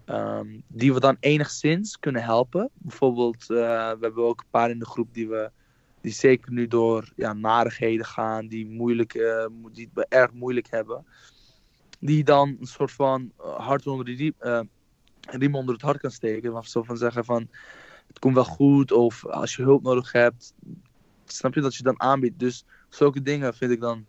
[0.06, 2.70] Um, die we dan enigszins kunnen helpen.
[2.74, 3.56] Bijvoorbeeld, uh,
[3.90, 5.50] we hebben ook een paar in de groep die we
[6.00, 11.06] die zeker nu door ja, narigheden gaan, die, moeilijk, uh, die het erg moeilijk hebben.
[12.00, 14.32] Die dan een soort van hart onder
[15.30, 16.56] riem onder het hart kan steken.
[16.56, 17.48] Of zo van zeggen van
[18.06, 18.92] het komt wel goed.
[18.92, 20.54] Of als je hulp nodig hebt,
[21.24, 22.38] snap je dat je dan aanbiedt.
[22.38, 24.06] Dus zulke dingen vind ik dan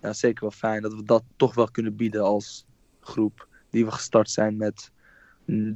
[0.00, 0.82] ja, zeker wel fijn.
[0.82, 2.66] Dat we dat toch wel kunnen bieden als
[3.00, 3.48] groep.
[3.70, 4.90] Die we gestart zijn met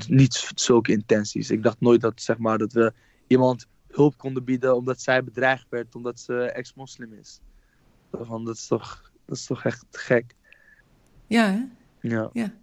[0.08, 1.50] niet zulke intenties.
[1.50, 2.92] Ik dacht nooit dat, zeg maar, dat we
[3.26, 7.40] iemand hulp konden bieden omdat zij bedreigd werd omdat ze ex-moslim is.
[8.12, 10.34] Van, dat, is toch, dat is toch echt gek.
[11.26, 11.64] Ja, hè?
[12.08, 12.30] Ja.
[12.32, 12.54] ja.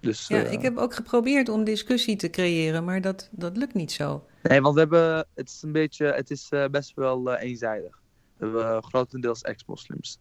[0.00, 3.74] Dus, ja, uh, ik heb ook geprobeerd om discussie te creëren, maar dat, dat lukt
[3.74, 4.24] niet zo.
[4.42, 8.01] Nee, want we hebben, het is een beetje, het is uh, best wel uh, eenzijdig.
[8.50, 10.18] We hebben grotendeels ex-moslims.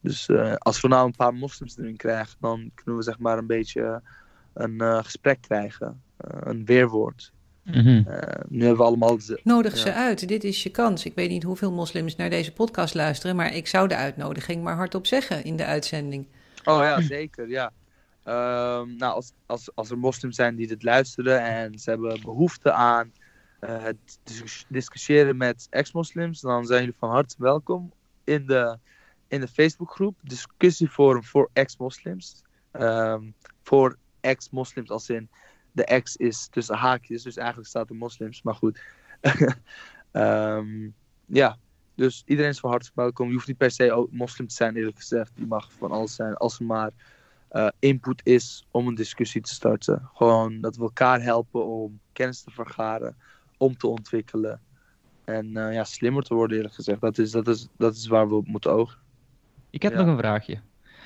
[0.00, 3.46] Dus als we nou een paar moslims erin krijgen, dan kunnen we zeg maar een
[3.46, 4.02] beetje
[4.54, 6.02] een gesprek krijgen.
[6.18, 7.32] een weerwoord.
[7.66, 8.04] Mm -hmm.
[8.08, 8.18] uh,
[8.48, 9.18] nu hebben we allemaal.
[9.42, 9.78] Nodig ja.
[9.78, 10.28] ze uit.
[10.28, 11.04] Dit is je kans.
[11.04, 14.76] Ik weet niet hoeveel moslims naar deze podcast luisteren, maar ik zou de uitnodiging maar
[14.76, 16.26] hardop zeggen in de uitzending.
[16.64, 17.48] Oh ja, zeker.
[17.48, 17.72] Ja.
[18.24, 22.72] Um, nou, als, als, als er moslims zijn die dit luisteren en ze hebben behoefte
[22.72, 23.12] aan
[24.68, 27.92] discussiëren met ex-moslims, dan zijn jullie van harte welkom
[28.24, 28.78] in de,
[29.28, 32.42] in de Facebookgroep Discussieforum voor ex-moslims.
[32.72, 35.28] Um, voor ex-moslims als in
[35.72, 38.80] de ex is tussen haakjes, dus eigenlijk staat er moslims, maar goed.
[40.12, 40.94] um,
[41.26, 41.58] ja,
[41.94, 43.26] dus iedereen is van harte welkom.
[43.26, 45.32] Je hoeft niet per se moslim te zijn, eerlijk gezegd.
[45.34, 46.90] Je mag van alles zijn, als er maar
[47.52, 50.10] uh, input is om een discussie te starten.
[50.14, 53.16] Gewoon dat we elkaar helpen om kennis te vergaren,
[53.56, 54.60] om te ontwikkelen.
[55.24, 57.00] En uh, ja, slimmer te worden, eerlijk gezegd.
[57.00, 58.98] Dat is, dat is, dat is waar we op moeten ogen.
[59.70, 59.98] Ik heb Ja.
[59.98, 60.60] nog een vraagje.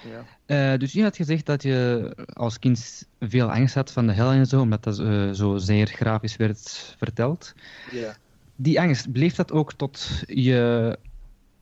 [0.08, 0.24] Ja.
[0.72, 4.30] Eh, dus je had gezegd dat je als kind veel angst had van de hel
[4.30, 7.52] en zo, omdat dat eh, zo zeer grafisch werd verteld.
[7.90, 8.16] Ja.
[8.56, 10.98] Die angst, bleef dat ook tot je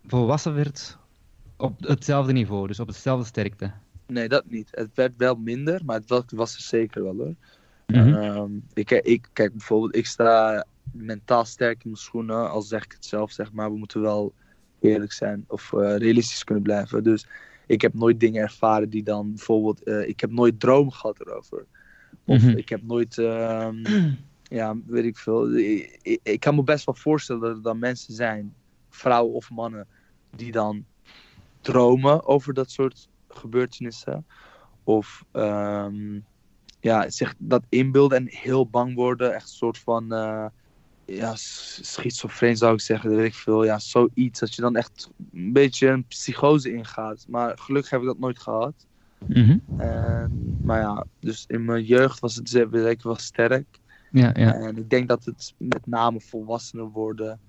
[0.07, 0.99] volwassen werd
[1.57, 3.73] op hetzelfde niveau, dus op hetzelfde sterkte?
[4.07, 4.69] Nee, dat niet.
[4.71, 7.35] Het werd wel minder, maar het was, was er zeker wel hoor.
[7.87, 8.15] Mhm.
[8.15, 12.93] Ehm, ik, ik, kijk bijvoorbeeld, ik sta mentaal sterk in mijn schoenen, al zeg ik
[12.93, 13.71] het zelf, zeg maar.
[13.71, 14.33] We moeten wel
[14.81, 17.05] eerlijk zijn of eh, realistisch kunnen blijven.
[17.05, 17.27] Dus
[17.67, 21.67] ik heb nooit dingen ervaren die dan bijvoorbeeld, eh, ik heb nooit dromen gehad erover.
[22.27, 22.57] Of Mhm.
[22.57, 23.85] ik heb nooit, ehm,
[24.59, 25.57] ja, weet ik veel.
[25.57, 28.55] Ik, ik, ik kan me best wel voorstellen dat er dan mensen zijn,
[28.91, 29.87] vrouwen of mannen,
[30.37, 30.85] die dan
[31.61, 34.27] dromen over dat soort gebeurtenissen.
[34.85, 36.21] Of ehm,
[36.81, 39.35] ja, zich dat inbeelden en heel bang worden.
[39.35, 40.47] Echt een soort van eh,
[41.11, 43.09] ja, schizofreen zou ik zeggen.
[43.11, 43.65] Dat weet ik veel.
[43.65, 44.41] Ja, zoiets.
[44.41, 47.25] Dat je dan echt een beetje een psychose ingaat.
[47.29, 48.87] Maar gelukkig heb ik dat nooit gehad.
[49.27, 49.59] Mhm.
[49.77, 53.67] En, maar ja, dus in mijn jeugd was het ze- weet ik wel sterk.
[54.11, 54.55] Ja, ja.
[54.55, 57.41] En ik denk dat het met name volwassener worden,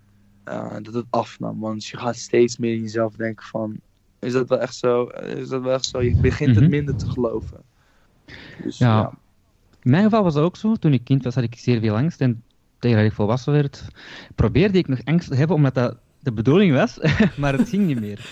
[0.44, 1.60] eh, dat het afnam.
[1.60, 3.80] Want je gaat steeds meer in jezelf denken van,
[4.20, 5.04] is dat wel echt zo?
[5.06, 6.02] Is dat wel echt zo?
[6.02, 6.62] Je begint Mhm.
[6.62, 7.62] het minder te geloven.
[8.64, 8.98] Dus Ja.
[8.98, 9.12] ja.
[9.82, 10.76] In mijn geval was dat ook zo.
[10.76, 12.22] Toen ik kind was, had ik zeer veel angst.
[12.22, 12.44] En
[12.80, 13.88] tegen dat ik volwassen werd,
[14.36, 17.00] probeerde ik nog angst te hebben, omdat dat de bedoeling was.
[17.38, 18.30] maar het ging niet meer.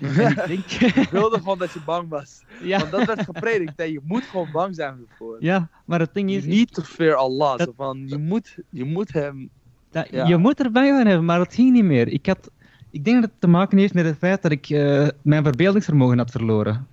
[0.00, 0.64] En ik denk...
[1.04, 2.42] Ik wilde gewoon dat je bang was.
[2.62, 3.72] ja, Want dat werd gepredikt.
[3.76, 3.84] hè.
[3.84, 5.36] Je moet gewoon bang zijn ervoor.
[5.40, 6.44] ja, maar het ding is...
[6.44, 7.58] Need to fear Allah.
[7.58, 9.48] Dat- van, je, moet, je moet hem...
[9.90, 10.26] dat- ja.
[10.26, 12.08] Je moet er bang van hebben, maar het ging niet meer.
[12.08, 12.50] Ik, had,
[12.90, 16.18] ik denk dat het te maken heeft met het feit dat ik eh, mijn verbeeldingsvermogen
[16.18, 16.86] had verloren.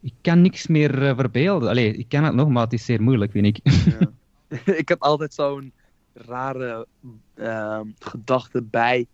[0.00, 1.68] Ik kan niks meer eh, verbeelden.
[1.68, 3.58] Allee, ik kan het nog, maar het is zeer moeilijk, vind ik.
[3.62, 4.10] Ja.
[4.82, 5.72] ik had altijd zo'n
[6.14, 6.86] rare
[7.34, 9.06] ehm, gedachte bij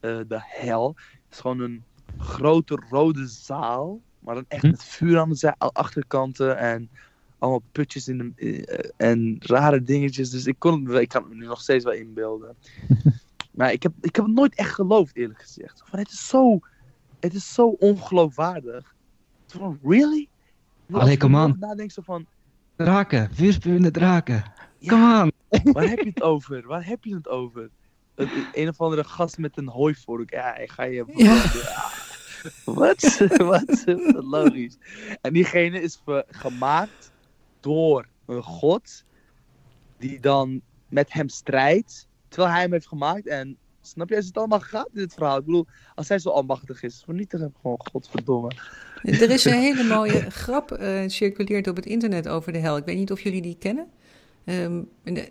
[0.00, 0.94] eh, de hel.
[0.96, 1.84] Het is gewoon een
[2.18, 4.70] grote rode zaal, maar dan echt Hm.
[4.70, 6.58] met vuur aan de zij- achterkanten.
[6.58, 6.90] En
[7.38, 10.30] allemaal putjes in de, eh, en rare dingetjes.
[10.30, 12.56] Dus ik, kon, ik kan het me nu nog steeds wel inbeelden.
[13.56, 15.82] maar ik heb, ik heb het nooit echt geloofd, eerlijk gezegd.
[15.84, 16.58] Van, het is zo,
[17.20, 18.94] het is zo ongeloofwaardig.
[19.46, 20.28] Van, really?
[20.90, 22.26] Allee, erover nadenkt, zo van,
[22.76, 24.44] Draken, vuurspuwende draken.
[24.78, 25.32] ja, Come on.
[25.72, 26.66] Waar heb je het over?
[26.66, 27.70] Waar heb je het over?
[28.14, 30.30] Een, een of andere gast met een hooivork.
[30.30, 31.04] Ja, ik ga je...
[31.14, 31.44] Ja.
[32.64, 33.18] Wat?
[33.52, 33.84] Wat?
[34.14, 34.78] Logisch.
[35.20, 37.12] En diegene is gemaakt
[37.60, 39.04] door een god
[39.98, 43.26] die dan met hem strijdt, terwijl hij hem heeft gemaakt.
[43.26, 45.38] En snap je, is het allemaal gaat in dit verhaal?
[45.38, 48.50] Ik bedoel, als hij zo almachtig is, vernietig hem gewoon, godverdomme.
[49.02, 52.76] Er is een hele mooie grap eh circuleert op het internet over de hel.
[52.76, 53.88] Ik weet niet of jullie die kennen.
[54.46, 54.82] Ehm,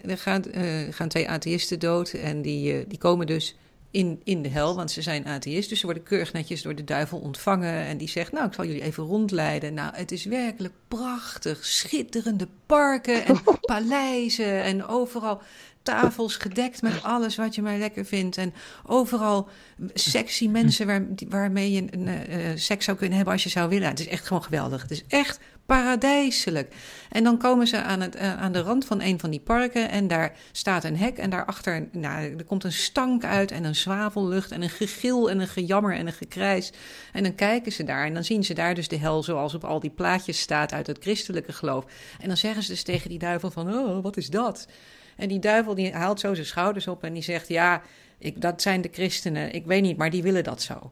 [0.05, 3.55] er gaan, eh, gaan twee atheïsten dood en die, eh, die komen dus
[3.91, 5.69] in, in de hel, want ze zijn atheïst.
[5.69, 7.73] Dus ze worden keurig netjes door de duivel ontvangen.
[7.73, 9.73] En die zegt, nou, ik zal jullie even rondleiden.
[9.73, 11.65] Nou, het is werkelijk prachtig.
[11.65, 15.41] Schitterende parken en paleizen en overal
[15.81, 18.37] tafels gedekt met alles wat je maar lekker vindt.
[18.37, 18.53] En
[18.85, 19.47] overal
[19.93, 23.87] sexy mensen waar, waarmee je een, eh, seks zou kunnen hebben als je zou willen.
[23.87, 24.81] Het is echt gewoon geweldig.
[24.81, 26.73] Het is echt paradijselijk.
[27.09, 29.89] En dan komen ze aan, het, eh, aan de rand van een van die parken
[29.89, 33.75] en daar staat een hek en daarachter nou, er komt een stank uit en een
[33.75, 36.71] zwavellucht en een gegil en een gejammer en een gekrijs.
[37.13, 39.63] En dan kijken ze daar en dan zien ze daar dus de hel zoals op
[39.63, 41.85] al die plaatjes staat uit het christelijke geloof.
[42.19, 44.67] En dan zeggen ze dus tegen die duivel van, oh, wat is dat?
[45.15, 47.81] En die duivel die haalt zo zijn schouders op en die zegt, ja,
[48.17, 49.53] ik, dat zijn de christenen.
[49.53, 50.91] Ik weet niet, maar die willen dat zo.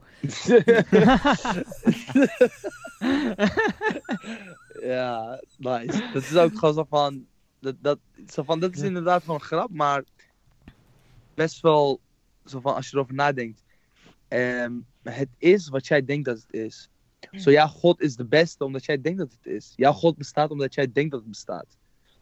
[4.84, 6.10] Ja, nice.
[6.12, 7.26] Dat is ook gewoon zo van.
[7.60, 7.98] Dat, dat,
[8.28, 10.04] zo van, dat is inderdaad gewoon een grap, maar
[11.34, 12.00] best wel
[12.44, 13.62] zo van als je erover nadenkt.
[14.28, 16.88] ehm, het is wat jij denkt dat het is.
[17.32, 19.72] Zo ja, God is de beste omdat jij denkt dat het is.
[19.76, 21.66] Jouw God bestaat omdat jij denkt dat het bestaat.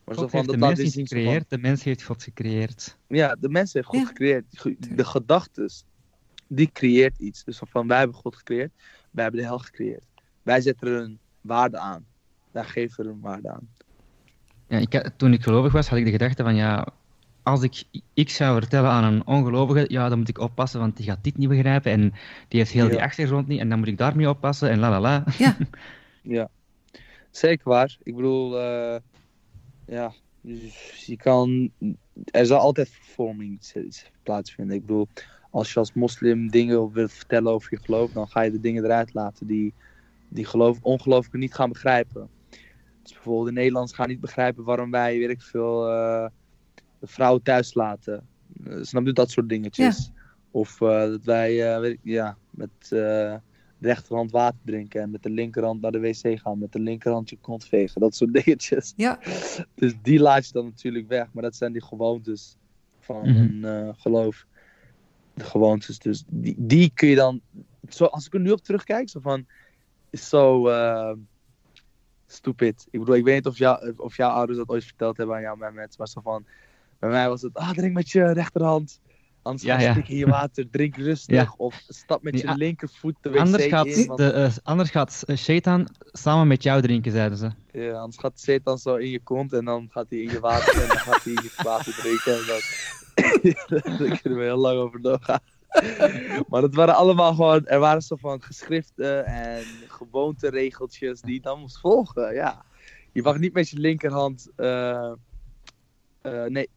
[0.05, 2.22] Maar zo van, heeft de dat laat mens niet van- gecreëerd, de mens heeft God
[2.22, 2.97] gecreëerd.
[3.09, 4.06] ja, de mens heeft God Ja.
[4.06, 4.44] gecreëerd.
[4.51, 5.84] Ge- De gedachtes,
[6.47, 7.44] die creëert iets.
[7.44, 8.72] Dus van wij hebben God gecreëerd,
[9.10, 10.05] wij hebben de hel gecreëerd.
[10.43, 12.06] Wij zetten er een waarde aan.
[12.53, 13.69] Wij geven er een waarde aan.
[14.69, 16.87] Ja, ik, had- toen ik gelovig was, had ik de gedachte van ja,
[17.43, 17.85] als ik
[18.15, 21.37] iets zou vertellen aan een ongelovige, ja, dan moet ik oppassen, want die gaat dit
[21.37, 22.12] niet begrijpen en
[22.49, 25.01] die heeft heel die achtergrond niet en dan moet ik daarmee oppassen en la la
[25.01, 25.24] la.
[25.39, 25.57] Ja,
[26.23, 26.49] Ja,
[27.31, 27.97] zeker waar.
[28.03, 29.01] Ik bedoel, eh,
[29.87, 31.70] ja, dus je kan,
[32.24, 33.61] er zal altijd vervorming
[34.23, 34.77] plaatsvinden.
[34.77, 35.09] Ik bedoel,
[35.51, 38.85] als je als moslim dingen wilt vertellen over je geloof, dan ga je de dingen
[38.85, 39.74] eruit laten die,
[40.29, 42.29] die geloof, ongelovigen niet gaan begrijpen.
[43.03, 46.27] Dus bijvoorbeeld de Nederlanders gaan niet begrijpen waarom wij, weet ik veel, eh,
[46.99, 48.27] de vrouwen thuis laten.
[48.65, 50.11] Eh, snap je dat soort dingetjes?
[50.51, 53.41] Of eh, dat wij, weet ik, ja, met de
[53.81, 57.39] rechterhand water drinken en met de linkerhand naar de wc gaan, met de linkerhand je
[57.41, 58.93] kont vegen, dat soort dingetjes.
[58.97, 59.19] ja,
[59.74, 62.57] Dus die laat je dan natuurlijk weg, maar dat zijn die gewoontes
[63.01, 63.65] van Mhm.
[63.65, 64.47] een geloof.
[65.35, 67.41] De gewoontes, dus die, die kun je dan,
[67.89, 69.47] zo, als ik er nu op terugkijk, zo van,
[70.11, 70.69] is zo
[72.32, 72.86] stupid.
[72.90, 75.42] Ik bedoel, ik weet niet of, jou, of jouw ouders dat ooit verteld hebben aan
[75.42, 76.44] jou, Mehmet, maar zo van,
[76.98, 79.00] bij mij was het, ah, drink met je rechterhand.
[79.42, 79.96] Anders Ja, ja.
[80.06, 81.36] in je water, drink rustig.
[81.36, 81.54] Ja.
[81.56, 84.06] Of stap met je linkervoet de wc Anders gaat, in.
[84.06, 87.50] Want, de, eh, anders gaat eh, Shaitan samen met jou drinken, zeiden ze.
[87.72, 90.82] ja, anders gaat Satan zo in je kont en dan gaat hij in je water
[90.82, 92.34] en dan gaat hij in je water drinken.
[92.38, 92.60] En dan,
[94.09, 95.40] daar kunnen we heel lang over doorgaan.
[96.49, 101.61] maar het waren allemaal gewoon, er waren zo van geschriften en gewoonteregeltjes die je dan
[101.61, 102.35] moest volgen.
[102.35, 102.65] Ja.
[103.12, 105.12] Je mag niet met je linkerhand, eh,
[106.20, 106.69] eh, nee,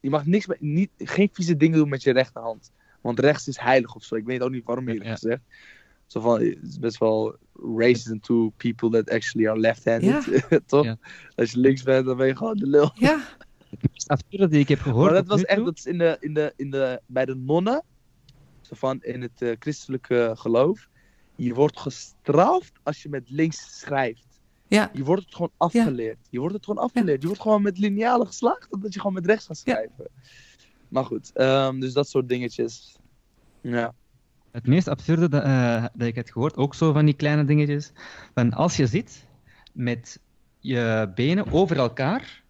[0.00, 2.72] je mag niks met, niet, geen vieze dingen doen met je rechterhand.
[3.00, 4.14] Want rechts is heilig of zo.
[4.14, 5.12] Ik weet ook niet waarom eerlijk Ja.
[5.12, 5.40] gezegd.
[6.06, 7.36] Zo van, het is best wel
[7.76, 10.42] racist to people that actually are left-handed.
[10.66, 10.84] toch?
[10.84, 10.96] Ja.
[11.36, 12.90] Als je links bent, dan ben je gewoon de lul.
[12.94, 13.20] ja.
[14.06, 15.04] Absurde die ik heb gehoord.
[15.04, 17.82] Maar dat was echt, dat is in de, in de, in de, bij de nonnen,
[18.76, 20.88] van in het eh, christelijke geloof,
[21.36, 24.26] je wordt gestraft als je met links schrijft.
[24.68, 24.90] Ja.
[24.92, 26.18] Je wordt het gewoon afgeleerd.
[26.30, 27.20] Je wordt het gewoon afgeleerd.
[27.20, 29.72] Je wordt gewoon met linealen geslaagd, omdat je gewoon met rechts gaat Ja.
[29.74, 30.08] schrijven.
[30.88, 32.96] Maar goed, ehm, dus dat soort dingetjes.
[33.60, 33.94] Ja.
[34.50, 37.92] Het meest absurde dat, eh, dat ik heb gehoord, ook zo van die kleine dingetjes.
[38.34, 39.26] Van als je zit
[39.72, 40.20] met
[40.58, 42.42] je benen over elkaar,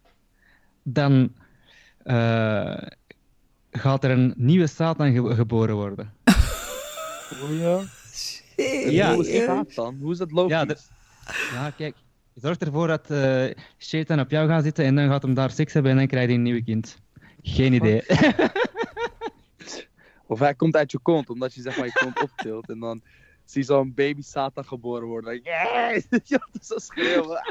[0.83, 1.33] dan
[2.03, 2.77] eh,
[3.71, 6.13] gaat er een nieuwe Satan ge- geboren worden.
[7.29, 7.83] Hoe ja?
[8.89, 9.97] Ja, hoe is dat dan?
[10.01, 10.51] Hoe is dat logisch?
[10.51, 10.65] Ja,
[11.51, 11.95] Ja, kijk,
[12.33, 13.45] zorg ervoor dat eh
[13.79, 16.27] Shaitan op jou gaat zitten en dan gaat hem daar seks hebben en dan krijg
[16.29, 16.97] je een nieuw kind.
[17.41, 18.03] Geen idee.
[20.27, 22.69] Of hij komt uit je kont, omdat je zeg maar je kont optilt.
[22.69, 23.01] En dan
[23.43, 25.41] zie je zo'n baby Satan geboren worden.
[25.43, 26.01] Yeah!
[26.23, 27.41] Ja, dat is zo schreeuwen.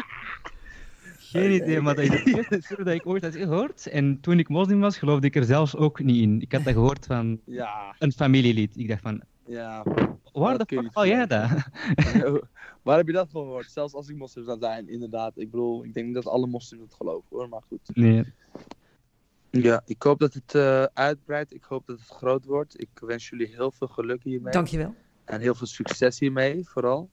[1.18, 3.86] Geen idee, maar dat is het eerste dat ik ooit had gehoord.
[3.86, 6.40] En toen ik moslim was, geloofde ik er zelfs ook niet in.
[6.40, 8.76] Ik had dat gehoord van Ja, een familielied.
[8.76, 9.82] Ik dacht van, ja.
[10.32, 11.48] waar Dat de fuck haal jij dat?
[12.82, 13.70] Waar heb je dat van gehoord?
[13.70, 15.32] Zelfs als ik moslim zou zijn, inderdaad.
[15.38, 17.90] Ik bedoel, ik denk niet dat alle moslims het geloven hoor, maar goed.
[17.94, 18.32] Nee.
[19.50, 21.54] Ja, ik hoop dat het eh, uitbreidt.
[21.54, 22.80] Ik hoop dat het groot wordt.
[22.80, 24.52] Ik wens jullie heel veel geluk hiermee.
[24.52, 24.94] Dankjewel.
[25.24, 27.10] En heel veel succes hiermee, vooral.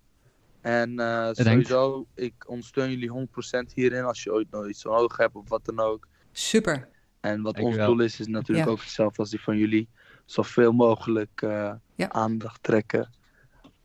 [0.62, 3.28] En eh, sowieso, ik ondersteun jullie
[3.70, 6.08] 100% hierin als je ooit nog iets nodig hebt of wat dan ook.
[6.32, 6.90] Super.
[7.20, 8.74] En wat ons doel is, is natuurlijk Ja.
[8.74, 9.90] ook hetzelfde als die van jullie.
[10.32, 12.10] Zoveel mogelijk eh, Ja.
[12.12, 13.10] aandacht trekken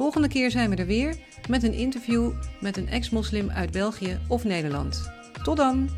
[0.00, 1.16] Volgende keer zijn we er weer
[1.48, 5.12] met een interview met een ex-moslim uit België of Nederland.
[5.42, 5.90] Tot dan!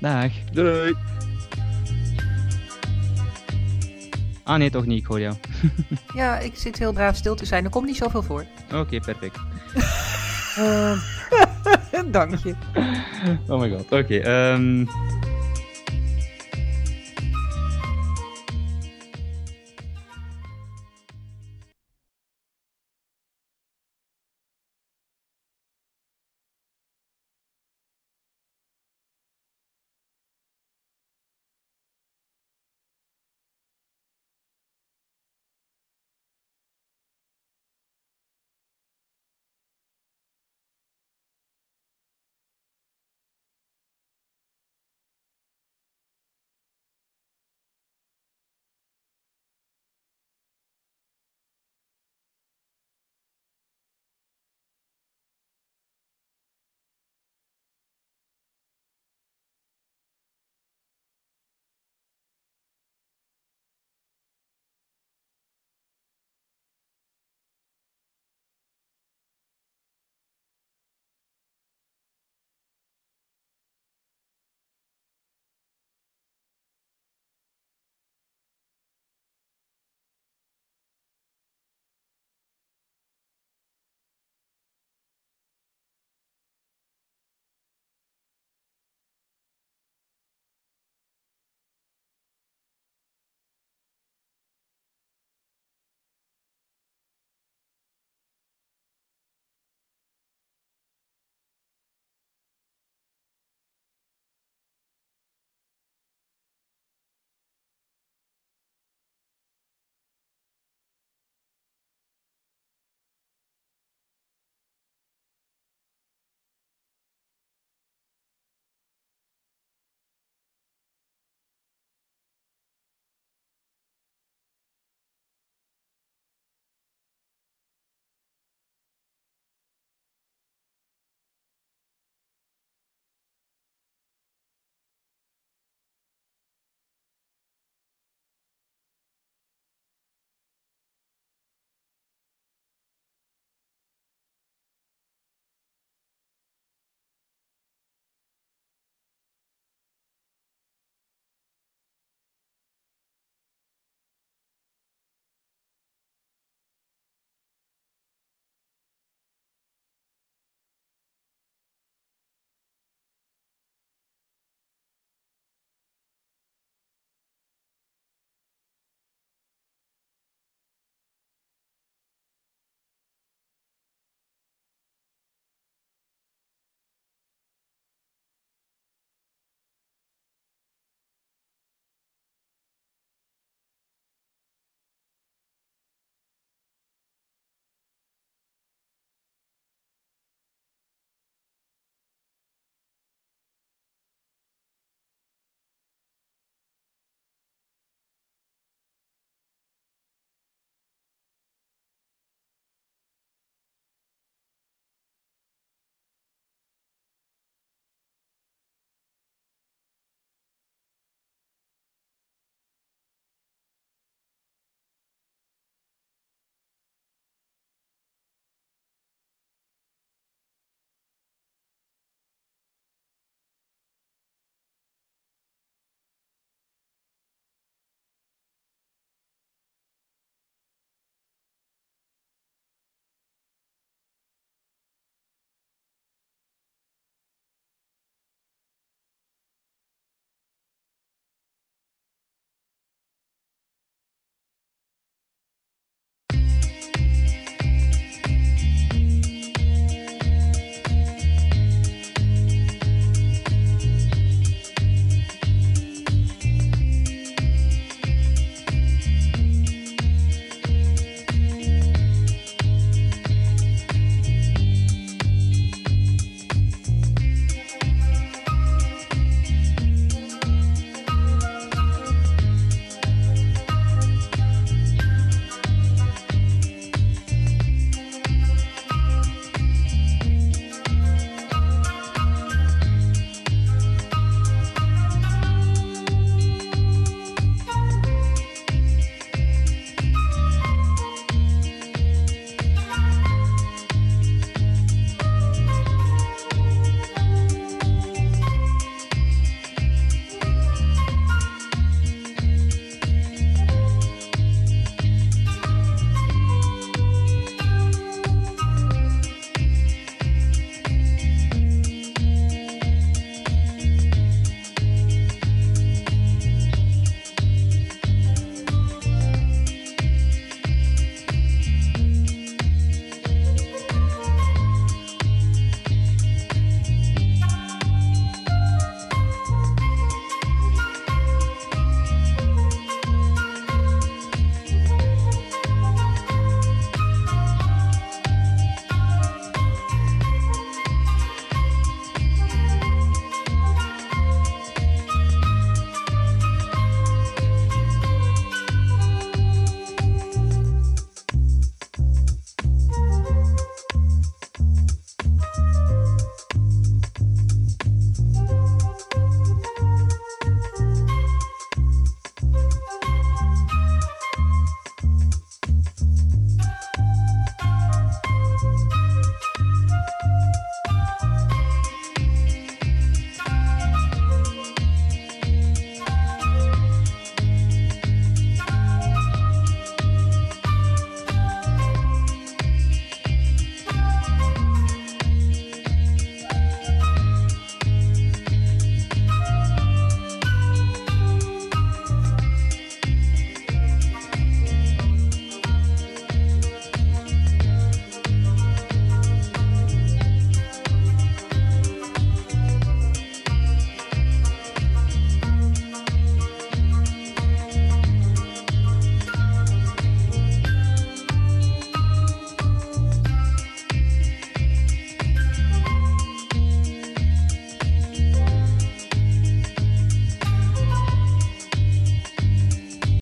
[0.00, 0.32] Dag.
[0.52, 0.94] Doei!
[4.44, 5.34] Ah nee, toch niet, ik hoor jou.
[6.14, 7.64] Ja, ik zit heel braaf stil te zijn.
[7.64, 8.44] Er komt niet zoveel voor.
[8.74, 9.38] Oké, perfect.
[12.10, 12.54] Dank je.
[13.48, 13.92] Oh my god.
[13.92, 14.84] Oké, ehm